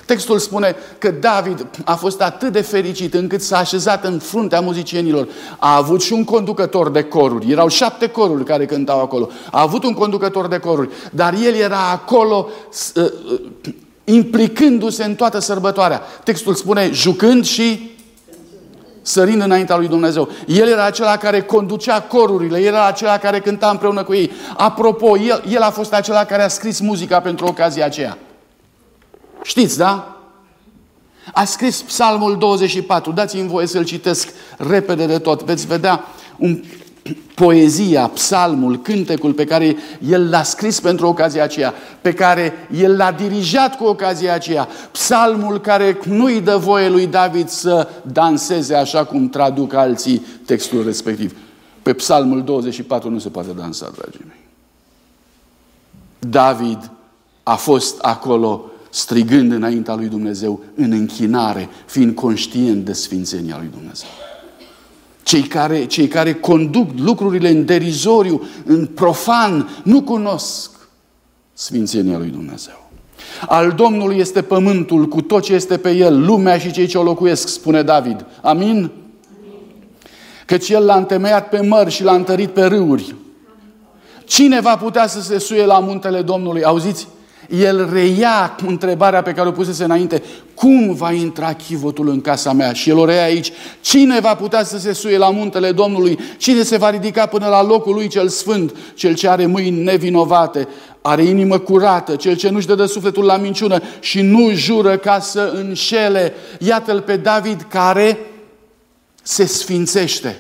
Textul 0.10 0.40
spune 0.40 0.76
că 0.98 1.12
David 1.12 1.66
a 1.86 1.96
fost 1.96 2.22
atât 2.22 2.52
de 2.52 2.62
fericit 2.62 3.14
încât 3.14 3.42
s-a 3.42 3.58
așezat 3.58 4.06
în 4.06 4.20
fruntea 4.20 4.60
muzicienilor. 4.60 5.28
A 5.60 5.76
avut 5.76 6.02
și 6.02 6.14
un 6.14 6.24
conducător 6.24 6.92
de 6.92 7.04
coruri. 7.04 7.52
Erau 7.52 7.68
șapte 7.68 8.08
coruri 8.08 8.44
care 8.44 8.66
cântau 8.66 9.02
acolo. 9.02 9.30
A 9.52 9.62
avut 9.62 9.84
un 9.84 9.94
conducător 9.94 10.48
de 10.48 10.58
coruri. 10.58 10.90
Dar 11.12 11.34
el 11.44 11.54
era 11.54 11.90
acolo 11.92 12.50
uh, 12.96 13.04
uh, 13.04 13.40
implicându-se 14.04 15.04
în 15.04 15.16
toată 15.16 15.40
sărbătoarea. 15.40 16.02
Textul 16.24 16.54
spune 16.54 16.90
jucând 16.94 17.46
și 17.46 17.96
sărind 19.02 19.42
înaintea 19.42 19.78
lui 19.78 19.88
Dumnezeu. 19.88 20.30
El 20.48 20.68
era 20.68 20.86
acela 20.86 21.18
care 21.18 21.42
conducea 21.42 22.02
corurile, 22.02 22.60
el 22.60 22.66
era 22.66 22.86
acela 22.86 23.18
care 23.18 23.40
cânta 23.40 23.70
împreună 23.70 24.04
cu 24.04 24.14
ei. 24.14 24.32
Apropo, 24.58 25.18
el, 25.18 25.44
el 25.50 25.62
a 25.62 25.70
fost 25.70 25.94
acela 25.94 26.26
care 26.26 26.44
a 26.44 26.48
scris 26.48 26.80
muzica 26.80 27.20
pentru 27.20 27.46
ocazia 27.46 27.86
aceea. 27.86 28.18
Știți, 29.44 29.78
da? 29.78 30.18
A 31.34 31.44
scris 31.44 31.82
Psalmul 31.82 32.38
24. 32.38 33.12
Dați-mi 33.12 33.48
voie 33.48 33.68
să-l 33.68 33.86
citesc 33.86 34.30
repede 34.58 35.06
de 35.06 35.20
tot. 35.20 35.44
Veți 35.44 35.68
vedea 35.68 36.04
un, 36.38 36.64
poezia, 37.36 38.08
psalmul, 38.08 38.82
cântecul 38.82 39.34
pe 39.34 39.46
care 39.46 39.76
el 40.10 40.30
l-a 40.30 40.44
scris 40.44 40.80
pentru 40.80 41.08
ocazia 41.08 41.44
aceea, 41.44 41.74
pe 42.02 42.14
care 42.14 42.68
el 42.76 42.98
l-a 42.98 43.12
dirijat 43.12 43.78
cu 43.78 43.84
ocazia 43.84 44.34
aceea, 44.34 44.68
psalmul 44.92 45.60
care 45.60 46.00
nu-i 46.06 46.42
dă 46.42 46.58
voie 46.58 46.90
lui 46.90 47.08
David 47.08 47.48
să 47.48 47.88
danseze 48.02 48.76
așa 48.76 49.06
cum 49.06 49.30
traduc 49.30 49.74
alții 49.74 50.26
textul 50.46 50.84
respectiv. 50.84 51.36
Pe 51.82 51.94
psalmul 51.94 52.44
24 52.44 53.10
nu 53.10 53.20
se 53.20 53.30
poate 53.30 53.50
dansa, 53.58 53.92
dragii 53.98 54.26
mei. 54.28 54.48
David 56.20 56.92
a 57.44 57.56
fost 57.56 58.00
acolo 58.00 58.69
strigând 58.90 59.52
înaintea 59.52 59.96
lui 59.96 60.08
Dumnezeu 60.08 60.64
în 60.76 60.92
închinare, 60.92 61.70
fiind 61.86 62.16
conștient 62.16 62.86
de 62.86 62.94
sfințenia 62.94 63.58
lui 63.58 63.70
Dumnezeu. 63.72 64.10
Cei 65.24 65.42
care, 65.42 65.86
cei 65.86 66.08
care 66.08 66.34
conduc 66.34 66.90
lucrurile 66.98 67.50
în 67.50 67.66
derizoriu, 67.66 68.48
în 68.66 68.86
profan, 68.86 69.70
nu 69.84 70.02
cunosc 70.02 70.72
sfințenia 71.54 72.18
lui 72.18 72.30
Dumnezeu. 72.30 72.90
Al 73.48 73.72
Domnului 73.72 74.18
este 74.18 74.42
pământul 74.42 75.08
cu 75.08 75.22
tot 75.22 75.44
ce 75.44 75.54
este 75.54 75.78
pe 75.78 75.92
el, 75.92 76.26
lumea 76.26 76.58
și 76.58 76.72
cei 76.72 76.88
ce 76.88 76.98
o 76.98 77.04
locuiesc, 77.04 77.48
spune 77.48 77.84
David. 77.84 78.26
Amin? 78.42 78.92
Căci 80.46 80.70
el 80.70 80.86
l-a 80.86 80.96
întemeiat 80.96 81.50
pe 81.50 81.62
mări 81.62 81.92
și 81.92 82.04
l-a 82.04 82.14
întărit 82.14 82.50
pe 82.50 82.64
râuri. 82.64 83.16
Cine 84.26 84.60
va 84.60 84.78
putea 84.78 85.08
să 85.08 85.22
se 85.22 85.38
suie 85.38 85.66
la 85.66 85.80
muntele 85.80 86.22
Domnului? 86.22 86.64
Auziți? 86.64 87.08
El 87.50 87.90
reia 87.94 88.56
întrebarea 88.66 89.22
pe 89.22 89.32
care 89.32 89.48
o 89.48 89.52
pusese 89.52 89.84
înainte, 89.84 90.24
cum 90.54 90.94
va 90.94 91.12
intra 91.12 91.54
chivotul 91.54 92.10
în 92.10 92.22
casa 92.22 92.54
mea? 92.54 92.74
Și 92.74 92.90
el 92.90 92.98
o 92.98 93.06
reia 93.06 93.24
aici, 93.24 93.52
cine 93.82 94.20
va 94.20 94.36
putea 94.36 94.64
să 94.64 94.78
se 94.78 94.94
suie 94.94 95.18
la 95.18 95.30
muntele 95.30 95.72
Domnului? 95.72 96.20
Cine 96.38 96.64
se 96.64 96.78
va 96.78 96.90
ridica 96.90 97.26
până 97.26 97.48
la 97.48 97.64
locul 97.64 97.94
lui 97.94 98.08
cel 98.08 98.28
sfânt? 98.28 98.76
Cel 98.94 99.16
ce 99.16 99.28
are 99.28 99.46
mâini 99.46 99.84
nevinovate, 99.84 100.68
are 101.02 101.24
inimă 101.24 101.60
curată, 101.60 102.16
cel 102.16 102.36
ce 102.36 102.50
nu-și 102.50 102.68
dă 102.68 102.76
de 102.76 102.86
sufletul 102.86 103.26
la 103.26 103.38
minciună 103.38 103.82
și 104.00 104.22
nu 104.22 104.52
jură 104.54 104.98
ca 104.98 105.20
să 105.20 105.52
înșele. 105.56 106.34
Iată-l 106.60 107.02
pe 107.02 107.18
David 107.18 107.66
care 107.70 108.20
se 109.24 109.46
sfințește. 109.46 110.38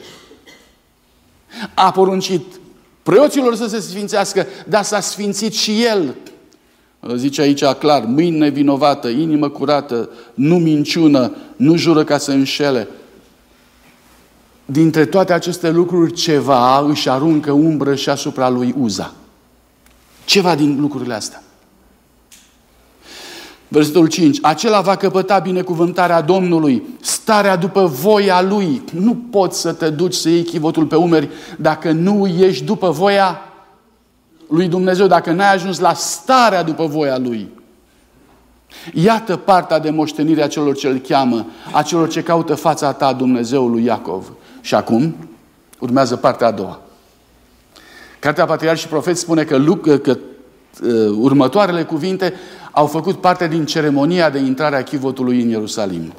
A 1.73 1.91
poruncit 1.91 2.43
preoților 3.03 3.55
să 3.55 3.67
se 3.67 3.79
sfințească, 3.79 4.47
dar 4.67 4.83
s-a 4.83 4.99
sfințit 4.99 5.53
și 5.53 5.83
el 5.83 6.15
Zice 7.15 7.41
aici 7.41 7.63
clar, 7.65 8.03
mâini 8.05 8.37
nevinovată, 8.37 9.07
inimă 9.07 9.49
curată, 9.49 10.09
nu 10.33 10.57
minciună, 10.57 11.35
nu 11.55 11.75
jură 11.75 12.03
ca 12.03 12.17
să 12.17 12.31
înșele. 12.31 12.87
Dintre 14.65 15.05
toate 15.05 15.33
aceste 15.33 15.69
lucruri, 15.69 16.13
ceva 16.13 16.79
își 16.79 17.09
aruncă 17.09 17.51
umbră 17.51 17.95
și 17.95 18.09
asupra 18.09 18.49
lui 18.49 18.75
Uza. 18.79 19.13
Ceva 20.25 20.55
din 20.55 20.79
lucrurile 20.79 21.13
astea. 21.13 21.43
Versetul 23.67 24.07
5. 24.07 24.37
Acela 24.41 24.81
va 24.81 24.95
căpăta 24.95 25.39
binecuvântarea 25.39 26.21
Domnului, 26.21 26.83
starea 27.01 27.55
după 27.55 27.85
voia 27.85 28.41
Lui. 28.41 28.81
Nu 28.93 29.15
poți 29.31 29.59
să 29.61 29.73
te 29.73 29.89
duci 29.89 30.13
să 30.13 30.29
iei 30.29 30.43
chivotul 30.43 30.85
pe 30.85 30.95
umeri 30.95 31.29
dacă 31.57 31.91
nu 31.91 32.27
ești 32.27 32.63
după 32.63 32.89
voia 32.89 33.48
lui 34.49 34.67
Dumnezeu, 34.67 35.07
dacă 35.07 35.31
n-ai 35.31 35.53
ajuns 35.53 35.79
la 35.79 35.93
starea 35.93 36.63
după 36.63 36.85
voia 36.85 37.17
Lui. 37.17 37.49
Iată 38.93 39.35
partea 39.35 39.79
de 39.79 39.89
moștenire 39.89 40.43
a 40.43 40.47
celor 40.47 40.75
ce 40.75 40.87
îl 40.87 40.97
cheamă, 40.97 41.45
a 41.71 41.81
celor 41.81 42.09
ce 42.09 42.23
caută 42.23 42.55
fața 42.55 42.93
ta, 42.93 43.13
Dumnezeului 43.13 43.83
Iacov. 43.83 44.31
Și 44.61 44.75
acum 44.75 45.15
urmează 45.79 46.15
partea 46.15 46.47
a 46.47 46.51
doua. 46.51 46.79
Cartea 48.19 48.45
Patriarh 48.45 48.79
și 48.79 48.87
Profet 48.87 49.17
spune 49.17 49.43
că, 49.43 49.75
că, 49.81 49.97
că 49.97 50.17
uh, 50.83 51.17
următoarele 51.19 51.83
cuvinte 51.83 52.33
au 52.71 52.85
făcut 52.85 53.21
parte 53.21 53.47
din 53.47 53.65
ceremonia 53.65 54.29
de 54.29 54.39
intrare 54.39 54.75
a 54.75 54.83
chivotului 54.83 55.41
în 55.41 55.49
Ierusalim. 55.49 56.13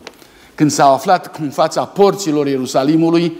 Când 0.54 0.70
s-au 0.70 0.92
aflat 0.92 1.38
în 1.40 1.50
fața 1.50 1.84
porților 1.84 2.46
Ierusalimului, 2.46 3.36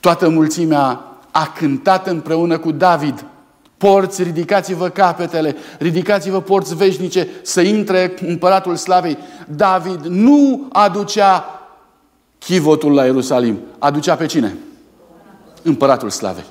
toată 0.00 0.28
mulțimea 0.28 1.04
a 1.30 1.52
cântat 1.58 2.06
împreună 2.06 2.58
cu 2.58 2.70
David. 2.70 3.24
Porți, 3.82 4.22
ridicați-vă 4.22 4.88
capetele, 4.88 5.56
ridicați-vă 5.78 6.40
porți 6.40 6.76
veșnice, 6.76 7.28
să 7.42 7.60
intre 7.60 8.14
împăratul 8.26 8.76
slavei. 8.76 9.18
David 9.48 10.04
nu 10.04 10.66
aducea 10.72 11.44
chivotul 12.38 12.92
la 12.92 13.04
Ierusalim. 13.04 13.58
Aducea 13.78 14.14
pe 14.14 14.26
cine? 14.26 14.56
Împăratul 15.62 16.10
slavei. 16.10 16.44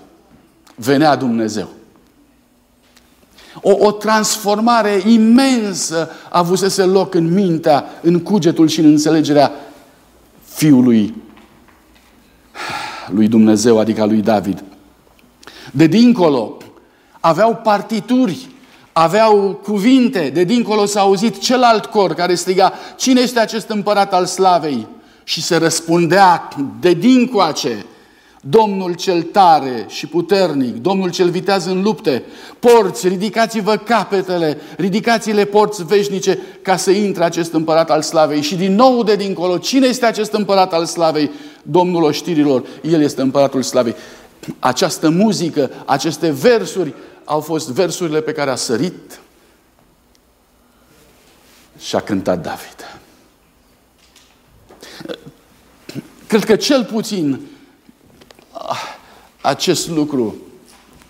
Venea 0.75 1.15
Dumnezeu. 1.15 1.67
O, 3.61 3.75
o 3.79 3.91
transformare 3.91 5.01
imensă 5.05 6.09
avusese 6.29 6.83
loc 6.83 7.13
în 7.13 7.33
mintea, 7.33 7.85
în 8.01 8.19
cugetul 8.19 8.67
și 8.67 8.79
în 8.79 8.85
înțelegerea 8.85 9.51
fiului 10.43 11.23
lui 13.09 13.27
Dumnezeu, 13.27 13.79
adică 13.79 14.05
lui 14.05 14.21
David. 14.21 14.63
De 15.71 15.85
dincolo 15.85 16.55
aveau 17.21 17.59
partituri, 17.63 18.49
aveau 18.91 19.59
cuvinte, 19.63 20.29
de 20.33 20.43
dincolo 20.43 20.85
s-a 20.85 20.99
auzit 20.99 21.39
celălalt 21.39 21.85
cor 21.85 22.13
care 22.13 22.35
striga, 22.35 22.73
cine 22.95 23.21
este 23.21 23.39
acest 23.39 23.69
împărat 23.69 24.13
al 24.13 24.25
slavei? 24.25 24.87
Și 25.23 25.41
se 25.41 25.55
răspundea 25.55 26.47
de 26.79 26.93
dincoace, 26.93 27.85
Domnul 28.43 28.93
cel 28.93 29.21
tare 29.21 29.85
și 29.87 30.07
puternic, 30.07 30.75
Domnul 30.75 31.09
cel 31.09 31.29
vitează 31.29 31.69
în 31.69 31.81
lupte, 31.81 32.23
porți, 32.59 33.07
ridicați-vă 33.07 33.75
capetele, 33.75 34.57
ridicați-le 34.77 35.45
porți 35.45 35.85
veșnice 35.85 36.39
ca 36.61 36.75
să 36.75 36.91
intre 36.91 37.23
acest 37.23 37.53
împărat 37.53 37.89
al 37.91 38.01
slavei. 38.01 38.41
Și 38.41 38.55
din 38.55 38.75
nou 38.75 39.03
de 39.03 39.15
dincolo, 39.15 39.57
cine 39.57 39.87
este 39.87 40.05
acest 40.05 40.33
împărat 40.33 40.73
al 40.73 40.85
slavei? 40.85 41.31
Domnul 41.63 42.03
oștirilor, 42.03 42.63
El 42.81 43.01
este 43.01 43.21
împăratul 43.21 43.61
slavei. 43.61 43.95
Această 44.59 45.09
muzică, 45.09 45.71
aceste 45.85 46.29
versuri 46.29 46.93
au 47.31 47.39
fost 47.39 47.69
versurile 47.69 48.21
pe 48.21 48.31
care 48.31 48.51
a 48.51 48.55
sărit 48.55 49.19
și 51.77 51.95
a 51.95 51.99
cântat 51.99 52.41
David. 52.41 52.99
Cred 56.27 56.43
că 56.43 56.55
cel 56.55 56.85
puțin 56.85 57.41
acest 59.41 59.89
lucru 59.89 60.35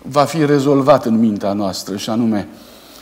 va 0.02 0.24
fi 0.24 0.44
rezolvat 0.44 1.04
în 1.04 1.18
mintea 1.18 1.52
noastră 1.52 1.96
și 1.96 2.10
anume 2.10 2.48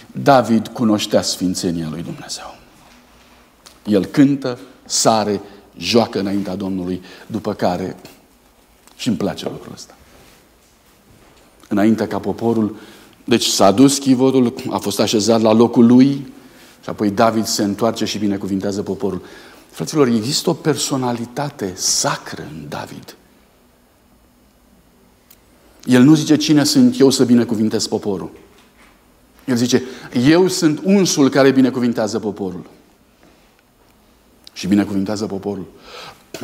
David 0.06 0.68
cunoștea 0.68 1.22
sfințenia 1.22 1.88
lui 1.90 2.02
Dumnezeu. 2.02 2.56
El 3.84 4.04
cântă, 4.04 4.58
sare, 4.84 5.40
joacă 5.76 6.18
înaintea 6.18 6.54
Domnului, 6.54 7.02
după 7.26 7.54
care 7.54 7.96
și 8.96 9.08
îmi 9.08 9.16
place 9.16 9.48
lucrul 9.48 9.72
ăsta. 9.72 9.94
Înainte 11.68 12.06
ca 12.06 12.18
poporul, 12.18 12.76
deci 13.30 13.44
s-a 13.44 13.70
dus 13.70 13.98
chivotul, 13.98 14.54
a 14.70 14.78
fost 14.78 15.00
așezat 15.00 15.40
la 15.40 15.52
locul 15.52 15.86
lui 15.86 16.32
și 16.82 16.88
apoi 16.88 17.10
David 17.10 17.46
se 17.46 17.62
întoarce 17.62 18.04
și 18.04 18.18
binecuvintează 18.18 18.82
poporul. 18.82 19.22
Fraților, 19.70 20.06
există 20.06 20.50
o 20.50 20.52
personalitate 20.52 21.72
sacră 21.76 22.42
în 22.42 22.68
David. 22.68 23.16
El 25.84 26.02
nu 26.02 26.14
zice 26.14 26.36
cine 26.36 26.64
sunt 26.64 27.00
eu 27.00 27.10
să 27.10 27.24
binecuvintez 27.24 27.86
poporul. 27.86 28.30
El 29.44 29.56
zice, 29.56 29.82
eu 30.26 30.48
sunt 30.48 30.80
unsul 30.84 31.28
care 31.28 31.50
binecuvintează 31.50 32.18
poporul. 32.18 32.66
Și 34.52 34.66
binecuvintează 34.66 35.26
poporul. 35.26 35.66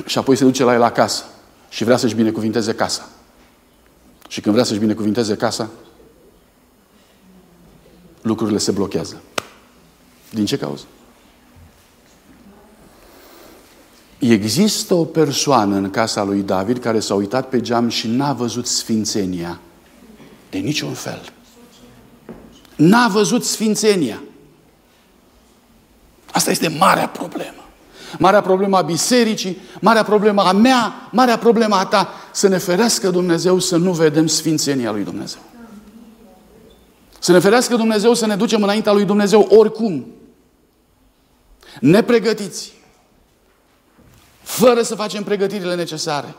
Și 0.05 0.19
apoi 0.19 0.37
se 0.37 0.45
duce 0.45 0.65
la 0.65 0.75
el 0.75 0.83
acasă 0.83 1.25
și 1.69 1.85
vrea 1.85 1.97
să-și 1.97 2.15
binecuvinteze 2.15 2.75
casa. 2.75 3.09
Și 4.29 4.41
când 4.41 4.55
vrea 4.55 4.67
să-și 4.67 4.81
binecuvinteze 4.81 5.37
casa, 5.37 5.71
lucrurile 8.27 8.59
se 8.59 8.71
blochează. 8.71 9.23
Din 10.31 10.45
ce 10.45 10.57
cauză? 10.57 10.85
Există 14.19 14.95
o 14.95 15.05
persoană 15.05 15.77
în 15.77 15.91
casa 15.91 16.23
lui 16.23 16.43
David 16.43 16.79
care 16.79 17.01
s-a 17.01 17.15
uitat 17.15 17.49
pe 17.49 17.61
geam 17.61 17.89
și 17.89 18.09
n-a 18.09 18.33
văzut 18.33 18.67
sfințenia. 18.67 19.59
De 20.51 20.59
niciun 20.59 20.93
fel. 20.93 21.33
N-a 22.77 23.09
văzut 23.09 23.45
sfințenia. 23.45 24.23
Asta 26.33 26.51
este 26.51 26.69
marea 26.69 27.09
problemă. 27.09 27.51
Marea 28.19 28.41
problemă 28.41 28.77
a 28.77 28.83
bisericii, 28.83 29.59
marea 29.81 30.03
problemă 30.03 30.43
a 30.43 30.53
mea, 30.53 31.09
marea 31.13 31.39
problemă 31.39 31.75
a 31.75 31.87
ta. 31.87 32.09
Să 32.33 32.49
ne 32.49 32.59
ferească 32.59 33.11
Dumnezeu 33.11 33.59
să 33.59 33.77
nu 33.77 33.93
vedem 33.93 34.27
sfințenia 34.27 34.91
lui 34.91 35.05
Dumnezeu. 35.05 35.41
Să 37.27 37.33
ne 37.33 37.39
ferească 37.39 37.77
Dumnezeu 37.77 38.15
să 38.15 38.27
ne 38.27 38.37
ducem 38.37 38.63
înaintea 38.63 38.93
lui 38.93 39.05
Dumnezeu 39.05 39.41
oricum. 39.41 40.07
Nepregătiți 41.81 42.73
fără 44.43 44.83
să 44.83 44.95
facem 44.95 45.23
pregătirile 45.23 45.75
necesare 45.75 46.35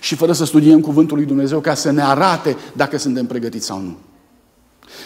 și 0.00 0.14
fără 0.14 0.32
să 0.32 0.44
studiem 0.44 0.80
Cuvântul 0.80 1.16
lui 1.16 1.26
Dumnezeu 1.26 1.60
ca 1.60 1.74
să 1.74 1.90
ne 1.90 2.02
arate 2.02 2.56
dacă 2.72 2.96
suntem 2.98 3.26
pregătiți 3.26 3.66
sau 3.66 3.78
nu. 3.78 3.96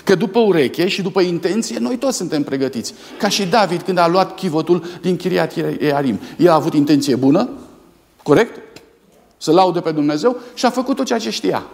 Că 0.04 0.14
după 0.14 0.38
ureche 0.38 0.88
și 0.88 1.02
după 1.02 1.20
intenție, 1.20 1.78
noi 1.78 1.96
toți 1.96 2.16
suntem 2.16 2.42
pregătiți. 2.42 2.94
Ca 3.18 3.28
și 3.28 3.46
David 3.46 3.82
când 3.82 3.98
a 3.98 4.08
luat 4.08 4.34
chivotul 4.34 4.84
din 5.00 5.16
Chiriat 5.16 5.52
Earim. 5.78 6.20
El 6.38 6.50
a 6.50 6.54
avut 6.54 6.74
intenție 6.74 7.16
bună, 7.16 7.48
corect? 8.22 8.82
Să 9.36 9.52
laude 9.52 9.80
pe 9.80 9.90
Dumnezeu 9.90 10.36
și 10.54 10.66
a 10.66 10.70
făcut 10.70 10.96
tot 10.96 11.06
ceea 11.06 11.18
ce 11.18 11.30
știa. 11.30 11.66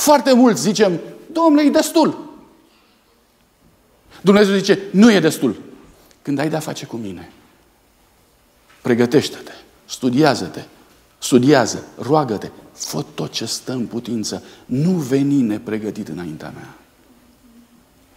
Foarte 0.00 0.32
mulți 0.32 0.62
zicem, 0.62 1.00
Domnule, 1.32 1.62
e 1.62 1.70
destul. 1.70 2.28
Dumnezeu 4.20 4.54
zice, 4.54 4.78
nu 4.90 5.12
e 5.12 5.20
destul. 5.20 5.60
Când 6.22 6.38
ai 6.38 6.48
de-a 6.48 6.58
face 6.58 6.86
cu 6.86 6.96
mine, 6.96 7.32
Pregătește-te, 8.82 9.52
studiază-te, 9.86 10.62
studiază, 11.18 11.84
roagă-te, 11.98 12.50
fă 12.72 13.04
tot 13.14 13.30
ce 13.30 13.44
stă 13.44 13.72
în 13.72 13.86
putință. 13.86 14.42
Nu 14.66 14.90
veni 14.90 15.40
nepregătit 15.40 16.08
înaintea 16.08 16.52
mea. 16.54 16.74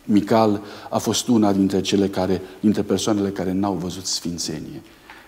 Mical 0.03 0.61
a 0.89 0.97
fost 0.97 1.27
una 1.27 1.53
dintre 1.53 1.81
cele 1.81 2.07
care, 2.07 2.41
dintre 2.59 2.81
persoanele 2.81 3.29
care 3.29 3.51
n-au 3.51 3.73
văzut 3.73 4.05
sfințenie. 4.05 4.81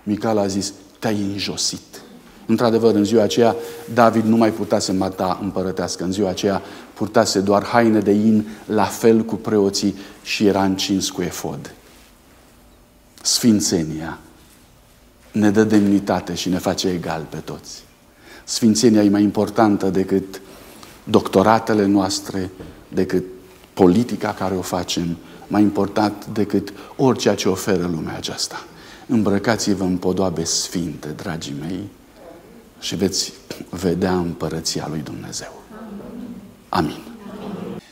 Mical 0.04 0.38
a 0.38 0.48
zis, 0.48 0.74
te-ai 1.00 1.22
înjosit. 1.22 2.05
Într-adevăr, 2.46 2.96
în 2.96 3.04
ziua 3.04 3.24
aceea, 3.24 3.56
David 3.94 4.24
nu 4.24 4.38
mai 4.38 4.52
putea 4.52 4.80
să 4.80 4.92
mata 4.92 5.40
împărătească. 5.42 6.04
În 6.04 6.12
ziua 6.12 6.30
aceea 6.30 6.62
purtase 6.94 7.40
doar 7.40 7.64
haine 7.64 8.00
de 8.00 8.12
in, 8.12 8.48
la 8.66 8.84
fel 8.84 9.22
cu 9.22 9.36
preoții 9.36 9.96
și 10.24 10.46
era 10.46 10.64
încins 10.64 11.10
cu 11.10 11.22
efod. 11.22 11.74
Sfințenia 13.22 14.20
ne 15.32 15.52
dă 15.52 15.64
demnitate 15.64 16.34
și 16.34 16.50
ne 16.50 16.58
face 16.58 16.88
egal 16.88 17.26
pe 17.30 17.38
toți. 17.38 17.84
Sfințenia 18.44 19.04
e 19.04 19.10
mai 19.10 19.24
importantă 19.24 19.90
decât 19.90 20.42
doctoratele 21.04 21.86
noastre, 21.86 22.50
decât 22.88 23.24
politica 23.74 24.34
care 24.34 24.56
o 24.56 24.62
facem, 24.62 25.18
mai 25.48 25.62
important 25.62 26.26
decât 26.26 26.74
orice 26.96 27.36
ce 27.36 27.50
oferă 27.50 27.90
lumea 27.96 28.16
aceasta. 28.16 28.66
Îmbrăcați-vă 29.08 29.84
în 29.84 29.98
podoabe 29.98 30.44
sfinte, 30.44 31.08
dragii 31.08 31.56
mei, 31.60 31.90
și 32.86 32.96
veți 32.96 33.34
vedea 33.70 34.18
împărăția 34.18 34.88
lui 34.90 35.02
Dumnezeu. 35.04 35.62
Amin. 36.70 37.02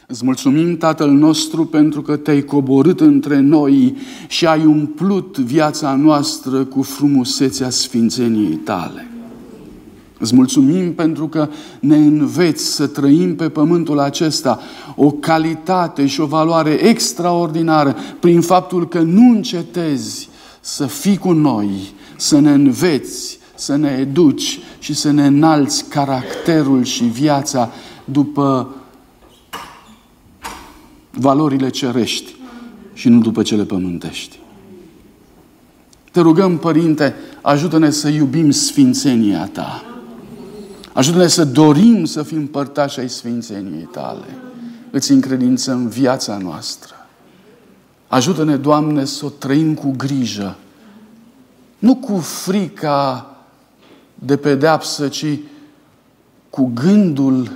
Îți 0.08 0.26
mulțumim, 0.26 0.78
Tatăl 0.78 1.10
nostru, 1.10 1.66
pentru 1.66 2.02
că 2.02 2.16
te-ai 2.16 2.42
coborât 2.42 3.00
între 3.00 3.40
noi 3.40 3.98
și 4.28 4.46
ai 4.46 4.66
umplut 4.66 5.38
viața 5.38 5.96
noastră 5.96 6.64
cu 6.64 6.82
frumusețea 6.82 7.70
sfințeniei 7.70 8.56
tale. 8.56 9.08
Îți 10.20 10.36
mulțumim 10.36 10.94
pentru 10.94 11.28
că 11.28 11.50
ne 11.80 11.96
înveți 11.96 12.66
să 12.66 12.88
trăim 12.88 13.36
pe 13.36 13.50
pământul 13.50 14.00
acesta 14.00 14.60
o 14.96 15.12
calitate 15.12 16.06
și 16.06 16.22
o 16.22 16.26
valoare 16.26 16.72
extraordinară 16.72 17.96
prin 18.20 18.42
faptul 18.42 18.88
că 18.88 19.00
nu 19.00 19.30
încetezi 19.30 20.30
să 20.60 20.86
fii 20.86 21.18
cu 21.18 21.32
noi, 21.32 21.94
să 22.18 22.40
ne 22.40 22.52
înveți, 22.52 23.42
să 23.56 23.76
ne 23.76 23.90
educi 23.90 24.60
și 24.80 24.94
să 24.94 25.12
ne 25.12 25.26
înalți 25.26 25.86
caracterul 25.90 26.84
și 26.84 27.04
viața 27.04 27.72
după 28.06 28.76
valorile 31.12 31.70
cerești 31.70 32.36
și 32.94 33.10
nu 33.10 33.20
după 33.20 33.42
cele 33.42 33.64
pământești. 33.64 34.40
Te 36.12 36.20
rugăm, 36.20 36.58
Părinte, 36.58 37.16
ajută-ne 37.42 37.90
să 37.90 38.08
iubim 38.08 38.52
sfințenia 38.52 39.48
Ta. 39.48 39.84
Ajută-ne 40.94 41.28
să 41.28 41.46
dorim 41.46 42.06
să 42.06 42.24
fim 42.24 42.48
părtași 42.48 43.00
ai 43.00 43.10
sfințeniei 43.10 43.90
Tale. 43.92 44.38
Îți 44.92 45.12
încredințăm 45.12 45.88
viața 45.88 46.38
noastră. 46.38 46.94
Ajută-ne, 48.08 48.56
Doamne, 48.56 49.06
să 49.06 49.26
o 49.26 49.30
trăim 49.30 49.74
cu 49.74 49.94
grijă. 49.98 50.56
Nu 51.80 51.96
cu 51.96 52.18
frica 52.18 53.33
de 54.26 54.38
pedeapsă, 54.38 55.08
ci 55.08 55.26
cu 56.50 56.72
gândul 56.74 57.52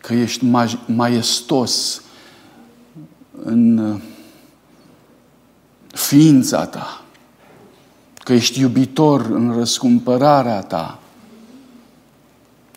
că 0.00 0.14
ești 0.14 0.44
maestos 0.86 2.02
în 3.42 3.78
uh, 3.78 4.00
ființa 5.86 6.66
ta, 6.66 7.04
că 8.14 8.32
ești 8.32 8.60
iubitor 8.60 9.20
în 9.20 9.54
răscumpărarea 9.56 10.62
ta, 10.62 10.98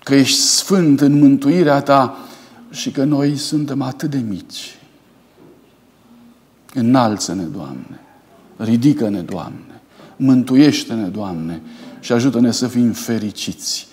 că 0.03 0.16
ești 0.16 0.39
sfânt 0.39 1.01
în 1.01 1.20
mântuirea 1.20 1.82
ta 1.82 2.18
și 2.70 2.91
că 2.91 3.03
noi 3.03 3.38
suntem 3.38 3.82
atât 3.82 4.10
de 4.10 4.18
mici. 4.18 4.80
Înalță-ne, 6.74 7.43
Doamne, 7.43 7.99
ridică-ne, 8.58 9.22
Doamne, 9.22 9.75
mântuiește-ne, 10.16 11.07
Doamne, 11.07 11.61
și 11.99 12.11
ajută-ne 12.11 12.51
să 12.51 12.68
fim 12.68 12.91
fericiți 12.91 13.88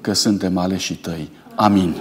că 0.00 0.12
suntem 0.12 0.56
aleși 0.56 0.94
tăi. 0.94 1.28
Amin. 1.54 1.94